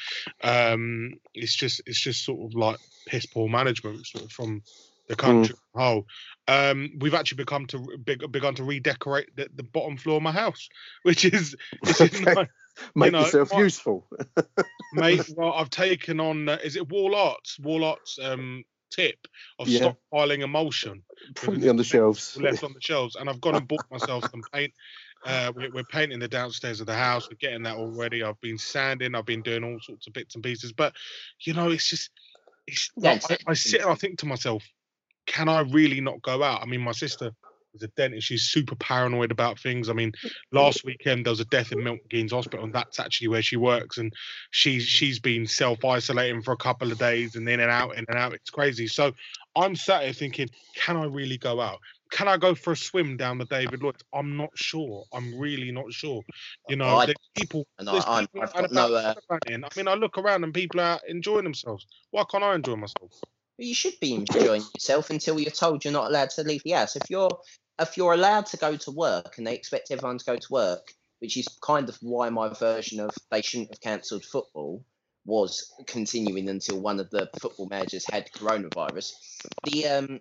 um, 0.43 1.13
it's 1.33 1.55
just 1.55 1.81
it's 1.85 1.99
just 1.99 2.25
sort 2.25 2.41
of 2.41 2.55
like 2.55 2.77
piss 3.05 3.25
poor 3.25 3.47
management 3.47 4.05
sort 4.05 4.25
of 4.25 4.31
from 4.31 4.61
the 5.07 5.15
country 5.15 5.53
as 5.53 5.59
a 5.75 5.79
whole. 5.79 6.07
Um, 6.47 6.91
we've 6.99 7.13
actually 7.13 7.37
become 7.37 7.67
to 7.67 7.97
big, 8.03 8.29
begun 8.31 8.55
to 8.55 8.63
redecorate 8.63 9.35
the, 9.35 9.49
the 9.55 9.63
bottom 9.63 9.97
floor 9.97 10.17
of 10.17 10.23
my 10.23 10.31
house, 10.31 10.69
which 11.03 11.25
is, 11.25 11.55
which 11.81 12.01
is 12.01 12.13
Okay. 12.21 12.33
nice. 12.33 12.47
Make 12.95 13.11
know, 13.11 13.19
yourself 13.19 13.53
useful. 13.53 14.07
mate. 14.93 15.29
Well, 15.35 15.53
I've 15.53 15.69
taken 15.69 16.19
on. 16.19 16.49
Uh, 16.49 16.57
is 16.63 16.75
it 16.75 16.89
Wall 16.89 17.15
Arts? 17.15 17.59
Wall 17.59 17.83
Arts 17.83 18.17
um, 18.21 18.63
tip 18.91 19.27
of 19.59 19.67
Yeah. 19.67 19.93
stockpiling 20.13 20.41
emulsion 20.43 21.03
Plenty 21.35 21.69
on 21.69 21.77
the 21.77 21.83
shelves. 21.83 22.37
left 22.37 22.63
on 22.63 22.73
the 22.73 22.81
shelves, 22.81 23.15
and 23.15 23.29
I've 23.29 23.41
gone 23.41 23.55
and 23.55 23.67
bought 23.67 23.85
myself 23.91 24.29
some 24.29 24.41
paint. 24.53 24.73
Uh, 25.25 25.51
we're, 25.55 25.69
we're 25.71 25.83
painting 25.83 26.17
the 26.19 26.27
downstairs 26.27 26.79
of 26.81 26.87
the 26.87 26.95
house. 26.95 27.29
We're 27.29 27.37
getting 27.37 27.63
that 27.63 27.77
already. 27.77 28.23
I've 28.23 28.41
been 28.41 28.57
sanding. 28.57 29.13
I've 29.13 29.25
been 29.25 29.43
doing 29.43 29.63
all 29.63 29.79
sorts 29.79 30.07
of 30.07 30.13
bits 30.13 30.33
and 30.35 30.43
pieces. 30.43 30.73
But 30.73 30.93
you 31.41 31.53
know, 31.53 31.69
it's 31.69 31.87
just, 31.87 32.09
it's. 32.65 32.89
Yeah, 32.97 33.19
I, 33.29 33.37
I 33.47 33.53
sit 33.53 33.81
and 33.81 33.91
I 33.91 33.95
think 33.95 34.17
to 34.19 34.25
myself, 34.25 34.63
can 35.27 35.47
I 35.47 35.61
really 35.61 36.01
not 36.01 36.21
go 36.23 36.41
out? 36.41 36.61
I 36.63 36.65
mean, 36.65 36.81
my 36.81 36.91
sister 36.91 37.31
is 37.73 37.83
a 37.83 37.87
dentist. 37.89 38.27
She's 38.27 38.43
super 38.43 38.75
paranoid 38.75 39.31
about 39.31 39.59
things. 39.59 39.89
I 39.89 39.93
mean, 39.93 40.11
last 40.51 40.83
weekend 40.83 41.25
there 41.25 41.31
was 41.31 41.39
a 41.39 41.45
death 41.45 41.71
in 41.71 41.83
Milton 41.83 42.05
Keynes 42.09 42.31
Hospital, 42.31 42.65
and 42.65 42.73
that's 42.73 42.99
actually 42.99 43.29
where 43.29 43.41
she 43.41 43.57
works. 43.57 43.97
And 43.97 44.13
she's 44.51 44.83
she's 44.83 45.19
been 45.19 45.45
self 45.47 45.83
isolating 45.85 46.41
for 46.41 46.51
a 46.53 46.57
couple 46.57 46.91
of 46.91 46.97
days, 46.97 47.35
and 47.35 47.47
in 47.47 47.59
and 47.59 47.71
out, 47.71 47.97
in 47.97 48.05
and 48.07 48.17
out. 48.17 48.33
It's 48.33 48.49
crazy. 48.49 48.87
So 48.87 49.11
I'm 49.55 49.75
sat 49.75 50.03
here 50.03 50.13
thinking, 50.13 50.49
can 50.75 50.97
I 50.97 51.05
really 51.05 51.37
go 51.37 51.59
out? 51.61 51.79
Can 52.11 52.27
I 52.27 52.35
go 52.35 52.53
for 52.53 52.73
a 52.73 52.75
swim 52.75 53.15
down 53.15 53.37
the 53.37 53.45
David 53.45 53.81
Lloyd? 53.81 53.95
I'm 54.13 54.35
not 54.35 54.49
sure. 54.55 55.05
I'm 55.13 55.39
really 55.39 55.71
not 55.71 55.93
sure. 55.93 56.21
You 56.67 56.75
know, 56.75 56.85
I- 56.97 57.05
people. 57.35 57.65
and 57.79 57.89
I- 57.89 57.93
I'm- 58.15 58.27
people 58.27 58.41
I've 58.43 58.53
got 58.53 58.71
no, 58.71 58.93
uh. 58.93 59.13
I 59.31 59.69
mean, 59.77 59.87
I 59.87 59.93
look 59.93 60.17
around 60.17 60.43
and 60.43 60.53
people 60.53 60.81
are 60.81 60.99
enjoying 61.07 61.45
themselves. 61.45 61.87
Why 62.09 62.25
can't 62.29 62.43
I 62.43 62.55
enjoy 62.55 62.75
myself? 62.75 63.13
You 63.61 63.75
should 63.75 63.99
be 63.99 64.15
enjoying 64.15 64.63
yourself 64.73 65.11
until 65.11 65.39
you're 65.39 65.51
told 65.51 65.85
you're 65.85 65.93
not 65.93 66.09
allowed 66.09 66.31
to 66.31 66.43
leave 66.43 66.63
the 66.63 66.71
house. 66.71 66.95
If 66.95 67.09
you're 67.09 67.29
if 67.79 67.95
you're 67.95 68.13
allowed 68.13 68.47
to 68.47 68.57
go 68.57 68.75
to 68.75 68.91
work 68.91 69.37
and 69.37 69.45
they 69.45 69.53
expect 69.53 69.91
everyone 69.91 70.17
to 70.17 70.25
go 70.25 70.35
to 70.35 70.47
work, 70.49 70.91
which 71.19 71.37
is 71.37 71.47
kind 71.61 71.87
of 71.87 71.97
why 72.01 72.29
my 72.29 72.49
version 72.49 72.99
of 72.99 73.11
they 73.29 73.43
shouldn't 73.43 73.69
have 73.69 73.79
cancelled 73.79 74.25
football 74.25 74.83
was 75.25 75.71
continuing 75.85 76.49
until 76.49 76.79
one 76.81 76.99
of 76.99 77.11
the 77.11 77.29
football 77.39 77.67
managers 77.67 78.03
had 78.11 78.31
coronavirus. 78.31 79.11
The 79.63 79.87
um 79.87 80.19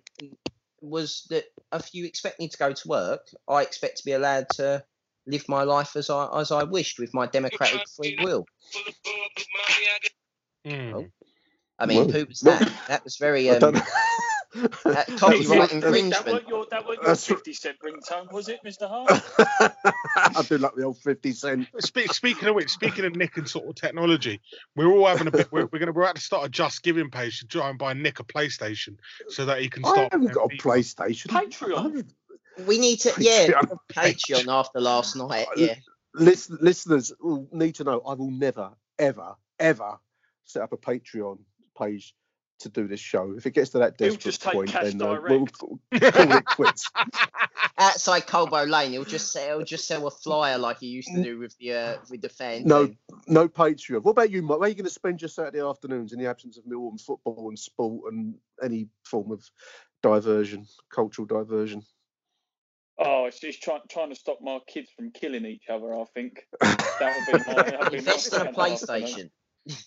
was 0.82 1.26
that 1.30 1.44
if 1.72 1.94
you 1.94 2.04
expect 2.04 2.40
me 2.40 2.48
to 2.48 2.58
go 2.58 2.72
to 2.74 2.88
work, 2.88 3.26
I 3.48 3.62
expect 3.62 3.98
to 3.98 4.04
be 4.04 4.12
allowed 4.12 4.48
to 4.56 4.84
live 5.26 5.48
my 5.48 5.62
life 5.62 5.96
as 5.96 6.10
I 6.10 6.28
as 6.38 6.50
I 6.50 6.64
wished 6.64 6.98
with 6.98 7.14
my 7.14 7.26
democratic 7.26 7.88
free 7.96 8.18
will. 8.20 8.44
Hmm. 10.66 10.94
Oh. 10.94 11.06
I 11.80 11.86
mean, 11.86 11.98
Well, 12.06 12.10
who 12.10 12.26
was 12.26 12.42
well, 12.44 12.58
that? 12.58 12.72
That 12.88 13.04
was 13.04 13.16
very 13.16 13.48
um, 13.50 13.60
that 14.54 14.74
That 14.84 15.08
was 15.08 15.20
copyright 15.20 15.48
like- 15.48 15.70
That 15.70 15.72
infringement. 15.84 16.48
your, 16.48 16.66
that 16.70 16.84
weren't 16.86 16.98
your 16.98 17.14
That's- 17.14 17.24
50 17.24 17.52
cent 17.54 17.76
ringtone, 17.84 18.32
was 18.32 18.48
it, 18.48 18.60
Mr. 18.66 18.88
Hart? 18.88 19.10
I 20.36 20.42
do 20.42 20.58
like 20.58 20.74
the 20.74 20.84
old 20.84 20.98
50 20.98 21.32
cent. 21.32 21.68
Spe- 21.78 22.10
speaking 22.10 22.48
of 22.48 22.54
which, 22.54 22.70
speaking 22.70 23.04
of 23.04 23.14
Nick 23.16 23.36
and 23.36 23.48
sort 23.48 23.66
of 23.68 23.74
technology, 23.76 24.40
we're 24.76 24.88
all 24.90 25.06
having 25.06 25.28
a 25.28 25.30
bit. 25.30 25.50
We're, 25.52 25.66
we're 25.72 25.78
gonna 25.78 25.92
we're 25.92 26.02
about 26.02 26.16
to 26.16 26.20
start 26.20 26.46
a 26.46 26.48
Just 26.48 26.82
Giving 26.82 27.10
page 27.10 27.40
to 27.40 27.46
try 27.46 27.70
and 27.70 27.78
buy 27.78 27.92
Nick 27.92 28.20
a 28.20 28.24
PlayStation 28.24 28.96
so 29.28 29.46
that 29.46 29.60
he 29.60 29.68
can 29.68 29.84
I 29.84 29.92
start. 29.92 30.12
haven't 30.12 30.32
got 30.32 30.52
a 30.52 30.56
playing 30.56 30.82
PlayStation. 30.82 31.26
Patreon. 31.28 32.04
We 32.66 32.78
need 32.78 32.98
to, 33.00 33.12
yeah, 33.18 33.46
Patreon. 33.46 33.76
Patreon 33.92 34.46
after 34.52 34.80
last 34.80 35.16
night. 35.16 35.46
Yeah, 35.56 35.76
Listen, 36.12 36.58
listeners 36.60 37.12
will 37.20 37.48
need 37.52 37.76
to 37.76 37.84
know 37.84 38.02
I 38.06 38.14
will 38.14 38.30
never, 38.32 38.72
ever, 38.98 39.34
ever 39.60 39.98
set 40.44 40.62
up 40.62 40.72
a 40.72 40.76
Patreon 40.76 41.38
page 41.80 42.14
to 42.60 42.68
do 42.68 42.86
this 42.86 43.00
show. 43.00 43.34
If 43.36 43.46
it 43.46 43.52
gets 43.52 43.70
to 43.70 43.78
that 43.78 43.94
He'll 43.98 44.08
desperate 44.08 44.22
just 44.22 44.42
take 44.42 44.52
point, 44.52 44.72
then 44.72 45.00
uh, 45.02 45.20
we'll 45.28 45.46
direct. 45.46 45.58
call 45.58 45.80
it 45.90 46.44
quits. 46.46 46.90
outside 47.78 48.26
Coldblow 48.26 48.68
Lane, 48.68 48.92
he'll 48.92 49.04
just 49.04 49.32
sell, 49.32 49.58
he'll 49.58 49.66
just 49.66 49.86
sell 49.86 50.06
a 50.06 50.10
flyer 50.10 50.58
like 50.58 50.78
he 50.78 50.86
used 50.86 51.08
to 51.08 51.22
do 51.22 51.38
with 51.38 51.56
the 51.58 51.72
uh, 51.72 51.96
with 52.10 52.20
the 52.20 52.28
fans. 52.28 52.66
No, 52.66 52.90
no 53.26 53.48
Patreon. 53.48 54.02
What 54.02 54.12
about 54.12 54.30
you, 54.30 54.42
Mike? 54.42 54.60
Where 54.60 54.66
are 54.66 54.68
you 54.68 54.74
going 54.74 54.84
to 54.84 54.90
spend 54.90 55.20
your 55.20 55.28
Saturday 55.28 55.60
afternoons 55.60 56.12
in 56.12 56.18
the 56.18 56.26
absence 56.26 56.58
of 56.58 56.64
Millwall 56.64 56.90
and 56.90 57.00
football 57.00 57.48
and 57.48 57.58
sport 57.58 58.12
and 58.12 58.34
any 58.62 58.88
form 59.04 59.32
of 59.32 59.42
diversion, 60.02 60.66
cultural 60.90 61.26
diversion? 61.26 61.82
Oh, 62.98 63.24
it's 63.24 63.40
just 63.40 63.62
trying 63.62 63.80
trying 63.88 64.10
to 64.10 64.14
stop 64.14 64.40
my 64.42 64.58
kids 64.68 64.90
from 64.94 65.10
killing 65.10 65.46
each 65.46 65.68
other. 65.70 65.94
I 65.94 66.04
think 66.14 66.46
that 66.60 67.16
would 67.26 67.38
be 67.38 67.44
my. 67.46 67.62
That 67.62 67.80
would 67.80 67.92
be 67.92 67.96
my 67.96 67.98
Invest 67.98 68.34
in 68.34 68.40
a 68.40 68.52
Saturday 68.52 68.72
afternoon. 68.72 69.30
PlayStation. 69.66 69.80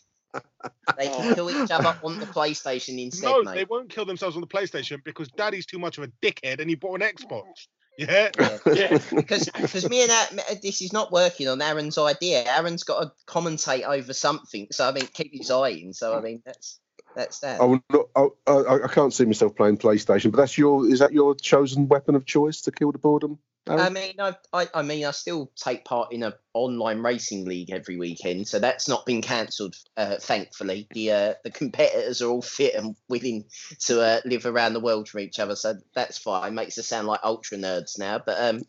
They 0.98 1.08
can 1.08 1.36
kill 1.36 1.50
each 1.50 1.72
other 1.72 1.98
on 2.04 2.20
the 2.20 2.26
PlayStation 2.26 3.02
instead, 3.02 3.30
No, 3.30 3.44
mate. 3.44 3.56
they 3.56 3.66
won't 3.66 3.90
kill 3.90 4.06
themselves 4.06 4.36
on 4.36 4.42
the 4.42 4.48
PlayStation 4.48 5.04
because 5.04 5.30
Daddy's 5.30 5.66
too 5.66 5.80
much 5.80 5.98
of 5.98 6.04
a 6.06 6.08
dickhead 6.22 6.60
and 6.60 6.70
he 6.70 6.76
bought 6.76 7.02
an 7.02 7.08
Xbox. 7.08 7.68
Yeah. 7.98 8.32
Yeah. 8.74 8.98
because 9.16 9.50
because 9.50 9.88
me 9.90 10.02
and 10.02 10.12
Aaron, 10.12 10.60
this 10.64 10.82
is 10.82 10.92
not 10.92 11.12
working 11.12 11.48
on 11.48 11.62
Aaron's 11.62 11.98
idea. 11.98 12.44
Aaron's 12.48 12.84
got 12.84 13.02
to 13.02 13.12
commentate 13.28 13.84
over 13.84 14.14
something, 14.14 14.68
so 14.72 14.90
I 14.90 14.92
mean, 14.92 15.08
keep 15.14 15.32
his 15.32 15.52
eye 15.52 15.70
in. 15.70 15.94
So 15.94 16.18
I 16.18 16.22
mean, 16.22 16.42
that's 16.44 16.80
That's 17.16 17.40
that. 17.40 17.62
I, 17.62 17.66
will 17.66 17.80
not, 17.92 18.08
I, 18.16 18.52
I, 18.52 18.84
I 18.86 18.88
can't 18.88 19.14
see 19.14 19.26
myself 19.26 19.56
playing 19.56 19.78
PlayStation, 19.78 20.32
but 20.32 20.38
that's 20.38 20.58
your 20.58 20.88
is 20.88 21.00
that 21.00 21.14
your 21.14 21.36
chosen 21.36 21.88
weapon 21.88 22.16
of 22.16 22.26
choice 22.26 22.62
to 22.62 22.72
kill 22.72 22.92
the 22.92 22.98
boredom? 22.98 23.38
I 23.68 23.90
mean, 23.90 24.16
I, 24.20 24.36
I, 24.52 24.68
I 24.74 24.82
mean, 24.82 25.06
I 25.06 25.12
still 25.12 25.50
take 25.56 25.86
part 25.86 26.12
in 26.12 26.24
an 26.24 26.34
online 26.54 27.00
racing 27.00 27.46
league 27.46 27.72
every 27.72 27.98
weekend, 27.98 28.48
so 28.48 28.60
that's 28.60 28.90
not 28.90 29.06
been 29.06 29.22
cancelled. 29.22 29.76
Uh, 29.96 30.18
thankfully, 30.20 30.88
the 30.92 31.12
uh, 31.12 31.34
the 31.44 31.52
competitors 31.52 32.22
are 32.22 32.30
all 32.30 32.42
fit 32.42 32.76
and 32.76 32.96
willing 33.08 33.46
to 33.86 34.02
uh, 34.02 34.20
live 34.26 34.46
around 34.46 34.74
the 34.74 34.82
world 34.82 35.08
for 35.08 35.20
each 35.20 35.40
other, 35.40 35.56
so 35.56 35.76
that's 35.96 36.18
fine. 36.18 36.56
Makes 36.56 36.78
us 36.78 36.88
sound 36.88 37.08
like 37.08 37.22
ultra 37.24 37.58
nerds 37.58 37.98
now, 37.98 38.20
but 38.20 38.38
um, 38.42 38.64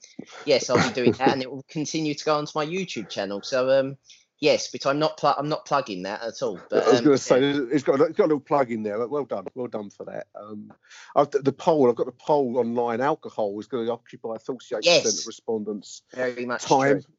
yes, 0.47 0.71
I'll 0.71 0.83
be 0.83 0.95
doing 0.95 1.13
that, 1.13 1.33
and 1.33 1.43
it 1.43 1.51
will 1.51 1.65
continue 1.69 2.15
to 2.15 2.25
go 2.25 2.37
onto 2.37 2.53
my 2.55 2.65
YouTube 2.65 3.09
channel. 3.09 3.43
So 3.43 3.71
um, 3.71 3.97
yes, 4.45 4.69
but 4.69 4.87
I'm 4.87 4.99
not 4.99 5.17
pl- 5.17 5.35
I'm 5.37 5.49
not 5.49 5.65
plugging 5.65 6.03
that 6.03 6.23
at 6.23 6.43
all. 6.43 6.61
But 6.71 6.85
I 6.85 6.91
was 6.91 6.99
um, 6.99 7.05
going 7.05 7.17
to 7.17 7.23
say 7.23 7.43
it's 7.43 7.83
got 7.83 8.01
a, 8.01 8.05
it's 8.05 8.17
got 8.17 8.25
a 8.25 8.29
little 8.29 8.41
plug 8.41 8.71
in 8.71 8.83
there. 8.83 9.05
Well 9.07 9.25
done, 9.25 9.47
well 9.55 9.67
done 9.67 9.91
for 9.91 10.05
that. 10.05 10.27
Um, 10.35 10.73
I've, 11.17 11.31
the 11.31 11.53
poll 11.53 11.89
I've 11.89 11.97
got 11.97 12.07
the 12.07 12.13
poll 12.13 12.59
online. 12.59 13.01
Alcohol 13.01 13.59
is 13.59 13.67
going 13.67 13.87
to 13.87 13.93
occupy 13.93 14.37
48 14.39 14.77
percent 14.85 15.21
of 15.21 15.27
respondents' 15.27 16.03
very 16.13 16.47
much 16.47 16.65
time. 16.65 17.03
true. 17.03 17.13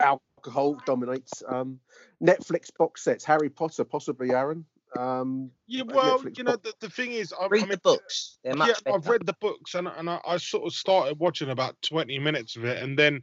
Alcohol 0.00 0.80
dominates. 0.86 1.42
Um, 1.46 1.78
Netflix 2.22 2.74
box 2.76 3.04
sets. 3.04 3.24
Harry 3.24 3.50
Potter, 3.50 3.84
possibly 3.84 4.32
Aaron. 4.32 4.64
Um, 4.96 5.50
Yeah, 5.66 5.82
uh, 5.82 5.86
well, 5.94 6.18
Netflix 6.18 6.38
you 6.38 6.44
know, 6.44 6.56
the, 6.56 6.72
the 6.80 6.88
thing 6.88 7.12
is, 7.12 7.32
I 7.38 7.46
read 7.46 7.62
I 7.62 7.66
mean, 7.66 7.70
the 7.72 7.76
books. 7.76 8.38
Much 8.44 8.68
yeah, 8.68 8.74
better. 8.84 8.96
I've 8.96 9.06
read 9.06 9.26
the 9.26 9.36
books 9.40 9.74
and 9.74 9.86
and 9.86 10.08
I, 10.08 10.20
I 10.26 10.38
sort 10.38 10.64
of 10.66 10.72
started 10.72 11.18
watching 11.18 11.50
about 11.50 11.76
twenty 11.82 12.18
minutes 12.18 12.56
of 12.56 12.64
it, 12.64 12.82
and 12.82 12.98
then 12.98 13.20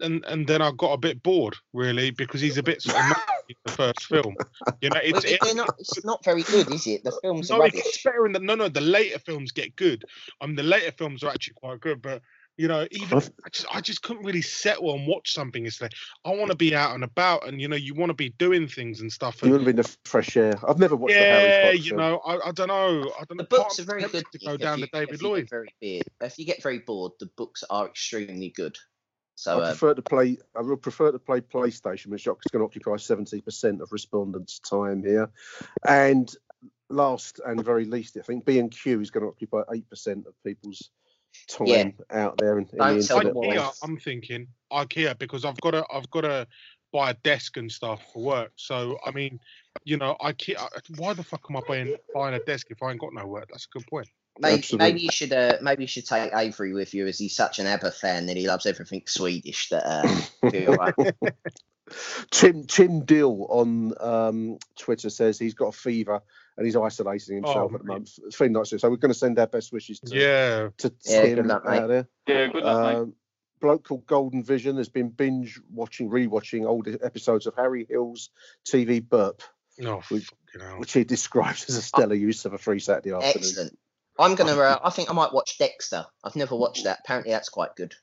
and 0.00 0.24
and 0.26 0.46
then 0.46 0.60
I 0.62 0.70
got 0.76 0.92
a 0.92 0.98
bit 0.98 1.22
bored 1.22 1.54
really 1.72 2.10
because 2.10 2.40
he's 2.40 2.58
a 2.58 2.62
bit 2.62 2.82
sort 2.82 2.96
of 2.96 3.16
in 3.48 3.54
the 3.64 3.72
first 3.72 4.04
film. 4.06 4.34
You 4.80 4.90
know, 4.90 5.00
Well, 5.02 5.02
it's 5.04 5.24
it, 5.24 5.56
not, 5.56 5.74
it's 5.78 6.04
not 6.04 6.24
very 6.24 6.42
good, 6.42 6.70
is 6.72 6.86
it? 6.86 7.04
The 7.04 7.16
films 7.22 7.50
are 7.50 7.58
no, 7.58 7.64
it 7.64 7.68
rubbish. 7.68 7.82
gets 7.84 8.02
better 8.02 8.26
in 8.26 8.32
the 8.32 8.40
no 8.40 8.54
no 8.54 8.68
the 8.68 8.80
later 8.80 9.18
films 9.18 9.52
get 9.52 9.76
good. 9.76 10.04
I 10.40 10.46
mean, 10.46 10.56
the 10.56 10.62
later 10.62 10.92
films 10.92 11.22
are 11.22 11.30
actually 11.30 11.54
quite 11.54 11.80
good, 11.80 12.00
but. 12.02 12.22
You 12.56 12.68
know, 12.68 12.86
even 12.92 13.18
I've- 13.18 13.30
just, 13.50 13.66
I 13.74 13.80
just 13.80 14.02
couldn't 14.02 14.22
really 14.24 14.40
settle 14.40 14.94
and 14.94 15.08
watch 15.08 15.32
something. 15.34 15.66
It's 15.66 15.80
like 15.82 15.90
I 16.24 16.30
want 16.32 16.52
to 16.52 16.56
be 16.56 16.72
out 16.72 16.94
and 16.94 17.02
about, 17.02 17.48
and 17.48 17.60
you 17.60 17.66
know, 17.66 17.74
you 17.74 17.94
want 17.94 18.10
to 18.10 18.14
be 18.14 18.28
doing 18.38 18.68
things 18.68 19.00
and 19.00 19.10
stuff. 19.12 19.42
you 19.42 19.46
And, 19.46 19.50
want 19.54 19.62
to 19.62 19.64
be 19.64 19.70
in 19.70 19.76
the 19.82 19.96
fresh 20.04 20.36
air. 20.36 20.54
I've 20.64 20.78
never 20.78 20.94
watched 20.94 21.14
the 21.14 21.20
yeah, 21.20 21.36
Harry 21.40 21.62
Potter 21.64 21.76
you 21.82 21.88
film. 21.90 22.00
know, 22.00 22.18
I, 22.24 22.50
I 22.50 22.52
don't 22.52 22.68
know. 22.68 23.10
I 23.20 23.24
don't 23.24 23.38
know. 23.38 23.42
The 23.42 23.44
part 23.48 23.62
books 23.62 23.80
are 23.80 23.82
very 23.82 24.02
good. 24.04 24.24
to 24.30 24.38
go 24.38 24.52
Nick, 24.52 24.60
down 24.60 24.80
if 24.84 24.88
the 24.92 24.98
David 25.00 25.14
if 25.16 25.22
Lloyd. 25.22 25.50
Very 25.50 25.74
bored. 25.82 26.02
If 26.20 26.38
you 26.38 26.44
get 26.46 26.62
very 26.62 26.78
bored, 26.78 27.10
the 27.18 27.28
books 27.36 27.64
are 27.70 27.88
extremely 27.88 28.50
good. 28.54 28.76
I 29.36 29.40
So 29.40 29.58
uh, 29.60 29.66
prefer 29.66 29.94
to 29.94 30.02
play. 30.02 30.38
I 30.56 30.62
would 30.62 30.82
prefer 30.82 31.12
to 31.12 31.18
play 31.18 31.40
PlayStation, 31.40 32.06
which 32.06 32.26
is 32.26 32.50
going 32.50 32.60
to 32.60 32.64
occupy 32.64 32.96
seventy 32.96 33.40
percent 33.40 33.82
of 33.82 33.92
respondents' 33.92 34.60
time 34.60 35.02
here. 35.02 35.30
And 35.86 36.34
last 36.88 37.40
and 37.44 37.64
very 37.64 37.84
least, 37.84 38.16
I 38.16 38.22
think 38.22 38.44
B 38.44 38.58
and 38.58 38.70
Q 38.70 39.00
is 39.00 39.10
going 39.10 39.24
to 39.24 39.30
occupy 39.30 39.62
eight 39.72 39.88
percent 39.90 40.26
of 40.26 40.34
people's 40.44 40.90
time 41.48 41.68
Yeah. 41.68 41.90
out 42.10 42.38
there 42.38 42.58
in, 42.58 42.68
in 42.72 42.78
the 42.78 42.84
internet. 43.00 43.34
IKEA, 43.34 43.74
I'm 43.82 43.96
thinking 43.98 44.48
IKEA 44.72 45.18
because 45.18 45.44
I've 45.44 45.60
got 45.60 45.72
to 45.72 45.84
I've 45.92 46.10
got 46.10 46.22
to 46.22 46.46
buy 46.92 47.10
a 47.10 47.14
desk 47.14 47.56
and 47.56 47.70
stuff 47.70 48.00
for 48.12 48.22
work. 48.22 48.52
So 48.56 48.98
I 49.04 49.10
mean, 49.10 49.40
you 49.84 49.96
know, 49.96 50.16
IKEA. 50.20 50.68
Why 50.96 51.12
the 51.12 51.24
fuck 51.24 51.44
am 51.50 51.56
I 51.56 51.60
buying 51.60 51.96
buying 52.14 52.34
a 52.34 52.40
desk 52.40 52.68
if 52.70 52.82
I 52.82 52.92
ain't 52.92 53.00
got 53.00 53.12
no 53.12 53.26
work? 53.26 53.48
That's 53.50 53.66
a 53.66 53.78
good 53.78 53.86
point. 53.86 54.08
Maybe 54.38 54.54
Absolutely. 54.58 54.86
maybe 54.86 55.00
you 55.00 55.10
should 55.10 55.32
uh, 55.32 55.56
maybe 55.62 55.84
you 55.84 55.88
should 55.88 56.06
take 56.06 56.32
Avery 56.34 56.72
with 56.72 56.94
you 56.94 57.06
as 57.06 57.18
he's 57.18 57.34
such 57.36 57.58
an 57.58 57.66
ABBA 57.66 57.92
fan 57.92 58.26
that 58.26 58.36
he 58.36 58.46
loves 58.46 58.66
everything 58.66 59.02
Swedish. 59.06 59.68
That 59.70 59.86
uh, 59.86 60.20
he'll 60.42 60.50
be 60.50 60.66
all 60.66 60.74
right. 60.76 60.94
Tim 62.30 62.64
Tim 62.66 63.04
Dill 63.04 63.46
on 63.50 63.92
um, 64.00 64.58
Twitter 64.78 65.10
says 65.10 65.38
he's 65.38 65.54
got 65.54 65.66
a 65.68 65.72
fever 65.72 66.20
and 66.56 66.64
he's 66.64 66.76
isolating 66.76 67.36
himself 67.36 67.70
Oh, 67.72 67.74
at 67.74 67.80
the 67.82 67.86
moment. 67.86 68.10
It's 68.26 68.36
feeling 68.36 68.54
like 68.54 68.68
this. 68.68 68.80
So 68.80 68.88
we're 68.88 68.96
going 68.96 69.12
to 69.12 69.18
send 69.18 69.38
our 69.38 69.46
best 69.46 69.72
wishes 69.72 70.00
to, 70.00 70.14
Yeah. 70.16 70.68
to 70.78 70.92
Yeah, 71.04 71.22
good 71.26 71.36
Tim 71.36 71.46
luck, 71.48 71.64
mate. 71.66 71.78
out 71.80 71.88
there. 71.88 72.08
Yeah, 72.26 72.46
good 72.48 72.62
luck, 72.64 72.86
mate. 72.86 72.94
Um, 72.96 73.14
bloke 73.60 73.84
called 73.84 74.06
Golden 74.06 74.42
Vision 74.44 74.76
has 74.78 74.88
been 74.88 75.08
binge 75.10 75.60
watching, 75.70 76.08
rewatching 76.10 76.64
old 76.64 76.88
episodes 77.02 77.46
of 77.46 77.54
Harry 77.56 77.86
Hill's 77.88 78.30
TV 78.66 79.06
Burp, 79.06 79.42
No, 79.78 79.96
We- 80.10 80.20
fucking 80.20 80.60
hell. 80.60 80.78
which 80.78 80.92
he 80.92 81.04
describes 81.04 81.68
as 81.68 81.76
a 81.76 81.82
stellar 81.82 82.14
use 82.14 82.44
of 82.46 82.52
a 82.54 82.58
free 82.58 82.78
Saturday 82.80 83.12
afternoon. 83.12 83.32
Excellent. 83.36 83.78
I'm 84.18 84.34
gonna. 84.34 84.56
Uh, 84.56 84.78
I 84.82 84.90
think 84.90 85.10
I 85.10 85.12
might 85.14 85.32
watch 85.32 85.58
Dexter. 85.58 86.06
I've 86.22 86.36
never 86.36 86.54
watched 86.56 86.84
that. 86.84 87.00
Apparently, 87.04 87.32
that's 87.32 87.48
quite 87.48 87.74
good. 87.76 87.94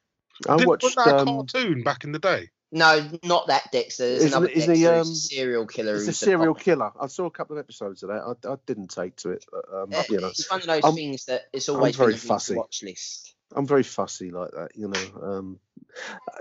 I 0.49 0.57
Did, 0.57 0.68
watched. 0.68 0.84
wasn't 0.84 1.05
that 1.05 1.16
a 1.16 1.20
Um, 1.20 1.28
cartoon 1.28 1.84
back 1.84 2.03
in 2.03 2.12
the 2.12 2.20
day? 2.20 2.49
No, 2.74 3.07
not 3.24 3.47
that 3.47 3.70
Dexter. 3.72 4.03
There's 4.07 4.24
Isn't- 4.24 4.30
another 4.38 4.47
isn't 4.47 4.70
Dexter 4.70 4.74
he, 4.74 4.97
who's 4.97 5.07
um, 5.07 5.12
a 5.12 5.16
serial 5.16 5.68
killer. 5.68 5.95
it's 5.95 6.07
a 6.07 6.14
serial 6.14 6.53
cop. 6.53 6.64
killer. 6.64 6.91
I 6.99 7.07
saw 7.07 7.26
a 7.26 7.32
couple 7.32 7.57
of 7.57 7.64
episodes 7.64 8.01
of 8.03 8.09
that. 8.09 8.22
I, 8.47 8.53
I 8.53 8.55
didn't 8.66 8.88
take 8.89 9.18
to 9.18 9.32
it. 9.32 9.45
But, 9.51 9.66
um, 9.74 9.93
Uh, 9.93 10.03
you 10.09 10.20
know, 10.22 10.28
It's 10.28 10.49
one 10.49 10.62
of 10.62 10.68
those 10.68 10.84
I'm- 10.86 10.95
things 10.95 11.26
that 11.26 11.43
it's 11.53 11.68
I'm 11.68 11.76
always 11.76 11.95
very 11.97 12.14
been 12.14 12.22
on 12.22 12.28
fussy. 12.28 12.55
watch 12.55 12.82
list. 12.84 13.36
I'm 13.53 13.68
very 13.68 13.84
fussy 13.84 14.32
like 14.32 14.51
that, 14.51 14.70
you 14.76 14.88
know. 14.88 15.22
Um, 15.22 15.59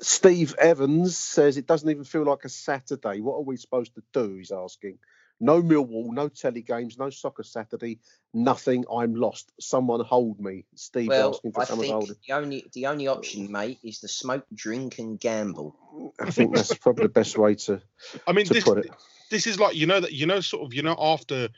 Steve 0.01 0.55
Evans 0.59 1.17
says 1.17 1.57
it 1.57 1.67
doesn't 1.67 1.91
even 1.91 2.05
feel 2.05 2.23
like 2.23 2.45
a 2.45 2.49
Saturday. 2.49 3.21
What 3.21 3.35
are 3.37 3.43
we 3.43 3.57
supposed 3.57 3.95
to 3.97 4.03
do? 4.13 4.37
He's 4.37 4.53
asking. 4.53 4.99
No 5.41 5.63
Millwall, 5.63 6.13
no 6.13 6.29
telly 6.29 6.61
games, 6.63 6.99
no 6.99 7.09
soccer 7.11 7.43
Saturday, 7.43 7.99
nothing. 8.35 8.85
I'm 8.93 9.15
lost. 9.15 9.53
Someone 9.59 10.05
hold 10.05 10.39
me. 10.39 10.67
Steve 10.75 11.09
Well, 11.09 11.31
asking 11.31 11.53
for 11.53 11.63
I 11.63 11.65
someone 11.65 11.87
to 11.87 11.93
think 11.93 11.95
hold 11.95 12.11
him. 12.11 12.17
the 12.27 12.33
only 12.35 12.71
the 12.75 12.87
only 12.87 13.09
option, 13.09 13.51
mate, 13.51 13.79
is 13.83 14.01
to 14.01 14.09
smoke, 14.09 14.45
drink, 14.55 14.99
and 14.99 15.19
gamble. 15.19 15.75
I 16.21 16.31
think 16.31 16.55
that's 16.55 16.75
probably 16.75 17.05
the 17.05 17.09
best 17.09 17.39
way 17.39 17.55
to, 17.55 17.81
I 18.27 18.33
mean, 18.33 18.47
to 18.47 18.55
this 18.55 18.65
put 18.65 18.79
it. 18.79 18.91
this 19.31 19.47
is 19.47 19.59
like 19.59 19.75
you 19.77 19.87
know 19.87 20.01
that 20.01 20.13
you 20.13 20.27
know 20.27 20.41
sort 20.41 20.65
of 20.65 20.75
you 20.75 20.83
know 20.83 20.97
after 20.99 21.49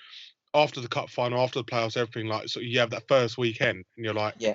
after 0.55 0.81
the 0.81 0.89
cup 0.89 1.11
final, 1.11 1.41
after 1.43 1.59
the 1.61 1.65
playoffs, 1.65 1.97
everything 1.97 2.27
like 2.29 2.49
so 2.49 2.61
you 2.61 2.79
have 2.79 2.91
that 2.91 3.09
first 3.09 3.39
weekend 3.39 3.85
and 3.97 4.05
you're 4.05 4.15
like, 4.15 4.35
Yeah. 4.39 4.55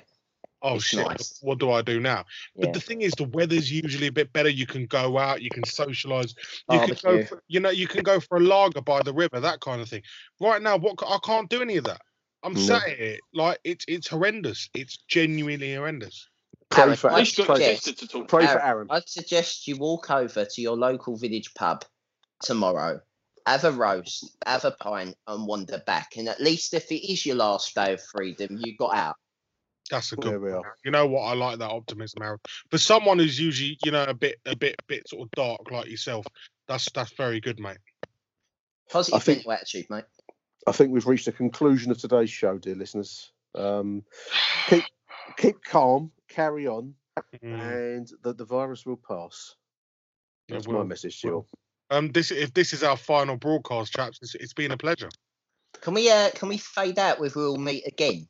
Oh 0.62 0.76
It's 0.76 0.84
shit, 0.84 1.06
nice. 1.06 1.38
what 1.42 1.58
do 1.58 1.70
I 1.70 1.82
do 1.82 2.00
now? 2.00 2.24
But 2.56 2.66
Yeah. 2.66 2.72
the 2.72 2.80
thing 2.80 3.02
is, 3.02 3.12
the 3.12 3.24
weather's 3.24 3.70
usually 3.70 4.08
a 4.08 4.12
bit 4.12 4.32
better. 4.32 4.48
You 4.48 4.66
can 4.66 4.86
go 4.86 5.18
out, 5.18 5.42
you 5.42 5.50
can 5.50 5.64
socialize, 5.64 6.34
you 6.70 6.78
can 6.80 6.96
go, 7.02 7.24
for, 7.24 7.42
you 7.48 7.60
know, 7.60 7.70
you 7.70 7.86
can 7.86 8.02
go 8.02 8.20
for 8.20 8.38
a 8.38 8.40
lager 8.40 8.80
by 8.80 9.02
the 9.02 9.12
river, 9.14 9.40
that 9.40 9.60
kind 9.60 9.80
of 9.80 9.88
thing. 9.88 10.02
Right 10.40 10.60
now, 10.62 10.76
what 10.76 10.96
I 11.06 11.18
can't 11.24 11.48
do 11.48 11.62
any 11.62 11.76
of 11.76 11.84
that. 11.84 12.00
I'm 12.42 12.54
No. 12.54 12.60
sat 12.60 12.88
here 12.88 13.18
like 13.34 13.58
it's 13.64 13.84
it's 13.88 14.06
horrendous. 14.06 14.68
It's 14.74 14.96
genuinely 15.08 15.74
horrendous. 15.74 16.28
Pray 16.70 16.84
Aaron, 16.84 16.96
for 16.96 17.10
I 17.10 17.18
least 17.18 17.36
you 17.38 17.44
pray, 17.44 17.56
suggest- 17.56 17.98
to 17.98 18.06
talk. 18.06 18.28
pray 18.28 18.46
for 18.46 18.52
Aaron, 18.52 18.66
Aaron. 18.68 18.86
I'd 18.90 19.08
suggest 19.08 19.66
you 19.66 19.76
walk 19.76 20.10
over 20.10 20.44
to 20.44 20.60
your 20.62 20.76
local 20.76 21.16
village 21.16 21.52
pub 21.54 21.84
tomorrow, 22.42 23.00
have 23.46 23.64
a 23.64 23.72
roast, 23.72 24.36
have 24.46 24.64
a 24.64 24.70
pint, 24.72 25.16
and 25.26 25.46
wander 25.46 25.78
back. 25.86 26.16
And 26.16 26.28
at 26.28 26.40
least 26.40 26.74
if 26.74 26.92
it 26.92 27.10
is 27.10 27.26
your 27.26 27.36
last 27.36 27.74
day 27.74 27.94
of 27.94 28.02
freedom, 28.04 28.58
you 28.64 28.76
got 28.76 28.94
out. 28.94 29.16
That's 29.90 30.12
a 30.12 30.16
good. 30.16 30.32
There 30.32 30.40
we 30.40 30.52
one, 30.52 30.64
are. 30.64 30.76
You 30.84 30.90
know 30.90 31.06
what? 31.06 31.22
I 31.22 31.34
like 31.34 31.58
that 31.58 31.70
optimism, 31.70 32.22
Aaron. 32.22 32.38
For 32.70 32.78
someone 32.78 33.18
who's 33.18 33.38
usually, 33.40 33.78
you 33.84 33.90
know, 33.90 34.04
a 34.04 34.14
bit, 34.14 34.36
a 34.46 34.56
bit, 34.56 34.76
bit 34.86 35.08
sort 35.08 35.22
of 35.22 35.30
dark 35.32 35.70
like 35.70 35.88
yourself, 35.88 36.26
that's 36.66 36.90
that's 36.92 37.12
very 37.12 37.40
good, 37.40 37.58
mate. 37.60 37.78
Positive 38.90 39.22
think- 39.22 39.38
mental 39.38 39.52
attitude, 39.52 39.86
mate. 39.90 40.04
I 40.66 40.72
think 40.72 40.90
we've 40.92 41.06
reached 41.06 41.24
the 41.24 41.32
conclusion 41.32 41.90
of 41.90 41.98
today's 41.98 42.30
show, 42.30 42.58
dear 42.58 42.74
listeners. 42.74 43.32
Um, 43.54 44.04
keep 44.68 44.84
keep 45.38 45.64
calm, 45.64 46.10
carry 46.28 46.66
on, 46.66 46.94
Mm, 47.42 47.96
and 47.96 48.10
the, 48.22 48.34
the 48.34 48.44
virus 48.44 48.86
will 48.86 48.96
pass. 48.96 49.56
it 50.48 50.52
That's 50.52 50.66
my 50.68 50.74
will, 50.74 50.84
message 50.84 51.20
to 51.22 51.28
you. 51.28 51.46
Um, 51.90 52.12
this 52.12 52.30
if 52.30 52.52
this 52.52 52.72
is 52.72 52.82
our 52.82 52.96
final 52.96 53.36
broadcast, 53.36 53.92
chaps, 53.92 54.18
it's, 54.22 54.34
it's 54.34 54.52
been 54.52 54.72
a 54.72 54.76
pleasure. 54.76 55.08
Can 55.80 55.94
we 55.94 56.10
uh 56.10 56.30
can 56.34 56.48
we 56.48 56.58
fade 56.58 56.98
out 56.98 57.18
with 57.20 57.34
we'll 57.36 57.56
meet 57.56 57.86
again? 57.86 58.28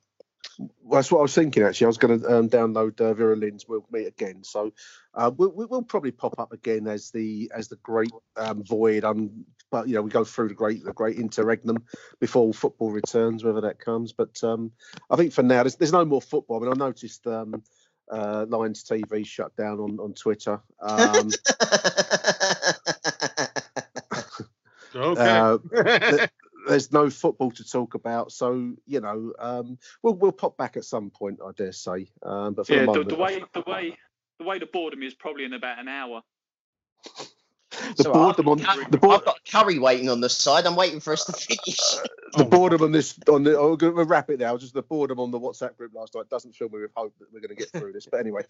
Well, 0.58 0.98
that's 0.98 1.12
what 1.12 1.18
I 1.20 1.22
was 1.22 1.34
thinking. 1.34 1.62
Actually, 1.62 1.84
I 1.84 1.88
was 1.88 1.98
going 1.98 2.20
to 2.20 2.36
um, 2.36 2.48
download 2.50 3.00
uh, 3.00 3.14
Vera 3.14 3.36
Lynn's 3.36 3.66
"We'll 3.68 3.86
Meet 3.92 4.06
Again," 4.08 4.42
so 4.42 4.72
uh, 5.14 5.30
we'll, 5.36 5.52
we- 5.52 5.66
we'll 5.66 5.82
probably 5.82 6.10
pop 6.10 6.38
up 6.38 6.52
again 6.52 6.88
as 6.88 7.10
the 7.10 7.50
as 7.54 7.68
the 7.68 7.76
great 7.76 8.10
um, 8.36 8.64
void. 8.64 9.04
Um, 9.04 9.44
but 9.70 9.86
you 9.86 9.94
know, 9.94 10.02
we 10.02 10.10
go 10.10 10.24
through 10.24 10.48
the 10.48 10.54
great 10.54 10.84
the 10.84 10.92
great 10.92 11.16
interregnum 11.18 11.84
before 12.18 12.52
football 12.52 12.90
returns, 12.90 13.44
whether 13.44 13.60
that 13.60 13.78
comes. 13.78 14.12
But 14.12 14.42
um, 14.42 14.72
I 15.10 15.16
think 15.16 15.32
for 15.32 15.42
now, 15.42 15.62
there's, 15.62 15.76
there's 15.76 15.92
no 15.92 16.04
more 16.04 16.22
football. 16.22 16.56
I 16.56 16.60
mean, 16.66 16.72
I 16.82 16.86
noticed 16.86 17.26
um, 17.28 17.62
uh, 18.10 18.46
Lions 18.48 18.82
TV 18.82 19.24
shut 19.26 19.54
down 19.56 19.78
on 19.78 20.00
on 20.00 20.14
Twitter. 20.14 20.60
Um, 20.80 21.30
Okay. 24.94 25.20
uh, 25.20 25.58
th- 25.70 26.30
there's 26.68 26.92
no 26.92 27.10
football 27.10 27.50
to 27.52 27.64
talk 27.64 27.94
about, 27.94 28.32
so 28.32 28.74
you 28.86 29.00
know 29.00 29.32
um, 29.38 29.78
we'll 30.02 30.14
we'll 30.14 30.32
pop 30.32 30.56
back 30.56 30.76
at 30.76 30.84
some 30.84 31.10
point, 31.10 31.40
I 31.44 31.50
dare 31.56 31.72
say. 31.72 32.08
Um, 32.22 32.54
but 32.54 32.66
for 32.66 32.74
Yeah, 32.74 32.80
the 32.80 32.86
the, 32.86 32.92
moment, 32.92 33.08
the 33.10 33.16
way 33.16 33.44
the 33.54 33.64
way 33.66 33.96
the 34.38 34.44
way 34.44 34.58
the 34.58 34.66
boredom 34.66 35.02
is 35.02 35.14
probably 35.14 35.44
in 35.44 35.52
about 35.52 35.78
an 35.78 35.88
hour. 35.88 36.22
the 37.96 38.02
So 38.04 38.12
boredom 38.12 38.48
on 38.48 38.58
I've, 38.58 38.90
the 38.90 38.98
board, 38.98 39.20
I've 39.20 39.24
got 39.24 39.44
curry 39.44 39.78
waiting 39.78 40.08
on 40.08 40.20
the 40.20 40.28
side. 40.28 40.66
I'm 40.66 40.76
waiting 40.76 41.00
for 41.00 41.12
us 41.12 41.24
to 41.24 41.32
finish. 41.32 41.80
the 42.36 42.44
Oh. 42.44 42.44
boredom 42.44 42.82
on 42.82 42.92
this 42.92 43.18
on 43.30 43.42
the 43.42 43.58
oh, 43.58 43.76
we'll 43.80 44.04
wrap 44.04 44.28
it 44.30 44.38
now. 44.38 44.56
Just 44.56 44.74
the 44.74 44.82
boredom 44.82 45.18
on 45.18 45.30
the 45.30 45.40
WhatsApp 45.40 45.76
group 45.76 45.94
last 45.94 46.14
night 46.14 46.28
doesn't 46.28 46.54
fill 46.54 46.68
me 46.68 46.80
with 46.80 46.90
hope 46.94 47.14
that 47.18 47.32
we're 47.32 47.40
going 47.40 47.48
to 47.48 47.54
get 47.54 47.70
through 47.72 47.92
this. 47.92 48.06
But 48.06 48.20
anyway, 48.20 48.42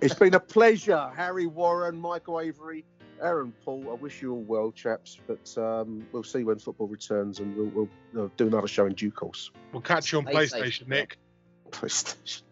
it's 0.00 0.14
been 0.14 0.34
a 0.34 0.40
pleasure, 0.40 1.10
Harry 1.14 1.46
Warren, 1.46 2.00
Michael 2.00 2.40
Avery, 2.40 2.84
Aaron, 3.24 3.54
Paul, 3.64 3.86
I 3.90 3.94
wish 3.94 4.20
you 4.20 4.32
all 4.32 4.42
well, 4.42 4.70
chaps. 4.70 5.18
But 5.26 5.56
um, 5.56 6.06
we'll 6.12 6.22
see 6.22 6.44
when 6.44 6.58
football 6.58 6.88
returns, 6.88 7.40
and 7.40 7.56
we'll, 7.56 7.66
we'll 7.68 7.88
you 8.12 8.30
do 8.36 8.46
another 8.46 8.68
show 8.68 8.84
in 8.86 8.92
due 8.92 9.10
course. 9.10 9.50
We'll 9.72 9.82
catch 9.82 10.12
you 10.12 10.18
on 10.18 10.26
Stay 10.26 10.46
safe. 10.46 10.62
PlayStation, 10.62 10.88
Nick. 10.88 11.18
PlayStation. 11.70 12.42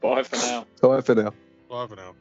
Bye 0.00 0.22
for 0.22 0.36
now. 0.36 0.66
Bye 0.80 1.00
for 1.00 1.14
now. 1.14 1.32
Bye 1.68 1.86
for 1.86 1.96
now. 1.96 2.14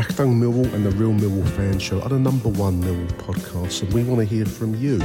Achtung 0.00 0.40
Millwall 0.40 0.72
and 0.72 0.86
the 0.86 0.90
Real 0.92 1.12
Millwall 1.12 1.46
Fan 1.50 1.78
Show 1.78 2.00
are 2.00 2.08
the 2.08 2.18
number 2.18 2.48
one 2.48 2.82
Millwall 2.82 3.12
podcast, 3.18 3.82
and 3.82 3.92
we 3.92 4.02
want 4.02 4.18
to 4.20 4.24
hear 4.24 4.46
from 4.46 4.74
you. 4.76 4.98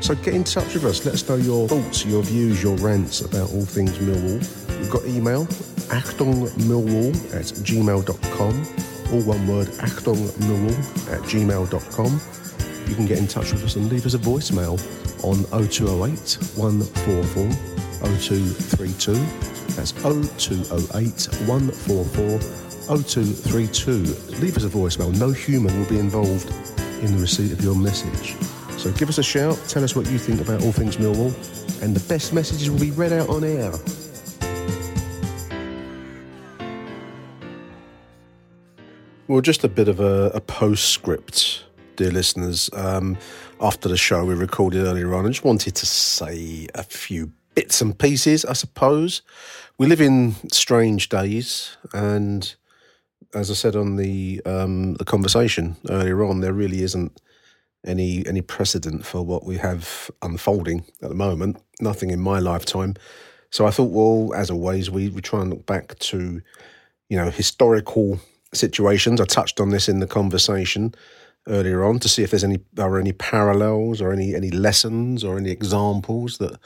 So 0.00 0.16
get 0.16 0.34
in 0.34 0.42
touch 0.42 0.74
with 0.74 0.84
us. 0.86 1.04
Let 1.04 1.14
us 1.14 1.28
know 1.28 1.36
your 1.36 1.68
thoughts, 1.68 2.04
your 2.04 2.24
views, 2.24 2.60
your 2.60 2.76
rants 2.78 3.20
about 3.20 3.52
all 3.52 3.64
things 3.64 3.96
Millwall. 3.98 4.40
We've 4.80 4.90
got 4.90 5.04
email, 5.04 5.46
achtungmillwall 5.94 7.14
at 7.32 7.44
gmail.com, 7.62 9.12
all 9.12 9.22
one 9.22 9.46
word, 9.46 9.68
achtungmillwall 9.68 11.12
at 11.12 11.20
gmail.com. 11.20 12.20
You 12.88 12.94
can 12.96 13.06
get 13.06 13.18
in 13.18 13.28
touch 13.28 13.52
with 13.52 13.62
us 13.62 13.76
and 13.76 13.88
leave 13.88 14.04
us 14.04 14.14
a 14.14 14.18
voicemail 14.18 14.80
on 15.22 15.44
0208 15.68 16.38
144 16.56 17.52
0232. 18.18 19.14
That's 19.76 19.92
0208 19.92 21.28
144 21.46 22.69
0232. 22.88 23.92
Leave 24.40 24.56
us 24.56 24.64
a 24.64 24.68
voicemail. 24.68 25.16
No 25.18 25.30
human 25.30 25.78
will 25.78 25.88
be 25.88 25.98
involved 25.98 26.50
in 27.02 27.14
the 27.14 27.20
receipt 27.20 27.52
of 27.52 27.62
your 27.62 27.74
message. 27.74 28.36
So 28.78 28.90
give 28.92 29.08
us 29.08 29.18
a 29.18 29.22
shout, 29.22 29.62
tell 29.68 29.84
us 29.84 29.94
what 29.94 30.10
you 30.10 30.18
think 30.18 30.40
about 30.40 30.62
all 30.62 30.72
things 30.72 30.96
Millwall, 30.96 31.32
and 31.82 31.94
the 31.94 32.08
best 32.08 32.32
messages 32.32 32.70
will 32.70 32.80
be 32.80 32.90
read 32.90 33.12
out 33.12 33.28
on 33.28 33.44
air. 33.44 33.72
Well, 39.28 39.40
just 39.42 39.62
a 39.64 39.68
bit 39.68 39.86
of 39.86 40.00
a, 40.00 40.32
a 40.34 40.40
postscript, 40.40 41.64
dear 41.96 42.10
listeners. 42.10 42.68
Um, 42.72 43.16
after 43.60 43.88
the 43.88 43.96
show 43.96 44.24
we 44.24 44.34
recorded 44.34 44.84
earlier 44.84 45.14
on, 45.14 45.24
I 45.24 45.28
just 45.28 45.44
wanted 45.44 45.76
to 45.76 45.86
say 45.86 46.66
a 46.74 46.82
few 46.82 47.32
bits 47.54 47.80
and 47.80 47.96
pieces, 47.98 48.44
I 48.44 48.54
suppose. 48.54 49.22
We 49.78 49.86
live 49.86 50.00
in 50.00 50.34
strange 50.50 51.08
days, 51.10 51.76
and 51.92 52.54
as 53.34 53.50
I 53.50 53.54
said 53.54 53.76
on 53.76 53.96
the 53.96 54.40
um, 54.44 54.94
the 54.94 55.04
conversation 55.04 55.76
earlier 55.88 56.24
on, 56.24 56.40
there 56.40 56.52
really 56.52 56.82
isn't 56.82 57.20
any 57.86 58.26
any 58.26 58.42
precedent 58.42 59.06
for 59.06 59.24
what 59.24 59.44
we 59.44 59.56
have 59.56 60.10
unfolding 60.22 60.84
at 61.02 61.08
the 61.08 61.14
moment. 61.14 61.62
Nothing 61.80 62.10
in 62.10 62.20
my 62.20 62.38
lifetime. 62.38 62.94
So 63.50 63.66
I 63.66 63.70
thought, 63.70 63.90
well, 63.90 64.32
as 64.34 64.50
always, 64.50 64.90
we, 64.90 65.08
we 65.08 65.20
try 65.20 65.40
and 65.40 65.50
look 65.50 65.66
back 65.66 65.98
to, 65.98 66.40
you 67.08 67.16
know, 67.16 67.30
historical 67.30 68.20
situations. 68.54 69.20
I 69.20 69.24
touched 69.24 69.60
on 69.60 69.70
this 69.70 69.88
in 69.88 69.98
the 69.98 70.06
conversation 70.06 70.94
earlier 71.48 71.84
on 71.84 71.98
to 71.98 72.08
see 72.08 72.22
if 72.22 72.30
there's 72.30 72.44
any 72.44 72.60
are 72.78 72.98
any 72.98 73.12
parallels 73.12 74.00
or 74.00 74.12
any 74.12 74.34
any 74.34 74.50
lessons 74.50 75.24
or 75.24 75.38
any 75.38 75.50
examples 75.50 76.38
that 76.38 76.58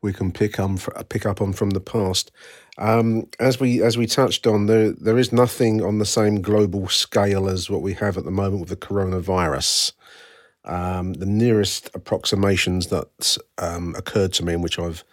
we 0.00 0.12
can 0.12 0.32
pick 0.32 0.58
on 0.58 0.78
pick 1.08 1.26
up 1.26 1.40
on 1.40 1.52
from 1.52 1.70
the 1.70 1.80
past. 1.80 2.30
Um, 2.78 3.28
as 3.38 3.60
we 3.60 3.82
as 3.82 3.98
we 3.98 4.06
touched 4.06 4.46
on, 4.46 4.66
there 4.66 4.92
there 4.92 5.18
is 5.18 5.32
nothing 5.32 5.82
on 5.82 5.98
the 5.98 6.06
same 6.06 6.40
global 6.40 6.88
scale 6.88 7.48
as 7.48 7.68
what 7.68 7.82
we 7.82 7.94
have 7.94 8.16
at 8.16 8.24
the 8.24 8.30
moment 8.30 8.60
with 8.60 8.70
the 8.70 8.86
coronavirus. 8.86 9.92
Um, 10.64 11.14
the 11.14 11.26
nearest 11.26 11.90
approximations 11.94 12.86
that 12.86 13.36
um, 13.58 13.94
occurred 13.96 14.32
to 14.34 14.44
me, 14.44 14.54
and 14.54 14.62
which 14.62 14.78
I've 14.78 15.04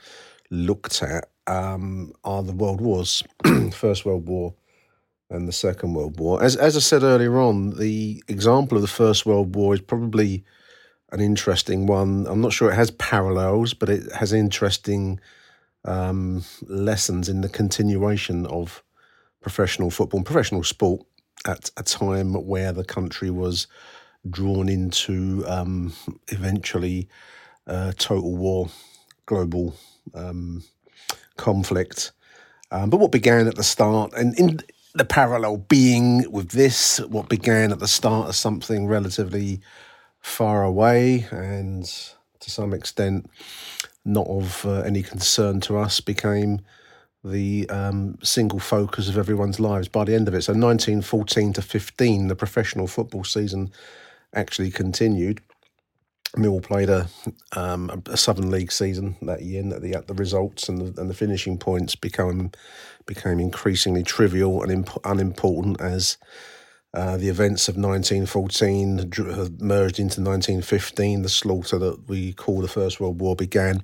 looked 0.52 1.02
at, 1.02 1.30
um, 1.48 2.14
are 2.24 2.44
the 2.44 2.54
world 2.54 2.82
wars, 2.82 3.24
First 3.74 4.06
World 4.06 4.28
War 4.28 4.54
and 5.30 5.48
the 5.48 5.52
Second 5.52 5.96
World 5.96 6.20
War. 6.20 6.42
As 6.42 6.56
as 6.56 6.78
I 6.78 6.80
said 6.80 7.04
earlier 7.04 7.40
on, 7.40 7.72
the 7.72 8.24
example 8.28 8.78
of 8.78 8.82
the 8.82 8.88
First 8.88 9.26
World 9.26 9.56
War 9.56 9.74
is 9.74 9.82
probably 9.82 10.44
an 11.12 11.20
interesting 11.20 11.88
one. 11.88 12.26
I'm 12.28 12.42
not 12.42 12.54
sure 12.54 12.72
it 12.72 12.76
has 12.76 12.92
parallels, 12.92 13.74
but 13.74 13.90
it 13.90 14.12
has 14.14 14.32
interesting 14.32 15.20
um, 15.86 16.44
lessons 16.68 17.30
in 17.30 17.42
the 17.42 17.50
continuation 17.50 18.46
of 18.46 18.84
professional 19.42 19.90
football 19.90 20.20
and 20.20 20.26
professional 20.26 20.64
sport 20.64 21.02
at 21.46 21.72
a 21.78 21.84
time 21.84 22.34
where 22.34 22.72
the 22.72 22.84
country 22.84 23.30
was 23.30 23.68
drawn 24.30 24.68
into 24.68 25.44
um, 25.48 25.94
eventually 26.28 27.08
uh, 27.68 27.94
total 27.98 28.36
war, 28.36 28.70
global 29.26 29.76
um, 30.14 30.64
conflict. 31.38 32.12
Um, 32.72 32.90
but 32.90 33.00
what 33.00 33.12
began 33.12 33.48
at 33.48 33.56
the 33.56 33.64
start, 33.64 34.14
and 34.14 34.38
in 34.38 34.60
the 34.94 35.06
parallel 35.06 35.58
being 35.58 36.30
with 36.32 36.50
this, 36.50 37.00
what 37.00 37.30
began 37.30 37.72
at 37.72 37.80
the 37.80 37.88
start 37.88 38.30
as 38.30 38.38
something 38.38 38.88
relatively 38.88 39.62
far 40.20 40.64
away 40.64 41.28
and 41.32 41.86
to 42.40 42.52
some 42.52 42.74
extent 42.74 43.30
not 44.10 44.28
of 44.28 44.66
uh, 44.66 44.82
any 44.82 45.04
concern 45.04 45.62
to 45.62 45.78
us 45.78 46.02
became 46.02 46.62
the 47.24 47.70
um, 47.70 48.18
single 48.24 48.60
focus 48.60 49.10
of 49.10 49.18
everyone's 49.18 49.60
lives 49.60 49.88
by 49.88 50.06
the 50.06 50.16
end 50.16 50.28
of 50.28 50.34
it. 50.34 50.42
So 50.44 50.54
1914 50.54 51.54
to 51.54 51.62
15, 51.62 52.28
the 52.28 52.36
professional 52.36 52.88
football 52.88 53.24
season 53.24 53.72
actually 54.34 54.72
continued. 54.72 55.42
Mill 56.38 56.62
played 56.62 56.90
a, 56.90 57.08
um, 57.56 58.04
a 58.06 58.16
Southern 58.16 58.52
League 58.52 58.72
season 58.72 59.18
that 59.24 59.42
year, 59.42 59.62
and 59.62 59.72
the, 59.72 60.04
the 60.06 60.14
results 60.14 60.70
and 60.70 60.80
the, 60.80 61.02
and 61.02 61.10
the 61.10 61.16
finishing 61.16 61.58
points 61.58 61.96
became 61.96 62.52
became 63.08 63.40
increasingly 63.40 64.04
trivial 64.04 64.62
and 64.62 64.72
imp- 64.72 65.04
unimportant 65.04 65.82
as 65.82 66.18
uh, 66.94 67.18
the 67.18 67.30
events 67.30 67.68
of 67.68 67.76
1914 67.76 69.12
merged 69.60 70.00
into 70.00 70.22
1915. 70.22 71.22
The 71.22 71.30
slaughter 71.30 71.78
that 71.78 72.08
we 72.08 72.34
call 72.34 72.62
the 72.62 72.68
First 72.68 73.00
World 73.00 73.20
War 73.20 73.36
began. 73.36 73.82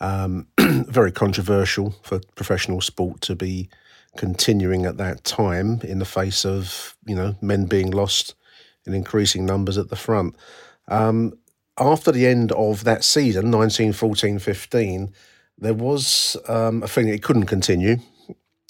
Um, 0.00 0.48
very 0.58 1.12
controversial 1.12 1.94
for 2.02 2.20
professional 2.34 2.80
sport 2.80 3.20
to 3.22 3.36
be 3.36 3.68
continuing 4.16 4.84
at 4.84 4.96
that 4.96 5.24
time 5.24 5.80
in 5.82 5.98
the 5.98 6.04
face 6.04 6.44
of 6.44 6.96
you 7.06 7.14
know 7.14 7.34
men 7.40 7.66
being 7.66 7.90
lost 7.90 8.34
in 8.84 8.94
increasing 8.94 9.46
numbers 9.46 9.78
at 9.78 9.88
the 9.90 9.96
front. 9.96 10.34
Um, 10.88 11.34
after 11.78 12.12
the 12.12 12.26
end 12.26 12.52
of 12.52 12.84
that 12.84 13.04
season, 13.04 13.46
1914-15, 13.46 15.12
there 15.56 15.72
was 15.72 16.36
um, 16.48 16.82
a 16.82 16.88
feeling 16.88 17.14
it 17.14 17.22
couldn't 17.22 17.46
continue, 17.46 17.98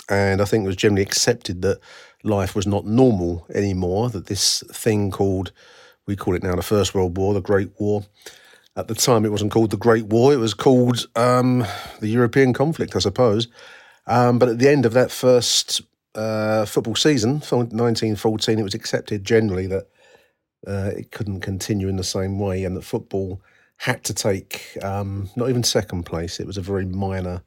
and 0.09 0.41
I 0.41 0.45
think 0.45 0.65
it 0.65 0.69
was 0.69 0.77
generally 0.77 1.03
accepted 1.03 1.63
that 1.63 1.81
life 2.23 2.55
was 2.55 2.67
not 2.67 2.87
normal 2.87 3.47
anymore, 3.55 4.11
that 4.11 4.27
this 4.27 4.63
thing 4.73 5.11
called, 5.11 5.53
we 6.07 6.17
call 6.17 6.35
it 6.35 6.43
now 6.43 6.55
the 6.55 6.63
First 6.63 6.95
World 6.95 7.17
War, 7.17 7.35
the 7.35 7.41
Great 7.41 7.71
War. 7.79 8.05
At 8.77 8.89
the 8.89 8.95
time, 8.95 9.25
it 9.25 9.33
wasn't 9.33 9.53
called 9.53 9.71
the 9.71 9.77
Great 9.77 10.07
War, 10.07 10.33
it 10.33 10.39
was 10.39 10.55
called 10.55 11.07
um, 11.17 11.65
the 12.01 12.09
European 12.09 12.53
conflict, 12.53 12.97
I 12.97 13.01
suppose. 13.01 13.49
Um, 14.07 14.39
but 14.39 14.49
at 14.49 14.59
the 14.59 14.69
end 14.69 14.87
of 14.87 14.95
that 14.95 15.11
first 15.11 15.83
uh, 16.15 16.65
football 16.65 16.97
season, 16.97 17.41
1914, 17.41 18.59
it 18.59 18.63
was 18.63 18.75
accepted 18.75 19.25
generally 19.25 19.67
that 19.67 19.89
uh, 20.67 20.91
it 20.97 21.11
couldn't 21.11 21.41
continue 21.41 21.89
in 21.89 21.97
the 21.97 22.05
same 22.05 22.39
way 22.39 22.65
and 22.65 22.77
that 22.77 22.85
football 22.85 23.43
had 23.77 24.05
to 24.05 24.15
take 24.15 24.79
um, 24.83 25.29
not 25.35 25.49
even 25.49 25.65
second 25.65 26.05
place, 26.05 26.39
it 26.39 26.47
was 26.47 26.57
a 26.57 26.63
very 26.63 26.87
minor 26.87 27.43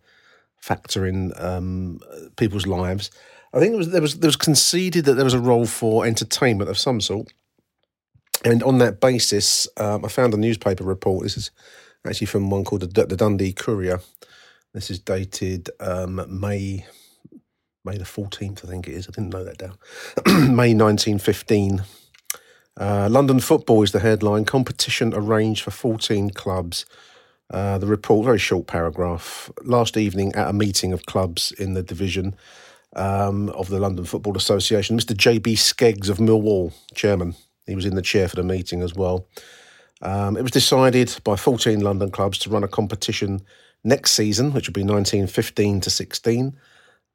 factor 0.57 1.05
in 1.05 1.31
um, 1.37 1.99
people's 2.35 2.67
lives. 2.67 3.11
I 3.55 3.59
think 3.59 3.75
was 3.75 3.91
there 3.91 4.01
was 4.01 4.19
there 4.19 4.27
was 4.27 4.35
conceded 4.35 5.05
that 5.05 5.13
there 5.13 5.23
was 5.23 5.33
a 5.33 5.39
role 5.39 5.65
for 5.65 6.05
entertainment 6.05 6.69
of 6.69 6.77
some 6.77 6.99
sort, 6.99 7.31
and 8.43 8.61
on 8.63 8.79
that 8.79 8.99
basis, 8.99 9.67
um, 9.77 10.03
I 10.03 10.09
found 10.09 10.33
a 10.33 10.37
newspaper 10.37 10.83
report. 10.83 11.23
This 11.23 11.37
is 11.37 11.51
actually 12.05 12.27
from 12.27 12.49
one 12.49 12.65
called 12.65 12.81
the, 12.81 13.05
the 13.05 13.15
Dundee 13.15 13.53
Courier. 13.53 14.01
This 14.73 14.91
is 14.91 14.99
dated 14.99 15.69
um, 15.79 16.25
May 16.27 16.85
May 17.85 17.97
the 17.97 18.03
fourteenth, 18.05 18.65
I 18.65 18.67
think 18.67 18.89
it 18.89 18.93
is. 18.93 19.07
I 19.07 19.11
didn't 19.11 19.29
know 19.29 19.45
that 19.45 19.57
down. 19.57 19.77
May 20.55 20.73
nineteen 20.73 21.17
fifteen. 21.17 21.83
Uh, 22.77 23.07
London 23.09 23.39
football 23.39 23.83
is 23.83 23.93
the 23.93 24.01
headline. 24.01 24.43
Competition 24.43 25.13
arranged 25.13 25.63
for 25.63 25.71
14 25.71 26.31
clubs. 26.31 26.85
Uh, 27.49 27.77
the 27.77 27.87
report, 27.87 28.25
very 28.25 28.39
short 28.39 28.67
paragraph. 28.67 29.49
Last 29.63 29.95
evening 29.95 30.35
at 30.35 30.49
a 30.49 30.53
meeting 30.53 30.91
of 30.91 31.05
clubs 31.05 31.53
in 31.53 31.73
the 31.73 31.83
division, 31.83 32.35
um, 32.95 33.49
of 33.49 33.69
the 33.69 33.79
London 33.79 34.05
Football 34.05 34.37
Association, 34.37 34.97
Mr. 34.97 35.15
J.B. 35.15 35.55
Skeggs 35.55 36.09
of 36.09 36.17
Millwall, 36.17 36.73
chairman. 36.93 37.35
He 37.65 37.75
was 37.75 37.85
in 37.85 37.95
the 37.95 38.01
chair 38.01 38.27
for 38.27 38.35
the 38.35 38.43
meeting 38.43 38.81
as 38.81 38.93
well. 38.93 39.27
Um, 40.01 40.37
it 40.37 40.41
was 40.41 40.51
decided 40.51 41.15
by 41.23 41.35
14 41.35 41.79
London 41.79 42.11
clubs 42.11 42.37
to 42.39 42.49
run 42.49 42.63
a 42.63 42.67
competition 42.67 43.41
next 43.83 44.11
season, 44.11 44.51
which 44.51 44.67
would 44.67 44.73
be 44.73 44.81
1915 44.81 45.81
to 45.81 45.89
16. 45.89 46.57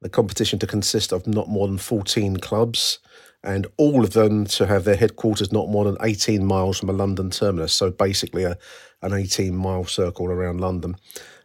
The 0.01 0.09
competition 0.09 0.59
to 0.59 0.67
consist 0.67 1.11
of 1.11 1.27
not 1.27 1.47
more 1.47 1.67
than 1.67 1.77
14 1.77 2.37
clubs 2.37 2.99
and 3.43 3.67
all 3.77 4.03
of 4.03 4.13
them 4.13 4.45
to 4.45 4.67
have 4.67 4.83
their 4.83 4.95
headquarters 4.95 5.51
not 5.51 5.69
more 5.69 5.85
than 5.85 5.97
18 6.01 6.45
miles 6.45 6.79
from 6.79 6.89
a 6.89 6.93
London 6.93 7.29
terminus. 7.29 7.73
So 7.73 7.89
basically, 7.89 8.43
a, 8.43 8.57
an 9.01 9.13
18 9.13 9.55
mile 9.55 9.85
circle 9.85 10.27
around 10.27 10.61
London. 10.61 10.95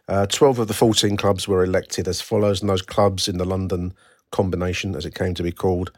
Uh, 0.07 0.25
12 0.25 0.59
of 0.59 0.67
the 0.67 0.73
14 0.73 1.17
clubs 1.17 1.47
were 1.47 1.63
elected 1.63 2.07
as 2.07 2.21
follows, 2.21 2.61
and 2.61 2.69
those 2.69 2.81
clubs 2.81 3.27
in 3.27 3.37
the 3.37 3.45
London 3.45 3.93
combination, 4.31 4.95
as 4.95 5.05
it 5.05 5.15
came 5.15 5.33
to 5.35 5.43
be 5.43 5.51
called, 5.51 5.91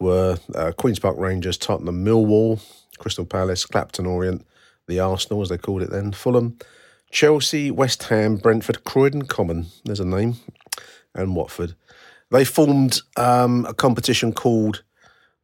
were 0.00 0.38
uh, 0.54 0.72
Queen's 0.72 0.98
Park 0.98 1.16
Rangers, 1.18 1.56
Tottenham, 1.56 2.04
Millwall, 2.04 2.60
Crystal 2.98 3.24
Palace, 3.24 3.64
Clapton 3.66 4.06
Orient, 4.06 4.46
the 4.86 5.00
Arsenal, 5.00 5.42
as 5.42 5.48
they 5.48 5.58
called 5.58 5.82
it 5.82 5.90
then, 5.90 6.12
Fulham, 6.12 6.58
Chelsea, 7.10 7.70
West 7.70 8.04
Ham, 8.04 8.36
Brentford, 8.36 8.84
Croydon 8.84 9.22
Common, 9.22 9.66
there's 9.84 10.00
a 10.00 10.04
name, 10.04 10.36
and 11.14 11.36
Watford. 11.36 11.74
They 12.30 12.44
formed 12.44 13.00
um, 13.16 13.64
a 13.66 13.74
competition 13.74 14.32
called 14.32 14.82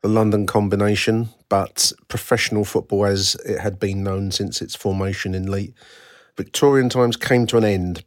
the 0.03 0.09
London 0.09 0.47
Combination, 0.47 1.29
but 1.49 1.93
professional 2.09 2.65
football, 2.65 3.07
as 3.07 3.37
it 3.47 3.61
had 3.61 3.79
been 3.79 4.03
known 4.03 4.33
since 4.33 4.61
its 4.61 4.75
formation 4.75 5.35
in 5.35 5.47
late 5.47 5.75
Victorian 6.37 6.89
times, 6.89 7.17
came 7.17 7.47
to 7.47 7.57
an 7.57 7.65
end 7.65 8.05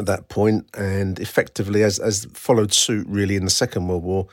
at 0.00 0.06
that 0.06 0.28
point, 0.28 0.66
and 0.74 1.18
effectively, 1.20 1.84
as 1.84 1.98
as 1.98 2.26
followed 2.34 2.72
suit 2.72 3.06
really 3.08 3.36
in 3.36 3.44
the 3.44 3.50
Second 3.50 3.86
World 3.86 4.02
War, 4.02 4.26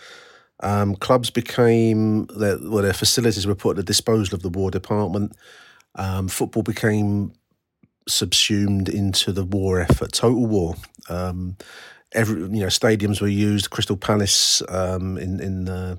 um, 0.62 0.96
clubs 0.96 1.30
became 1.30 2.26
their 2.28 2.58
well, 2.62 2.84
their 2.84 2.94
facilities 2.94 3.46
were 3.46 3.56
put 3.56 3.72
at 3.72 3.76
the 3.78 3.84
disposal 3.84 4.36
of 4.36 4.42
the 4.42 4.50
War 4.50 4.72
Department. 4.72 5.34
Um, 5.96 6.28
football 6.28 6.64
became 6.64 7.34
subsumed 8.08 8.90
into 8.90 9.32
the 9.32 9.44
war 9.44 9.82
effort, 9.82 10.14
total 10.14 10.46
war. 10.46 10.76
Um, 11.10 11.58
every 12.14 12.42
you 12.42 12.62
know 12.62 12.68
stadiums 12.68 13.22
were 13.22 13.28
used. 13.28 13.70
Crystal 13.70 13.98
Palace 13.98 14.62
um, 14.70 15.18
in 15.18 15.40
in 15.40 15.70
uh, 15.70 15.98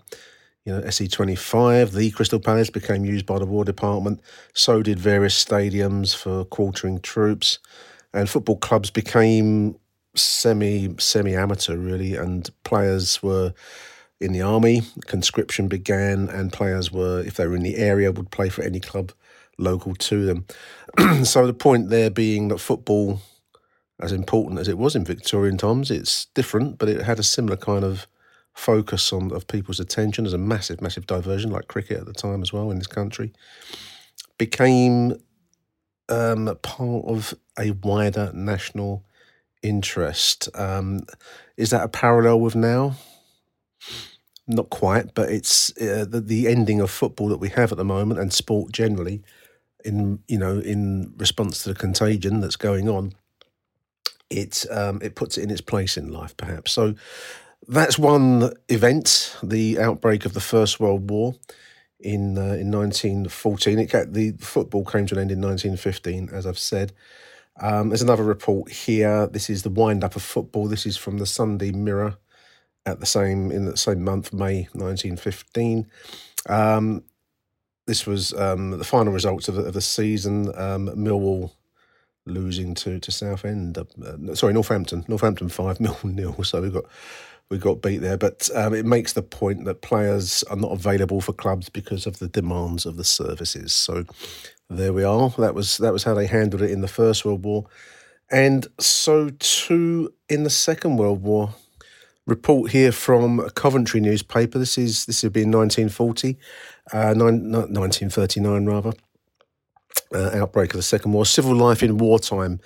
you 0.64 0.73
know 0.73 0.81
SE 0.81 1.07
twenty 1.09 1.37
five, 1.37 1.93
the 1.93 2.11
Crystal 2.11 2.41
Palace 2.41 2.71
became 2.71 3.05
used 3.05 3.27
by 3.27 3.39
the 3.39 3.47
War 3.47 3.64
Department. 3.64 4.21
So 4.55 4.83
did 4.83 4.99
various 4.99 5.43
stadiums 5.43 6.16
for 6.16 6.45
quartering 6.45 7.01
troops, 7.01 7.59
and 8.12 8.28
football 8.28 8.56
clubs 8.56 8.90
became 8.90 9.76
semi 10.14 10.94
semi 10.98 11.34
amateur 11.34 11.76
really, 11.76 12.14
and 12.16 12.50
players 12.64 13.22
were 13.22 13.52
in 14.20 14.32
the 14.32 14.42
army. 14.42 14.82
Conscription 15.06 15.68
began, 15.68 16.28
and 16.28 16.52
players 16.52 16.90
were 16.90 17.20
if 17.20 17.34
they 17.34 17.46
were 17.46 17.56
in 17.56 17.62
the 17.62 17.76
area 17.76 18.12
would 18.12 18.30
play 18.30 18.48
for 18.48 18.62
any 18.62 18.80
club 18.80 19.12
local 19.59 19.94
to 19.94 20.24
them. 20.24 20.46
so 21.24 21.46
the 21.46 21.52
point 21.52 21.90
there 21.90 22.11
being 22.11 22.48
that 22.48 22.59
football, 22.59 23.20
as 24.00 24.12
important 24.12 24.61
as 24.61 24.68
it 24.68 24.78
was 24.78 24.94
in 24.94 25.04
Victorian 25.04 25.59
times, 25.59 25.90
it's 25.90 26.26
different, 26.26 26.78
but 26.78 26.88
it 26.88 27.02
had 27.02 27.18
a 27.18 27.24
similar 27.24 27.56
kind 27.56 27.84
of 27.84 28.06
focus 28.54 29.12
on 29.12 29.32
of 29.32 29.46
people's 29.46 29.80
attention 29.80 30.26
as 30.26 30.32
a 30.32 30.38
massive, 30.38 30.80
massive 30.80 31.06
diversion, 31.06 31.50
like 31.50 31.68
cricket 31.68 31.98
at 31.98 32.06
the 32.06 32.12
time 32.12 32.42
as 32.42 32.52
well 32.52 32.70
in 32.70 32.78
this 32.78 32.86
country, 32.86 33.32
became 34.36 35.20
um, 36.09 36.56
part 36.62 37.04
of 37.06 37.34
a 37.59 37.72
wider 37.72 38.30
national 38.34 39.04
interest. 39.62 40.48
Um, 40.54 41.00
is 41.56 41.70
that 41.70 41.84
a 41.84 41.88
parallel 41.88 42.40
with 42.40 42.54
now? 42.54 42.96
Not 44.46 44.70
quite, 44.70 45.14
but 45.14 45.30
it's 45.30 45.70
uh, 45.80 46.06
the, 46.09 46.20
the 46.20 46.48
ending 46.48 46.80
of 46.80 46.90
football 46.90 47.28
that 47.28 47.38
we 47.38 47.50
have 47.50 47.70
at 47.70 47.78
the 47.78 47.84
moment 47.84 48.20
and 48.20 48.32
sport 48.32 48.72
generally 48.72 49.22
in 49.84 50.18
you 50.26 50.38
know 50.38 50.59
in 50.59 51.12
response 51.16 51.62
to 51.62 51.68
the 51.70 51.74
contagion 51.74 52.40
that's 52.40 52.56
going 52.56 52.88
on 52.88 53.12
it 54.30 54.66
um, 54.70 55.00
it 55.02 55.14
puts 55.14 55.38
it 55.38 55.44
in 55.44 55.50
its 55.50 55.61
place 55.61 55.96
in 55.96 56.12
life 56.12 56.36
perhaps 56.36 56.72
so 56.72 56.94
that's 57.68 57.98
one 57.98 58.52
event 58.68 59.36
the 59.42 59.78
outbreak 59.78 60.24
of 60.24 60.34
the 60.34 60.40
first 60.40 60.80
world 60.80 61.11
war 61.11 61.34
in 62.01 62.38
uh, 62.38 62.55
in 62.55 62.70
1914 62.70 63.78
it 63.78 63.90
got, 63.90 64.12
the 64.12 64.32
football 64.32 64.84
came 64.84 65.07
to 65.07 65.14
an 65.14 65.20
end 65.20 65.32
in 65.32 65.40
1915 65.40 66.30
as 66.32 66.46
i've 66.46 66.59
said 66.59 66.92
um, 67.61 67.88
there's 67.88 68.03
another 68.03 68.22
report 68.22 68.70
here 68.70 69.26
this 69.26 69.51
is 69.51 69.62
the 69.64 69.70
wind 69.70 70.05
up 70.05 70.14
of 70.14 70.22
football 70.22 70.66
this 70.66 70.86
is 70.86 70.96
from 70.96 71.18
the 71.18 71.26
sunday 71.26 71.72
mirror 71.72 72.16
at 72.86 73.01
the 73.01 73.07
same 73.07 73.51
in 73.51 73.64
the 73.64 73.76
same 73.76 74.05
month 74.05 74.32
may 74.32 74.68
1915 74.72 75.86
um, 76.49 77.03
this 77.88 78.07
was 78.07 78.34
um, 78.34 78.72
the 78.72 78.84
final 78.84 79.14
results 79.14 79.49
of 79.49 79.55
the, 79.55 79.62
of 79.62 79.72
the 79.72 79.80
season. 79.80 80.49
Um, 80.61 80.88
Millwall 80.90 81.53
losing 82.26 82.74
to 82.74 83.01
to 83.01 83.11
Southend. 83.11 83.78
Uh, 83.78 84.34
sorry, 84.34 84.53
Northampton. 84.53 85.07
Northampton 85.09 85.49
five, 85.49 85.78
Millwall 85.80 86.14
nil. 86.14 86.44
So 86.44 86.61
we 86.61 86.68
got 86.68 86.84
we 87.51 87.59
got 87.59 87.82
beat 87.82 87.99
there. 87.99 88.16
But 88.16 88.51
um, 88.55 88.74
it 88.74 88.84
makes 88.84 89.12
the 89.12 89.22
point 89.22 89.64
that 89.64 89.82
players 89.82 90.42
are 90.44 90.57
not 90.57 90.72
available 90.72 91.20
for 91.20 91.32
clubs 91.32 91.68
because 91.68 92.07
of 92.07 92.18
the 92.18 92.28
demands 92.28 92.86
of 92.86 92.96
the 92.96 93.05
services. 93.05 93.72
So 93.72 94.05
there 94.68 94.92
we 94.92 95.05
are. 95.05 95.30
That 95.38 95.55
was 95.55 95.78
that 95.78 95.92
was 95.92 96.05
how 96.05 96.14
they 96.14 96.26
handled 96.26 96.62
it 96.62 96.70
in 96.70 96.80
the 96.80 96.88
First 96.88 97.24
World 97.24 97.44
War, 97.44 97.66
and 98.30 98.66
so 98.78 99.30
too 99.38 100.12
in 100.28 100.42
the 100.42 100.51
Second 100.51 100.96
World 100.99 101.22
War 101.22 101.55
report 102.26 102.70
here 102.72 102.92
from 102.92 103.40
a 103.40 103.51
Coventry 103.51 104.01
newspaper. 104.01 104.59
This 104.59 104.76
is 104.76 105.07
this 105.07 105.22
would 105.22 105.32
be 105.32 105.42
in 105.42 105.51
1940, 105.51 106.36
uh, 106.92 107.14
nine, 107.14 107.51
1939 107.51 108.66
rather. 108.66 108.92
Uh, 110.14 110.30
outbreak 110.34 110.70
of 110.70 110.78
the 110.78 110.82
Second 110.82 111.12
War, 111.12 111.26
civil 111.26 111.55
life 111.55 111.82
in 111.82 111.99
wartime. 111.99 112.61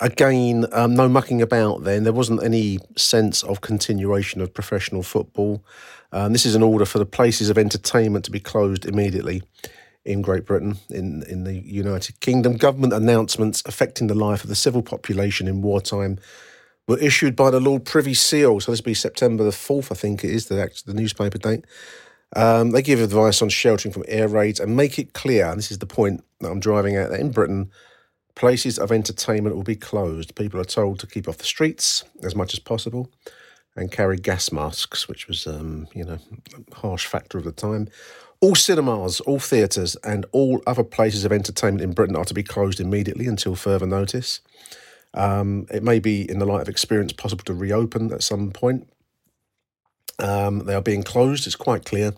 Again, 0.00 0.66
um, 0.72 0.94
no 0.94 1.08
mucking 1.08 1.42
about. 1.42 1.84
Then 1.84 2.04
there 2.04 2.12
wasn't 2.12 2.42
any 2.42 2.78
sense 2.96 3.42
of 3.42 3.60
continuation 3.60 4.40
of 4.40 4.54
professional 4.54 5.02
football. 5.02 5.62
Um, 6.12 6.32
this 6.32 6.46
is 6.46 6.54
an 6.54 6.62
order 6.62 6.86
for 6.86 6.98
the 6.98 7.06
places 7.06 7.50
of 7.50 7.58
entertainment 7.58 8.24
to 8.24 8.30
be 8.30 8.40
closed 8.40 8.86
immediately 8.86 9.42
in 10.04 10.22
Great 10.22 10.46
Britain, 10.46 10.78
in, 10.88 11.22
in 11.28 11.44
the 11.44 11.54
United 11.54 12.20
Kingdom. 12.20 12.56
Government 12.56 12.92
announcements 12.92 13.62
affecting 13.66 14.06
the 14.06 14.14
life 14.14 14.42
of 14.42 14.48
the 14.48 14.56
civil 14.56 14.82
population 14.82 15.46
in 15.46 15.60
wartime 15.60 16.18
were 16.88 16.98
issued 16.98 17.36
by 17.36 17.50
the 17.50 17.60
Lord 17.60 17.84
Privy 17.84 18.14
Seal. 18.14 18.58
So 18.60 18.72
this 18.72 18.80
will 18.80 18.86
be 18.86 18.94
September 18.94 19.44
the 19.44 19.50
4th, 19.50 19.92
I 19.92 19.94
think 19.94 20.24
it 20.24 20.30
is, 20.30 20.46
the, 20.46 20.70
the 20.86 20.94
newspaper 20.94 21.38
date. 21.38 21.64
Um, 22.34 22.70
they 22.70 22.82
give 22.82 23.00
advice 23.00 23.42
on 23.42 23.48
sheltering 23.48 23.92
from 23.92 24.04
air 24.08 24.28
raids 24.28 24.60
and 24.60 24.76
make 24.76 24.98
it 24.98 25.12
clear, 25.12 25.46
and 25.46 25.58
this 25.58 25.70
is 25.70 25.78
the 25.78 25.86
point 25.86 26.24
that 26.40 26.50
I'm 26.50 26.60
driving 26.60 26.96
at, 26.96 27.10
that 27.10 27.20
in 27.20 27.32
Britain, 27.32 27.70
places 28.34 28.78
of 28.78 28.92
entertainment 28.92 29.56
will 29.56 29.62
be 29.62 29.76
closed. 29.76 30.34
People 30.34 30.60
are 30.60 30.64
told 30.64 30.98
to 31.00 31.06
keep 31.06 31.28
off 31.28 31.38
the 31.38 31.44
streets 31.44 32.04
as 32.22 32.34
much 32.34 32.52
as 32.54 32.58
possible 32.58 33.10
and 33.76 33.92
carry 33.92 34.16
gas 34.16 34.50
masks, 34.50 35.08
which 35.08 35.28
was, 35.28 35.46
um, 35.46 35.86
you 35.94 36.04
know, 36.04 36.18
a 36.72 36.74
harsh 36.76 37.06
factor 37.06 37.38
of 37.38 37.44
the 37.44 37.52
time. 37.52 37.88
All 38.40 38.54
cinemas, 38.54 39.20
all 39.20 39.38
theatres, 39.38 39.96
and 40.02 40.24
all 40.32 40.62
other 40.66 40.82
places 40.84 41.24
of 41.24 41.32
entertainment 41.32 41.82
in 41.82 41.92
Britain 41.92 42.16
are 42.16 42.24
to 42.24 42.34
be 42.34 42.42
closed 42.42 42.80
immediately 42.80 43.26
until 43.26 43.54
further 43.54 43.86
notice. 43.86 44.40
Um, 45.12 45.66
it 45.70 45.82
may 45.82 45.98
be, 45.98 46.28
in 46.28 46.38
the 46.38 46.46
light 46.46 46.62
of 46.62 46.68
experience, 46.68 47.12
possible 47.12 47.44
to 47.44 47.54
reopen 47.54 48.12
at 48.12 48.22
some 48.22 48.50
point. 48.50 48.88
Um, 50.18 50.60
they 50.60 50.74
are 50.74 50.82
being 50.82 51.02
closed, 51.02 51.46
it's 51.46 51.56
quite 51.56 51.84
clear, 51.84 52.12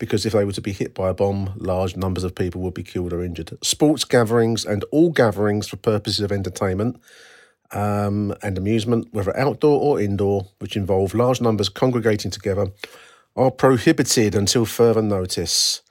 because 0.00 0.26
if 0.26 0.32
they 0.32 0.44
were 0.44 0.52
to 0.52 0.60
be 0.60 0.72
hit 0.72 0.94
by 0.94 1.10
a 1.10 1.14
bomb, 1.14 1.52
large 1.56 1.96
numbers 1.96 2.24
of 2.24 2.34
people 2.34 2.60
would 2.62 2.74
be 2.74 2.82
killed 2.82 3.12
or 3.12 3.22
injured. 3.22 3.56
Sports 3.62 4.04
gatherings 4.04 4.64
and 4.64 4.84
all 4.90 5.10
gatherings 5.10 5.68
for 5.68 5.76
purposes 5.76 6.18
of 6.18 6.32
entertainment 6.32 7.00
um, 7.70 8.34
and 8.42 8.58
amusement, 8.58 9.06
whether 9.12 9.36
outdoor 9.38 9.80
or 9.80 10.00
indoor, 10.00 10.48
which 10.58 10.76
involve 10.76 11.14
large 11.14 11.40
numbers 11.40 11.68
congregating 11.68 12.32
together, 12.32 12.72
are 13.36 13.52
prohibited 13.52 14.34
until 14.34 14.64
further 14.64 15.02
notice. 15.02 15.82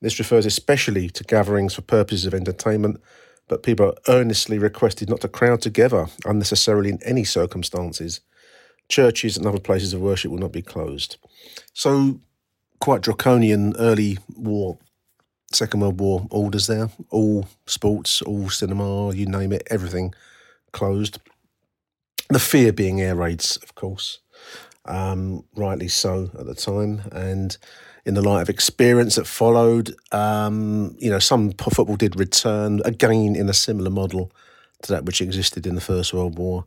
This 0.00 0.18
refers 0.18 0.46
especially 0.46 1.08
to 1.10 1.22
gatherings 1.22 1.74
for 1.74 1.82
purposes 1.82 2.26
of 2.26 2.34
entertainment 2.34 3.00
but 3.48 3.62
people 3.62 3.86
are 3.86 3.94
earnestly 4.08 4.58
requested 4.58 5.08
not 5.08 5.22
to 5.22 5.28
crowd 5.28 5.60
together 5.60 6.06
unnecessarily 6.24 6.90
in 6.90 7.02
any 7.02 7.24
circumstances. 7.24 8.20
Churches 8.88 9.36
and 9.36 9.46
other 9.46 9.60
places 9.60 9.92
of 9.92 10.00
worship 10.00 10.30
will 10.30 10.38
not 10.38 10.52
be 10.52 10.62
closed. 10.62 11.16
So, 11.72 12.20
quite 12.80 13.02
draconian 13.02 13.74
early 13.76 14.18
war, 14.36 14.78
Second 15.52 15.80
World 15.80 16.00
War 16.00 16.26
orders 16.30 16.66
there. 16.66 16.90
All 17.10 17.48
sports, 17.66 18.22
all 18.22 18.48
cinema, 18.50 19.14
you 19.14 19.26
name 19.26 19.52
it, 19.52 19.66
everything 19.70 20.14
closed. 20.72 21.18
The 22.28 22.38
fear 22.38 22.72
being 22.72 23.00
air 23.00 23.16
raids, 23.16 23.56
of 23.58 23.74
course, 23.74 24.20
um, 24.84 25.44
rightly 25.56 25.88
so 25.88 26.30
at 26.38 26.46
the 26.46 26.54
time. 26.54 27.02
And 27.10 27.56
in 28.08 28.14
the 28.14 28.22
light 28.22 28.40
of 28.40 28.48
experience 28.48 29.16
that 29.16 29.26
followed. 29.26 29.94
Um, 30.12 30.96
you 30.98 31.10
know, 31.10 31.18
some 31.18 31.52
football 31.52 31.96
did 31.96 32.18
return 32.18 32.80
again 32.86 33.36
in 33.36 33.50
a 33.50 33.52
similar 33.52 33.90
model 33.90 34.32
to 34.82 34.92
that 34.92 35.04
which 35.04 35.20
existed 35.20 35.66
in 35.66 35.74
the 35.74 35.82
First 35.82 36.14
World 36.14 36.38
War, 36.38 36.64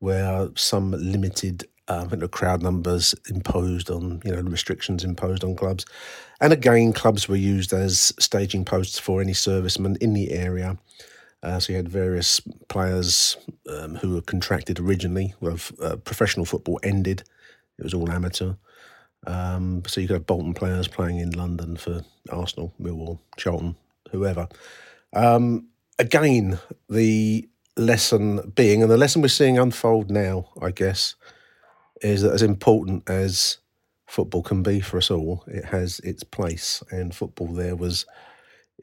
where 0.00 0.48
some 0.56 0.90
limited 0.90 1.68
uh, 1.88 2.04
I 2.04 2.08
think 2.08 2.20
the 2.20 2.28
crowd 2.28 2.62
numbers 2.62 3.14
imposed 3.28 3.90
on, 3.90 4.22
you 4.24 4.32
know, 4.32 4.42
the 4.42 4.50
restrictions 4.50 5.04
imposed 5.04 5.44
on 5.44 5.56
clubs. 5.56 5.84
And 6.40 6.52
again, 6.52 6.92
clubs 6.92 7.28
were 7.28 7.36
used 7.36 7.72
as 7.72 8.12
staging 8.18 8.64
posts 8.64 8.98
for 8.98 9.20
any 9.20 9.32
servicemen 9.32 9.96
in 10.00 10.14
the 10.14 10.30
area. 10.32 10.78
Uh, 11.42 11.58
so 11.58 11.72
you 11.72 11.76
had 11.76 11.88
various 11.88 12.40
players 12.68 13.36
um, 13.68 13.96
who 13.96 14.14
were 14.14 14.20
contracted 14.20 14.78
originally, 14.78 15.34
uh, 15.42 15.96
professional 15.96 16.44
football 16.44 16.78
ended. 16.82 17.22
It 17.78 17.84
was 17.84 17.94
all 17.94 18.10
amateur. 18.10 18.54
Um, 19.26 19.82
so 19.86 20.00
you 20.00 20.06
could 20.06 20.14
have 20.14 20.26
Bolton 20.26 20.54
players 20.54 20.88
playing 20.88 21.18
in 21.18 21.30
London 21.30 21.76
for 21.76 22.02
Arsenal, 22.30 22.74
Millwall, 22.80 23.18
Charlton, 23.36 23.76
whoever. 24.10 24.48
Um, 25.12 25.68
again, 25.98 26.58
the 26.88 27.48
lesson 27.76 28.52
being, 28.54 28.82
and 28.82 28.90
the 28.90 28.96
lesson 28.96 29.22
we're 29.22 29.28
seeing 29.28 29.58
unfold 29.58 30.10
now, 30.10 30.48
I 30.60 30.70
guess, 30.70 31.14
is 32.00 32.22
that 32.22 32.32
as 32.32 32.42
important 32.42 33.08
as 33.08 33.58
football 34.06 34.42
can 34.42 34.62
be 34.62 34.80
for 34.80 34.98
us 34.98 35.10
all, 35.10 35.44
it 35.46 35.66
has 35.66 36.00
its 36.00 36.24
place. 36.24 36.82
And 36.90 37.14
football 37.14 37.48
there 37.48 37.76
was 37.76 38.06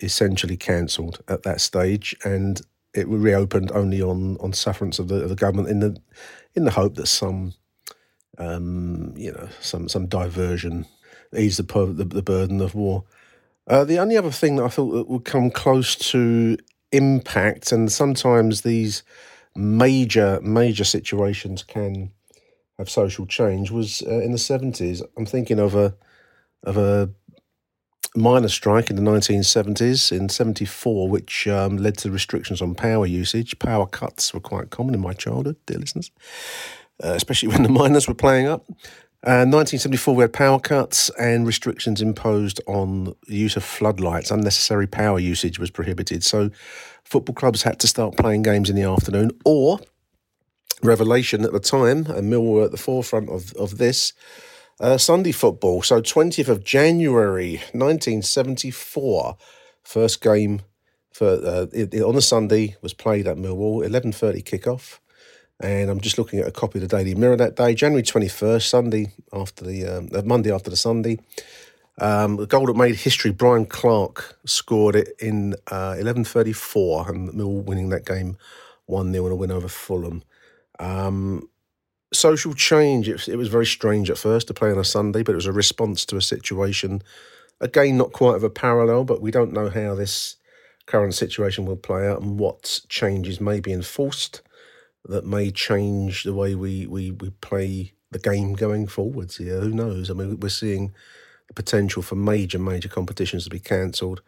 essentially 0.02 0.58
cancelled 0.58 1.22
at 1.28 1.44
that 1.44 1.62
stage, 1.62 2.16
and 2.24 2.62
it 2.94 3.08
reopened 3.08 3.72
only 3.72 4.02
on 4.02 4.38
on 4.38 4.54
sufferance 4.54 5.00
of 5.00 5.08
the, 5.08 5.24
of 5.24 5.30
the 5.30 5.36
government 5.36 5.70
in 5.70 5.80
the 5.80 5.98
in 6.56 6.66
the 6.66 6.72
hope 6.72 6.96
that 6.96 7.08
some 7.08 7.54
um, 8.38 9.14
you 9.16 9.32
know 9.32 9.50
some 9.60 9.90
some 9.90 10.08
diversion 10.08 10.86
ease 11.36 11.58
the, 11.58 11.64
the, 11.64 12.06
the 12.06 12.22
burden 12.22 12.62
of 12.62 12.74
war. 12.74 13.04
Uh, 13.68 13.84
the 13.84 14.00
only 14.00 14.16
other 14.16 14.32
thing 14.32 14.56
that 14.56 14.64
I 14.64 14.70
thought 14.70 14.92
that 14.92 15.10
would 15.10 15.26
come 15.26 15.52
close 15.52 15.96
to 16.12 16.58
impact, 16.92 17.72
and 17.72 17.92
sometimes 17.92 18.62
these 18.62 19.04
major 19.56 20.40
major 20.42 20.84
situations 20.84 21.64
can 21.64 22.12
have 22.78 22.90
social 22.90 23.26
change, 23.26 23.72
was 23.72 24.04
uh, 24.08 24.20
in 24.20 24.32
the 24.32 24.38
seventies. 24.38 25.02
I'm 25.18 25.26
thinking 25.26 25.60
of 25.60 25.76
a 25.76 25.96
of 26.64 26.78
a 26.78 27.10
miners' 28.16 28.54
strike 28.54 28.90
in 28.90 28.96
the 28.96 29.02
1970s 29.02 30.12
in 30.12 30.28
74, 30.28 31.08
which 31.08 31.48
um, 31.48 31.78
led 31.78 31.98
to 32.00 32.12
restrictions 32.12 32.62
on 32.62 32.74
power 32.76 33.06
usage. 33.06 33.58
Power 33.60 33.86
cuts 33.86 34.34
were 34.34 34.40
quite 34.40 34.70
common 34.72 34.96
in 34.96 35.02
my 35.02 35.14
childhood, 35.14 35.56
dear 35.66 35.78
listeners, 35.78 36.12
uh, 37.04 37.14
especially 37.14 37.50
when 37.54 37.64
the 37.64 37.70
miners 37.70 38.08
were 38.08 38.14
playing 38.14 38.48
up. 38.48 38.66
Uh, 39.26 39.44
1974, 39.44 40.16
we 40.16 40.22
had 40.22 40.32
power 40.32 40.60
cuts 40.60 41.10
and 41.20 41.48
restrictions 41.48 42.02
imposed 42.02 42.62
on 42.68 43.16
the 43.28 43.36
use 43.36 43.58
of 43.58 43.64
floodlights. 43.64 44.30
Unnecessary 44.30 44.88
power 44.88 45.20
usage 45.20 45.60
was 45.60 45.72
prohibited. 45.72 46.24
So, 46.24 46.52
football 47.04 47.34
clubs 47.34 47.64
had 47.64 47.80
to 47.80 47.88
start 47.88 48.16
playing 48.16 48.44
games 48.44 48.70
in 48.70 48.76
the 48.76 48.84
afternoon, 48.84 49.32
or 49.44 49.80
revelation 50.84 51.44
at 51.44 51.52
the 51.52 51.60
time, 51.60 52.06
and 52.08 52.30
Mill 52.30 52.44
were 52.44 52.66
at 52.66 52.72
the 52.72 52.78
forefront 52.78 53.30
of, 53.30 53.54
of 53.54 53.78
this 53.78 54.14
uh, 54.80 54.98
Sunday 54.98 55.32
football. 55.32 55.82
So 55.82 56.02
20th 56.02 56.50
of 56.50 56.64
January 56.64 57.58
1974, 57.74 59.38
first 59.84 60.22
game 60.22 60.62
for 61.12 61.28
uh, 61.28 61.66
it, 61.74 62.00
on 62.02 62.14
the 62.14 62.22
Sunday 62.22 62.76
was 62.82 62.94
played 62.94 63.28
at 63.28 63.38
Millwall. 63.38 63.84
11:30 63.84 64.44
kickoff, 64.44 65.00
and 65.60 65.90
I'm 65.90 66.00
just 66.00 66.18
looking 66.18 66.40
at 66.40 66.48
a 66.48 66.52
copy 66.52 66.78
of 66.78 66.88
the 66.88 66.96
Daily 66.96 67.16
Mirror 67.16 67.38
that 67.38 67.56
day, 67.56 67.74
January 67.74 68.04
21st, 68.04 68.62
Sunday 68.62 69.12
after 69.34 69.66
the 69.66 69.86
um, 69.88 70.10
uh, 70.14 70.22
Monday 70.24 70.52
after 70.52 70.70
the 70.70 70.78
Sunday. 70.78 71.20
Um, 72.00 72.36
the 72.36 72.46
goal 72.46 72.68
that 72.68 72.76
made 72.76 72.94
history, 72.94 73.32
Brian 73.32 73.66
Clark 73.66 74.38
scored 74.46 74.96
it 74.96 75.16
in 75.20 75.56
uh, 75.72 75.96
11:34, 75.98 77.10
and 77.10 77.30
Millwall 77.32 77.64
winning 77.64 77.90
that 77.90 78.06
game 78.06 78.38
one 78.86 79.12
0 79.12 79.26
in 79.26 79.32
a 79.32 79.36
win 79.36 79.52
over 79.52 79.68
Fulham. 79.68 80.22
Um, 80.80 81.50
social 82.14 82.54
change. 82.54 83.10
It, 83.10 83.28
it 83.28 83.36
was 83.36 83.50
very 83.50 83.66
strange 83.66 84.10
at 84.10 84.18
first 84.18 84.48
to 84.48 84.54
play 84.54 84.72
on 84.72 84.78
a 84.78 84.84
Sunday, 84.84 85.24
but 85.24 85.34
it 85.34 85.36
was 85.36 85.46
a 85.46 85.54
response 85.54 86.06
to 86.06 86.18
a 86.18 86.22
situation. 86.22 87.02
Again, 87.60 87.98
not 87.98 88.12
quite 88.12 88.36
of 88.36 88.44
a 88.44 88.50
parallel, 88.50 89.04
but 89.04 89.22
we 89.22 89.32
don't 89.32 89.54
know 89.54 89.70
how 89.70 89.96
this 89.96 90.36
current 90.86 91.14
situation 91.14 91.66
will 91.66 91.76
play 91.76 92.08
out 92.08 92.22
and 92.22 92.40
what 92.40 92.82
changes 92.88 93.42
may 93.42 93.60
be 93.60 93.74
enforced 93.74 94.42
that 95.06 95.26
may 95.26 95.52
change 95.52 96.24
the 96.24 96.34
way 96.34 96.56
we, 96.56 96.86
we, 96.86 97.12
we 97.12 97.30
play 97.30 97.94
the 98.12 98.20
game 98.20 98.54
going 98.54 98.88
forwards. 98.88 99.40
Yeah, 99.40 99.60
who 99.60 99.72
knows? 99.72 100.10
I 100.10 100.14
mean, 100.14 100.40
we're 100.40 100.50
seeing 100.50 100.94
the 101.48 101.54
potential 101.54 102.02
for 102.02 102.16
major, 102.16 102.60
major 102.60 102.90
competitions 102.90 103.46
to 103.46 103.50
be 103.50 103.60
cancelled, 103.60 104.22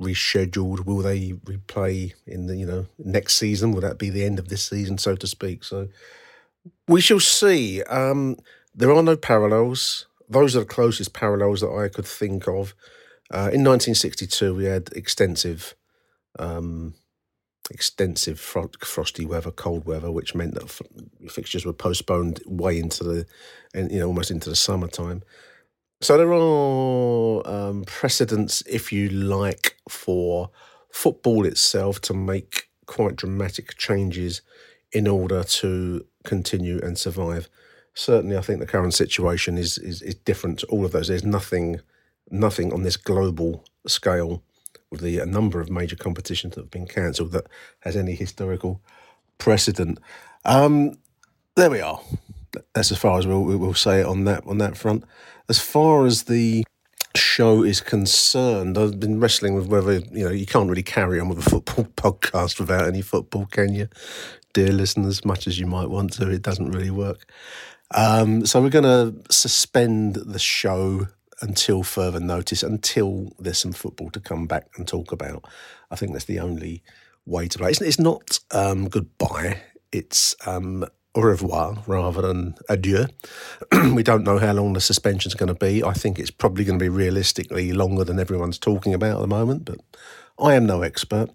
rescheduled. 0.00 0.86
Will 0.86 0.98
they 0.98 1.32
replay 1.32 2.14
in 2.26 2.46
the 2.46 2.56
you 2.56 2.66
know 2.66 2.86
next 2.98 3.36
season? 3.36 3.72
Will 3.72 3.80
that 3.82 3.98
be 3.98 4.10
the 4.10 4.24
end 4.24 4.38
of 4.38 4.48
this 4.48 4.64
season, 4.64 4.98
so 4.98 5.16
to 5.16 5.26
speak? 5.26 5.64
So 5.64 5.88
we 6.88 7.00
shall 7.00 7.20
see. 7.20 7.82
Um, 7.84 8.36
there 8.74 8.92
are 8.92 9.02
no 9.02 9.16
parallels. 9.16 10.06
Those 10.28 10.56
are 10.56 10.60
the 10.60 10.66
closest 10.66 11.12
parallels 11.12 11.60
that 11.60 11.70
I 11.70 11.88
could 11.88 12.06
think 12.06 12.48
of. 12.48 12.74
Uh, 13.30 13.50
in 13.52 13.64
1962, 13.64 14.54
we 14.54 14.64
had 14.64 14.90
extensive, 14.94 15.74
um, 16.38 16.94
extensive 17.70 18.38
frosty 18.40 19.24
weather, 19.24 19.50
cold 19.50 19.86
weather, 19.86 20.10
which 20.10 20.34
meant 20.34 20.54
that 20.54 20.64
f- 20.64 20.82
fixtures 21.28 21.64
were 21.64 21.72
postponed 21.72 22.40
way 22.46 22.78
into 22.78 23.04
the, 23.04 23.26
and 23.74 23.90
you 23.90 23.98
know, 23.98 24.06
almost 24.06 24.30
into 24.30 24.50
the 24.50 24.56
summertime. 24.56 25.22
So 26.04 26.18
there 26.18 26.34
are 26.34 27.48
um, 27.48 27.84
precedents, 27.84 28.62
if 28.66 28.92
you 28.92 29.08
like, 29.08 29.78
for 29.88 30.50
football 30.90 31.46
itself 31.46 31.98
to 32.02 32.12
make 32.12 32.68
quite 32.84 33.16
dramatic 33.16 33.78
changes 33.78 34.42
in 34.92 35.08
order 35.08 35.42
to 35.42 36.04
continue 36.22 36.78
and 36.82 36.98
survive. 36.98 37.48
Certainly, 37.94 38.36
I 38.36 38.42
think 38.42 38.60
the 38.60 38.66
current 38.66 38.92
situation 38.92 39.56
is, 39.56 39.78
is, 39.78 40.02
is 40.02 40.14
different 40.14 40.58
to 40.58 40.66
all 40.66 40.84
of 40.84 40.92
those. 40.92 41.08
There's 41.08 41.24
nothing 41.24 41.80
nothing 42.30 42.70
on 42.74 42.82
this 42.82 42.98
global 42.98 43.64
scale 43.86 44.42
with 44.90 45.00
the 45.00 45.20
a 45.20 45.26
number 45.26 45.58
of 45.58 45.70
major 45.70 45.96
competitions 45.96 46.54
that 46.54 46.64
have 46.64 46.70
been 46.70 46.86
cancelled 46.86 47.32
that 47.32 47.46
has 47.80 47.96
any 47.96 48.14
historical 48.14 48.82
precedent. 49.38 49.98
Um, 50.44 50.98
there 51.54 51.70
we 51.70 51.80
are. 51.80 52.02
That's 52.74 52.92
as 52.92 52.98
far 52.98 53.18
as 53.18 53.26
we'll, 53.26 53.42
we'll 53.42 53.72
say 53.72 54.00
it 54.00 54.06
on 54.06 54.24
that 54.24 54.44
on 54.46 54.58
that 54.58 54.76
front. 54.76 55.04
As 55.48 55.58
far 55.58 56.06
as 56.06 56.24
the 56.24 56.64
show 57.16 57.62
is 57.62 57.80
concerned, 57.80 58.78
I've 58.78 58.98
been 58.98 59.20
wrestling 59.20 59.54
with 59.54 59.66
whether 59.66 59.98
you 59.98 60.24
know 60.24 60.30
you 60.30 60.46
can't 60.46 60.68
really 60.68 60.82
carry 60.82 61.20
on 61.20 61.28
with 61.28 61.38
a 61.38 61.50
football 61.50 61.84
podcast 61.96 62.58
without 62.58 62.86
any 62.86 63.02
football, 63.02 63.46
can 63.46 63.74
you? 63.74 63.88
dear 64.54 64.72
listeners, 64.72 65.24
much 65.24 65.46
as 65.46 65.58
you 65.58 65.66
might 65.66 65.90
want 65.90 66.14
to. 66.14 66.30
It 66.30 66.40
doesn't 66.40 66.70
really 66.70 66.90
work. 66.90 67.30
Um, 67.90 68.46
so 68.46 68.62
we're 68.62 68.70
going 68.70 68.84
to 68.84 69.14
suspend 69.30 70.14
the 70.14 70.38
show 70.38 71.08
until 71.42 71.82
further 71.82 72.20
notice, 72.20 72.62
until 72.62 73.32
there's 73.38 73.58
some 73.58 73.72
football 73.72 74.10
to 74.10 74.20
come 74.20 74.46
back 74.46 74.68
and 74.76 74.88
talk 74.88 75.12
about. 75.12 75.44
I 75.90 75.96
think 75.96 76.12
that's 76.12 76.24
the 76.24 76.40
only 76.40 76.82
way 77.26 77.48
to 77.48 77.58
play. 77.58 77.70
It's, 77.70 77.82
it's 77.82 77.98
not 77.98 78.38
um, 78.52 78.88
goodbye. 78.88 79.60
It's 79.92 80.34
um, 80.46 80.86
au 81.14 81.22
revoir 81.22 81.82
rather 81.86 82.20
than 82.22 82.54
adieu. 82.68 83.06
we 83.94 84.02
don't 84.02 84.24
know 84.24 84.38
how 84.38 84.52
long 84.52 84.72
the 84.72 84.80
suspension 84.80 85.30
is 85.30 85.34
going 85.34 85.48
to 85.48 85.54
be. 85.54 85.82
I 85.82 85.92
think 85.92 86.18
it's 86.18 86.30
probably 86.30 86.64
going 86.64 86.78
to 86.78 86.84
be 86.84 86.88
realistically 86.88 87.72
longer 87.72 88.04
than 88.04 88.18
everyone's 88.18 88.58
talking 88.58 88.94
about 88.94 89.16
at 89.16 89.20
the 89.20 89.26
moment, 89.26 89.64
but 89.64 89.78
I 90.38 90.54
am 90.54 90.66
no 90.66 90.82
expert. 90.82 91.30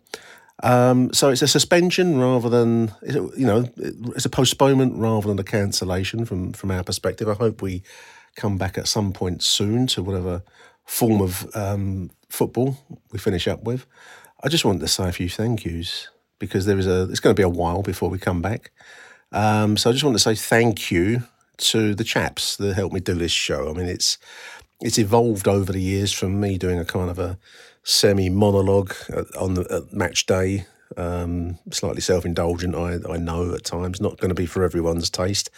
Um, 0.61 1.13
so 1.13 1.29
it's 1.29 1.41
a 1.41 1.47
suspension 1.47 2.19
rather 2.19 2.49
than 2.49 2.91
you 3.01 3.45
know 3.45 3.69
it's 4.15 4.25
a 4.25 4.29
postponement 4.29 4.93
rather 4.97 5.27
than 5.27 5.39
a 5.39 5.43
cancellation 5.43 6.25
from 6.25 6.51
from 6.51 6.71
our 6.71 6.83
perspective. 6.83 7.29
I 7.29 7.33
hope 7.33 7.61
we 7.61 7.83
come 8.35 8.57
back 8.57 8.77
at 8.77 8.87
some 8.87 9.13
point 9.13 9.41
soon 9.41 9.87
to 9.87 10.03
whatever 10.03 10.43
form 10.85 11.21
of 11.21 11.49
um, 11.55 12.09
football 12.29 12.77
we 13.11 13.19
finish 13.19 13.47
up 13.47 13.63
with. 13.63 13.85
I 14.43 14.49
just 14.49 14.65
wanted 14.65 14.81
to 14.81 14.87
say 14.87 15.07
a 15.07 15.11
few 15.13 15.29
thank 15.29 15.63
yous 15.63 16.09
because 16.39 16.65
there 16.65 16.77
is 16.77 16.87
a 16.87 17.03
it's 17.09 17.19
going 17.21 17.35
to 17.35 17.39
be 17.39 17.43
a 17.43 17.49
while 17.49 17.81
before 17.81 18.09
we 18.09 18.19
come 18.19 18.41
back. 18.41 18.71
Um, 19.31 19.77
so 19.77 19.89
I 19.89 19.93
just 19.93 20.03
want 20.03 20.15
to 20.15 20.23
say 20.23 20.35
thank 20.35 20.91
you 20.91 21.23
to 21.57 21.93
the 21.93 22.03
chaps 22.03 22.55
that 22.57 22.75
helped 22.75 22.93
me 22.93 22.99
do 22.99 23.13
this 23.13 23.31
show. 23.31 23.69
I 23.69 23.73
mean, 23.73 23.87
it's 23.87 24.17
it's 24.81 24.97
evolved 24.97 25.47
over 25.47 25.71
the 25.73 25.81
years 25.81 26.13
from 26.13 26.39
me 26.39 26.57
doing 26.57 26.79
a 26.79 26.85
kind 26.85 27.09
of 27.09 27.19
a 27.19 27.37
semi 27.83 28.29
monologue 28.29 28.93
on 29.39 29.55
the 29.55 29.87
match 29.91 30.25
day. 30.25 30.65
Um, 30.97 31.59
slightly 31.71 32.01
self 32.01 32.25
indulgent, 32.25 32.75
I, 32.75 32.97
I 33.07 33.17
know 33.17 33.53
at 33.53 33.63
times, 33.63 34.01
not 34.01 34.17
going 34.17 34.29
to 34.29 34.35
be 34.35 34.47
for 34.47 34.63
everyone's 34.63 35.09
taste. 35.09 35.49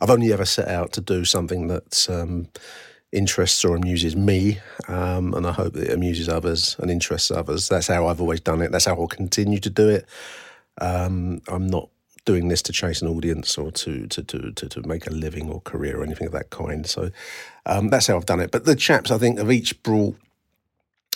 I've 0.00 0.10
only 0.10 0.32
ever 0.32 0.44
set 0.44 0.68
out 0.68 0.92
to 0.94 1.00
do 1.00 1.24
something 1.24 1.68
that 1.68 2.08
um, 2.10 2.48
interests 3.12 3.64
or 3.64 3.76
amuses 3.76 4.16
me, 4.16 4.58
um, 4.88 5.32
and 5.34 5.46
I 5.46 5.52
hope 5.52 5.74
that 5.74 5.90
it 5.90 5.92
amuses 5.92 6.28
others 6.28 6.74
and 6.80 6.90
interests 6.90 7.30
others. 7.30 7.68
That's 7.68 7.86
how 7.86 8.08
I've 8.08 8.20
always 8.20 8.40
done 8.40 8.62
it. 8.62 8.72
That's 8.72 8.86
how 8.86 8.96
I'll 8.96 9.06
continue 9.06 9.60
to 9.60 9.70
do 9.70 9.88
it. 9.88 10.06
Um, 10.80 11.42
I'm 11.46 11.68
not 11.68 11.88
doing 12.24 12.48
this 12.48 12.62
to 12.62 12.72
chase 12.72 13.02
an 13.02 13.08
audience 13.08 13.56
or 13.56 13.70
to 13.72 14.06
to 14.08 14.22
to 14.22 14.52
to, 14.52 14.68
to 14.68 14.86
make 14.86 15.06
a 15.06 15.10
living 15.12 15.50
or 15.50 15.60
career 15.60 16.00
or 16.00 16.04
anything 16.04 16.26
of 16.26 16.32
that 16.32 16.50
kind. 16.50 16.86
So 16.86 17.10
um, 17.66 17.88
that's 17.88 18.06
how 18.06 18.16
I've 18.16 18.26
done 18.26 18.40
it. 18.40 18.50
But 18.50 18.64
the 18.64 18.76
chaps, 18.76 19.10
I 19.10 19.18
think, 19.18 19.38
have 19.38 19.50
each 19.50 19.82
brought 19.82 20.16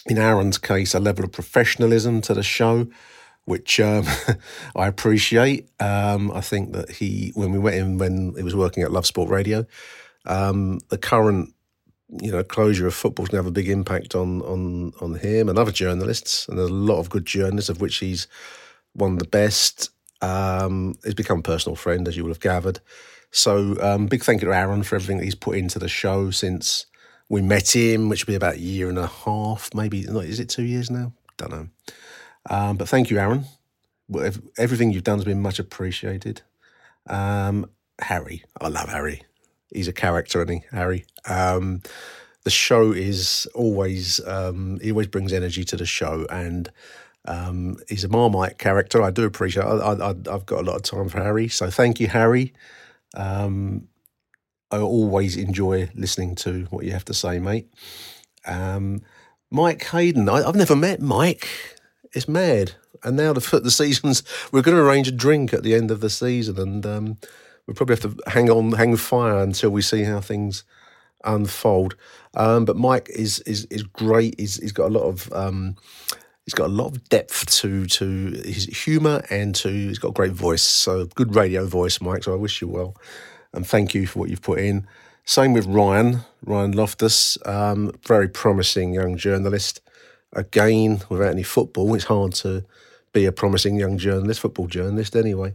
in 0.07 0.19
Aaron's 0.19 0.59
case, 0.59 0.95
a 0.95 1.01
level 1.01 1.25
of 1.25 1.33
professionalism 1.33 2.21
to 2.23 2.35
the 2.35 2.43
show, 2.43 2.87
which 3.45 3.81
um, 3.81 4.05
I 4.77 4.87
appreciate. 4.87 5.69
Um, 5.81 6.31
I 6.33 6.41
think 6.41 6.73
that 6.73 6.91
he, 6.91 7.33
when 7.35 7.53
we 7.53 7.59
met 7.59 7.75
him 7.75 7.99
when 7.99 8.35
he 8.37 8.43
was 8.43 8.57
working 8.57 8.83
at 8.83 8.93
Love 8.93 9.07
Sport 9.07 9.31
Radio, 9.31 9.67
um, 10.27 10.81
the 10.89 10.99
current 10.99 11.55
you 12.21 12.31
know 12.31 12.45
closure 12.45 12.87
of 12.87 12.95
football 12.95 13.25
is 13.25 13.31
going 13.31 13.43
to 13.43 13.45
have 13.45 13.51
a 13.51 13.53
big 13.53 13.69
impact 13.69 14.15
on 14.15 14.43
on 14.43 14.93
on 15.01 15.15
him 15.15 15.49
and 15.49 15.59
other 15.59 15.73
journalists, 15.73 16.49
and 16.49 16.59
there's 16.59 16.71
a 16.71 16.75
lot 16.75 16.99
of 16.99 17.11
good 17.11 17.27
journalists 17.27 17.71
of 17.71 17.81
which 17.81 17.97
he's 17.97 18.29
one 18.93 19.13
of 19.15 19.19
the 19.19 19.27
best. 19.27 19.91
Um, 20.21 20.95
he's 21.05 21.15
become 21.15 21.41
a 21.41 21.43
personal 21.43 21.77
friend, 21.77 22.09
as 22.09 22.17
you 22.17 22.23
will 22.23 22.31
have 22.31 22.41
gathered. 22.41 22.81
So, 23.31 23.77
um, 23.81 24.07
big 24.07 24.23
thank 24.23 24.43
you 24.43 24.49
to 24.49 24.55
Aaron 24.55 24.83
for 24.83 24.95
everything 24.95 25.19
that 25.19 25.25
he's 25.25 25.35
put 25.35 25.57
into 25.57 25.79
the 25.79 25.89
show 25.89 26.31
since 26.31 26.87
we 27.29 27.43
met 27.43 27.75
him, 27.75 28.09
which 28.09 28.27
will 28.27 28.33
be 28.33 28.37
about 28.37 28.55
a 28.55 28.61
year 28.61 28.89
and 28.89 28.99
a 28.99 29.07
half, 29.07 29.71
maybe. 29.75 30.01
Is 30.01 30.41
it 30.41 30.49
two 30.49 30.63
years 30.63 30.91
now? 30.91 31.13
Don't 31.37 31.51
know. 31.51 31.69
Um, 32.49 32.77
but 32.77 32.89
thank 32.89 33.11
you, 33.11 33.19
Aaron. 33.19 33.45
Everything 34.59 34.93
you've 34.93 35.05
done 35.05 35.19
has 35.19 35.25
been 35.25 35.41
much 35.41 35.59
appreciated. 35.59 36.43
Um, 37.09 37.71
Harry, 38.01 38.45
I 38.61 38.69
love 38.69 38.89
Harry. 38.91 39.23
He's 39.73 39.89
a 39.89 39.93
character, 39.93 40.43
isn't 40.43 40.55
he, 40.55 40.65
Harry? 40.71 41.05
Um, 41.29 41.83
the 42.45 42.51
show 42.51 42.93
is 42.93 43.49
always 43.55 44.21
um, 44.27 44.79
he 44.81 44.91
always 44.91 45.07
brings 45.07 45.33
energy 45.33 45.65
to 45.65 45.77
the 45.77 45.87
show, 45.87 46.27
and 46.31 46.71
um, 47.27 47.77
he's 47.89 48.05
a 48.05 48.09
Marmite 48.09 48.59
character. 48.59 49.03
I 49.03 49.11
do 49.11 49.25
appreciate. 49.25 49.65
I, 49.65 50.11
I've 50.11 50.47
got 50.47 50.61
a 50.61 50.63
lot 50.63 50.77
of 50.77 50.83
time 50.83 51.09
for 51.09 51.23
Harry, 51.23 51.49
so 51.49 51.71
thank 51.71 52.01
you, 52.01 52.09
Harry. 52.09 52.53
Um, 53.15 53.89
I 54.71 54.79
always 54.79 55.37
enjoy 55.37 55.91
listening 55.95 56.35
to 56.37 56.65
what 56.71 56.85
you 56.85 56.93
have 56.93 57.05
to 57.07 57.15
say, 57.15 57.39
mate. 57.39 57.73
Um, 58.47 59.03
Mike 59.51 59.85
Hayden, 59.85 60.29
I, 60.29 60.43
have 60.43 60.57
never 60.57 60.77
met 60.77 61.01
Mike. 61.01 61.49
It's 62.13 62.29
mad. 62.29 62.73
And 63.03 63.17
now 63.17 63.33
the 63.33 63.61
the 63.61 63.71
seasons, 63.71 64.23
we're 64.53 64.63
going 64.63 64.77
to 64.77 64.83
arrange 64.83 65.09
a 65.09 65.13
drink 65.13 65.53
at 65.53 65.63
the 65.63 65.75
end 65.75 65.91
of 65.91 66.01
the 66.01 66.11
season, 66.11 66.59
and 66.59 66.85
um, 66.85 67.19
we 67.67 67.75
probably 67.75 67.97
have 67.97 68.17
to 68.17 68.31
hang 68.31 68.51
on, 68.51 68.73
hang 68.73 68.97
fire 68.97 69.39
until 69.39 69.71
we 69.71 69.83
see 69.83 70.03
how 70.03 70.21
things 70.21 70.65
unfold. 71.25 71.97
Um, 72.35 72.65
but 72.65 72.77
Mike 72.77 73.09
is 73.11 73.41
is 73.41 73.65
is 73.67 73.83
great. 73.83 74.39
He's 74.39 74.57
he's 74.57 74.73
got 74.73 74.89
a 74.89 74.99
lot 74.99 75.05
of 75.05 75.33
um, 75.33 75.77
he's 76.45 76.55
got 76.55 76.67
a 76.67 76.73
lot 76.73 76.87
of 76.87 77.09
depth 77.09 77.51
to 77.61 77.87
to 77.87 78.07
his 78.45 78.65
humour 78.85 79.25
and 79.31 79.55
to 79.57 79.69
he's 79.69 79.99
got 79.99 80.09
a 80.09 80.13
great 80.13 80.33
voice. 80.33 80.63
So 80.63 81.07
good 81.15 81.35
radio 81.35 81.67
voice, 81.67 82.01
Mike. 82.01 82.25
So 82.25 82.33
I 82.33 82.37
wish 82.37 82.61
you 82.61 82.69
well, 82.69 82.97
and 83.53 83.67
thank 83.67 83.95
you 83.95 84.07
for 84.07 84.21
what 84.21 84.31
you've 84.31 84.43
put 84.43 84.61
in. 84.61 84.87
Same 85.25 85.55
with 85.55 85.67
Ryan, 85.67 86.21
Ryan 86.45 86.73
Loftus, 86.73 87.39
um, 87.47 87.93
very 88.07 88.29
promising 88.29 88.93
young 88.93 89.17
journalist. 89.17 89.81
Again, 90.35 91.01
without 91.09 91.31
any 91.31 91.43
football, 91.43 91.95
it's 91.95 92.05
hard 92.05 92.35
to 92.35 92.65
be 93.13 93.25
a 93.25 93.33
promising 93.33 93.77
young 93.77 93.97
journalist, 93.97 94.41
football 94.41 94.67
journalist 94.67 95.17
anyway. 95.17 95.55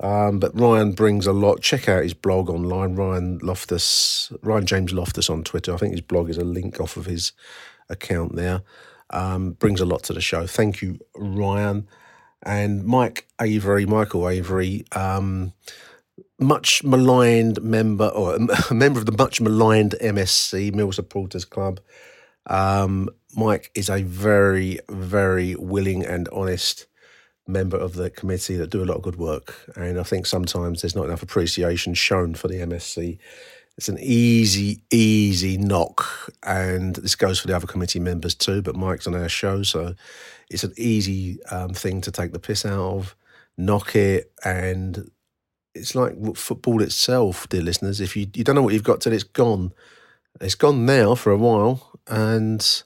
Um, 0.00 0.38
but 0.38 0.58
Ryan 0.58 0.92
brings 0.92 1.26
a 1.26 1.32
lot. 1.32 1.60
Check 1.60 1.88
out 1.88 2.04
his 2.04 2.14
blog 2.14 2.48
online, 2.48 2.96
Ryan 2.96 3.38
Loftus, 3.42 4.32
Ryan 4.42 4.64
James 4.64 4.92
Loftus 4.92 5.28
on 5.28 5.44
Twitter. 5.44 5.74
I 5.74 5.76
think 5.76 5.92
his 5.92 6.00
blog 6.00 6.30
is 6.30 6.38
a 6.38 6.44
link 6.44 6.80
off 6.80 6.96
of 6.96 7.06
his 7.06 7.32
account 7.90 8.34
there. 8.34 8.62
Um, 9.12 9.52
brings 9.52 9.80
a 9.80 9.86
lot 9.86 10.02
to 10.04 10.12
the 10.12 10.20
show. 10.20 10.46
Thank 10.46 10.82
you, 10.82 10.98
Ryan. 11.16 11.86
And 12.44 12.84
Mike 12.84 13.26
Avery, 13.40 13.86
Michael 13.86 14.28
Avery, 14.28 14.84
um, 14.92 15.52
much 16.38 16.82
maligned 16.82 17.62
member, 17.62 18.08
or 18.08 18.34
a 18.70 18.74
member 18.74 18.98
of 18.98 19.06
the 19.06 19.12
much 19.12 19.40
maligned 19.40 19.94
MSC, 20.00 20.74
Mill 20.74 20.92
Supporters 20.92 21.44
Club. 21.44 21.80
Um, 22.46 23.08
Mike 23.36 23.70
is 23.74 23.88
a 23.88 24.02
very, 24.02 24.80
very 24.90 25.54
willing 25.54 26.04
and 26.04 26.28
honest 26.32 26.86
member 27.46 27.76
of 27.76 27.94
the 27.94 28.10
committee 28.10 28.56
that 28.56 28.70
do 28.70 28.82
a 28.82 28.86
lot 28.86 28.96
of 28.96 29.02
good 29.02 29.16
work. 29.16 29.54
And 29.76 29.98
I 29.98 30.02
think 30.02 30.26
sometimes 30.26 30.82
there's 30.82 30.94
not 30.94 31.06
enough 31.06 31.22
appreciation 31.22 31.94
shown 31.94 32.34
for 32.34 32.48
the 32.48 32.56
MSC. 32.56 33.18
It's 33.76 33.88
an 33.88 33.98
easy, 34.00 34.82
easy 34.90 35.56
knock. 35.56 36.30
And 36.42 36.94
this 36.96 37.14
goes 37.14 37.40
for 37.40 37.46
the 37.46 37.56
other 37.56 37.66
committee 37.66 38.00
members 38.00 38.34
too, 38.34 38.62
but 38.62 38.76
Mike's 38.76 39.06
on 39.06 39.14
our 39.14 39.28
show. 39.28 39.62
So 39.62 39.94
it's 40.50 40.64
an 40.64 40.74
easy 40.76 41.42
um, 41.50 41.70
thing 41.70 42.00
to 42.02 42.10
take 42.10 42.32
the 42.32 42.38
piss 42.38 42.66
out 42.66 42.78
of, 42.78 43.16
knock 43.56 43.96
it. 43.96 44.32
And 44.44 45.10
it's 45.74 45.94
like 45.94 46.14
football 46.36 46.82
itself, 46.82 47.48
dear 47.48 47.62
listeners. 47.62 48.00
If 48.00 48.16
you, 48.16 48.26
you 48.34 48.44
don't 48.44 48.54
know 48.54 48.62
what 48.62 48.74
you've 48.74 48.82
got 48.82 49.00
till 49.00 49.12
it's 49.12 49.24
gone, 49.24 49.72
it's 50.40 50.54
gone 50.54 50.84
now 50.84 51.14
for 51.14 51.32
a 51.32 51.38
while. 51.38 51.98
And, 52.06 52.82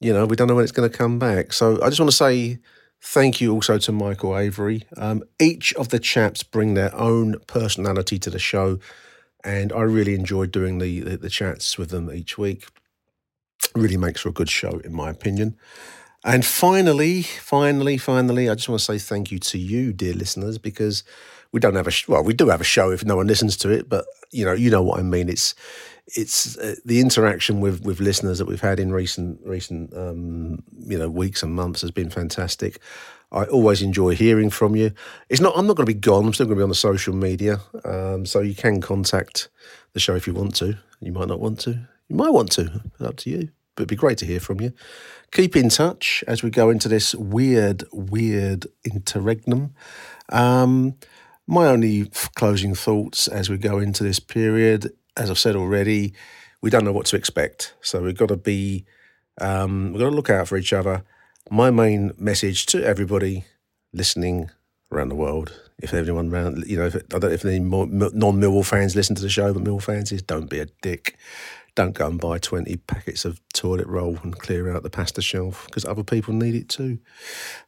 you 0.00 0.12
know, 0.12 0.26
we 0.26 0.36
don't 0.36 0.46
know 0.46 0.54
when 0.54 0.64
it's 0.64 0.72
going 0.72 0.88
to 0.88 0.96
come 0.96 1.18
back. 1.18 1.52
So 1.52 1.82
I 1.82 1.88
just 1.88 2.00
want 2.00 2.10
to 2.10 2.16
say, 2.16 2.58
Thank 3.00 3.40
you 3.40 3.52
also 3.52 3.78
to 3.78 3.92
Michael 3.92 4.36
Avery. 4.36 4.84
Um, 4.96 5.22
each 5.38 5.72
of 5.74 5.90
the 5.90 5.98
chaps 5.98 6.42
bring 6.42 6.74
their 6.74 6.94
own 6.94 7.36
personality 7.46 8.18
to 8.18 8.30
the 8.30 8.38
show, 8.38 8.78
and 9.48 9.72
I 9.72 9.80
really 9.80 10.14
enjoyed 10.14 10.50
doing 10.50 10.78
the, 10.78 11.00
the, 11.00 11.16
the 11.16 11.30
chats 11.30 11.78
with 11.78 11.88
them 11.88 12.12
each 12.12 12.36
week. 12.36 12.66
Really 13.74 13.96
makes 13.96 14.20
for 14.20 14.28
a 14.28 14.32
good 14.32 14.50
show, 14.50 14.80
in 14.84 14.92
my 14.92 15.08
opinion. 15.08 15.56
And 16.22 16.44
finally, 16.44 17.22
finally, 17.22 17.96
finally, 17.96 18.50
I 18.50 18.54
just 18.56 18.68
want 18.68 18.80
to 18.80 18.84
say 18.84 18.98
thank 18.98 19.32
you 19.32 19.38
to 19.38 19.56
you, 19.58 19.94
dear 19.94 20.12
listeners, 20.12 20.58
because 20.58 21.02
we 21.50 21.60
don't 21.60 21.76
have 21.76 21.88
a 21.88 21.92
well, 22.06 22.22
we 22.22 22.34
do 22.34 22.50
have 22.50 22.60
a 22.60 22.64
show 22.64 22.90
if 22.90 23.06
no 23.06 23.16
one 23.16 23.26
listens 23.26 23.56
to 23.58 23.70
it, 23.70 23.88
but 23.88 24.04
you 24.30 24.44
know, 24.44 24.52
you 24.52 24.68
know 24.68 24.82
what 24.82 25.00
I 25.00 25.02
mean. 25.02 25.30
It's 25.30 25.54
it's 26.16 26.56
uh, 26.58 26.76
the 26.84 27.00
interaction 27.00 27.60
with 27.60 27.84
with 27.84 28.00
listeners 28.00 28.38
that 28.38 28.46
we've 28.46 28.60
had 28.60 28.80
in 28.80 28.92
recent 28.92 29.40
recent 29.44 29.94
um, 29.94 30.62
you 30.78 30.98
know 30.98 31.08
weeks 31.08 31.42
and 31.42 31.54
months 31.54 31.80
has 31.82 31.90
been 31.90 32.10
fantastic. 32.10 32.80
I 33.30 33.44
always 33.44 33.82
enjoy 33.82 34.14
hearing 34.14 34.48
from 34.48 34.74
you. 34.74 34.92
It's 35.28 35.40
not. 35.40 35.54
I'm 35.56 35.66
not 35.66 35.76
going 35.76 35.86
to 35.86 35.92
be 35.92 36.00
gone. 36.00 36.24
I'm 36.24 36.32
still 36.32 36.46
going 36.46 36.56
to 36.56 36.60
be 36.60 36.64
on 36.64 36.70
the 36.70 36.74
social 36.74 37.14
media, 37.14 37.60
um, 37.84 38.24
so 38.24 38.40
you 38.40 38.54
can 38.54 38.80
contact 38.80 39.48
the 39.92 40.00
show 40.00 40.14
if 40.14 40.26
you 40.26 40.32
want 40.32 40.54
to. 40.56 40.78
You 41.00 41.12
might 41.12 41.28
not 41.28 41.40
want 41.40 41.60
to. 41.60 41.72
You 42.08 42.16
might 42.16 42.30
want 42.30 42.50
to. 42.52 42.82
Up 43.00 43.16
to 43.18 43.30
you. 43.30 43.50
But 43.74 43.82
it'd 43.82 43.90
be 43.90 43.96
great 43.96 44.18
to 44.18 44.26
hear 44.26 44.40
from 44.40 44.60
you. 44.60 44.72
Keep 45.30 45.54
in 45.54 45.68
touch 45.68 46.24
as 46.26 46.42
we 46.42 46.50
go 46.50 46.70
into 46.70 46.88
this 46.88 47.14
weird, 47.14 47.84
weird 47.92 48.66
interregnum. 48.82 49.74
Um, 50.30 50.96
my 51.46 51.66
only 51.66 52.10
closing 52.34 52.74
thoughts 52.74 53.28
as 53.28 53.48
we 53.48 53.56
go 53.56 53.78
into 53.78 54.02
this 54.02 54.18
period 54.18 54.92
as 55.18 55.30
I've 55.30 55.38
said 55.38 55.56
already, 55.56 56.14
we 56.62 56.70
don't 56.70 56.84
know 56.84 56.92
what 56.92 57.06
to 57.06 57.16
expect. 57.16 57.74
So 57.80 58.02
we've 58.02 58.16
got 58.16 58.28
to 58.28 58.36
be, 58.36 58.84
um, 59.40 59.92
we've 59.92 60.00
got 60.00 60.10
to 60.10 60.16
look 60.16 60.30
out 60.30 60.48
for 60.48 60.56
each 60.56 60.72
other. 60.72 61.04
My 61.50 61.70
main 61.70 62.12
message 62.18 62.66
to 62.66 62.84
everybody 62.84 63.44
listening 63.92 64.50
around 64.92 65.08
the 65.08 65.14
world, 65.14 65.52
if 65.78 65.92
anyone 65.94 66.32
around, 66.32 66.64
you 66.66 66.76
know, 66.76 66.86
if, 66.86 66.96
I 66.96 67.00
don't 67.08 67.24
know 67.24 67.28
if 67.30 67.44
any 67.44 67.58
non-Millwall 67.58 68.66
fans 68.66 68.96
listen 68.96 69.16
to 69.16 69.22
the 69.22 69.28
show, 69.28 69.52
but 69.52 69.64
Millwall 69.64 69.82
fans 69.82 70.12
is 70.12 70.22
don't 70.22 70.50
be 70.50 70.60
a 70.60 70.66
dick. 70.82 71.16
Don't 71.74 71.92
go 71.92 72.08
and 72.08 72.20
buy 72.20 72.38
20 72.38 72.76
packets 72.76 73.24
of 73.24 73.40
toilet 73.52 73.86
roll 73.86 74.18
and 74.24 74.36
clear 74.36 74.74
out 74.74 74.82
the 74.82 74.90
pasta 74.90 75.22
shelf 75.22 75.66
because 75.66 75.84
other 75.84 76.02
people 76.02 76.34
need 76.34 76.56
it 76.56 76.68
too. 76.68 76.98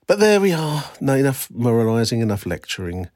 But 0.08 0.18
there 0.18 0.40
we 0.40 0.52
are. 0.52 0.84
No, 1.00 1.14
enough 1.14 1.48
moralising, 1.52 2.20
enough 2.20 2.44
lecturing. 2.44 3.08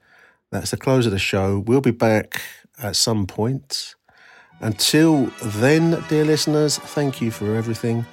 That's 0.53 0.71
the 0.71 0.77
close 0.77 1.05
of 1.05 1.13
the 1.13 1.19
show. 1.19 1.59
We'll 1.59 1.81
be 1.81 1.91
back 1.91 2.43
at 2.81 2.95
some 2.95 3.27
point. 3.27 3.97
Until 4.65 5.31
then, 5.43 6.03
dear 6.09 6.25
listeners, 6.25 6.79
thank 6.79 7.21
you 7.21 7.31
for 7.31 7.55
everything 7.55 8.07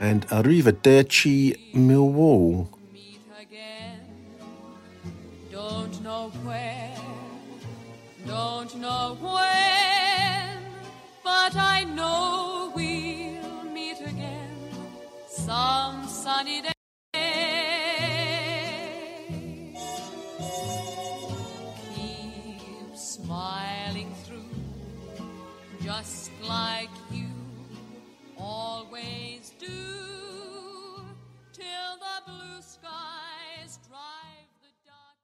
and 0.00 0.26
arrivederci 0.30 1.56
Millwall. 1.72 2.66
Don't 5.52 6.02
know 6.02 6.32
where, 6.42 6.96
don't 8.26 8.74
know 8.80 9.16
when, 9.20 10.58
but 11.22 11.54
I 11.54 11.84
know 11.84 12.72
we'll 12.74 13.62
meet 13.72 14.00
again 14.00 14.50
some 15.28 16.08
sunny 16.08 16.62
day. 16.62 16.81
Like 26.52 26.90
you 27.10 27.28
always 28.38 29.52
do 29.58 29.66
till 31.52 31.92
the 32.06 32.16
blue 32.26 32.60
skies 32.60 33.78
drive 33.88 34.50
the 34.60 34.72
dark 34.86 35.16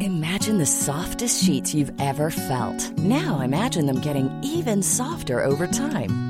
Imagine 0.00 0.56
the 0.58 0.66
softest 0.66 1.44
sheets 1.44 1.74
you've 1.74 1.92
ever 2.00 2.30
felt. 2.30 2.80
Now 2.98 3.40
imagine 3.40 3.84
them 3.84 4.00
getting 4.00 4.28
even 4.42 4.82
softer 4.82 5.44
over 5.44 5.66
time. 5.66 6.29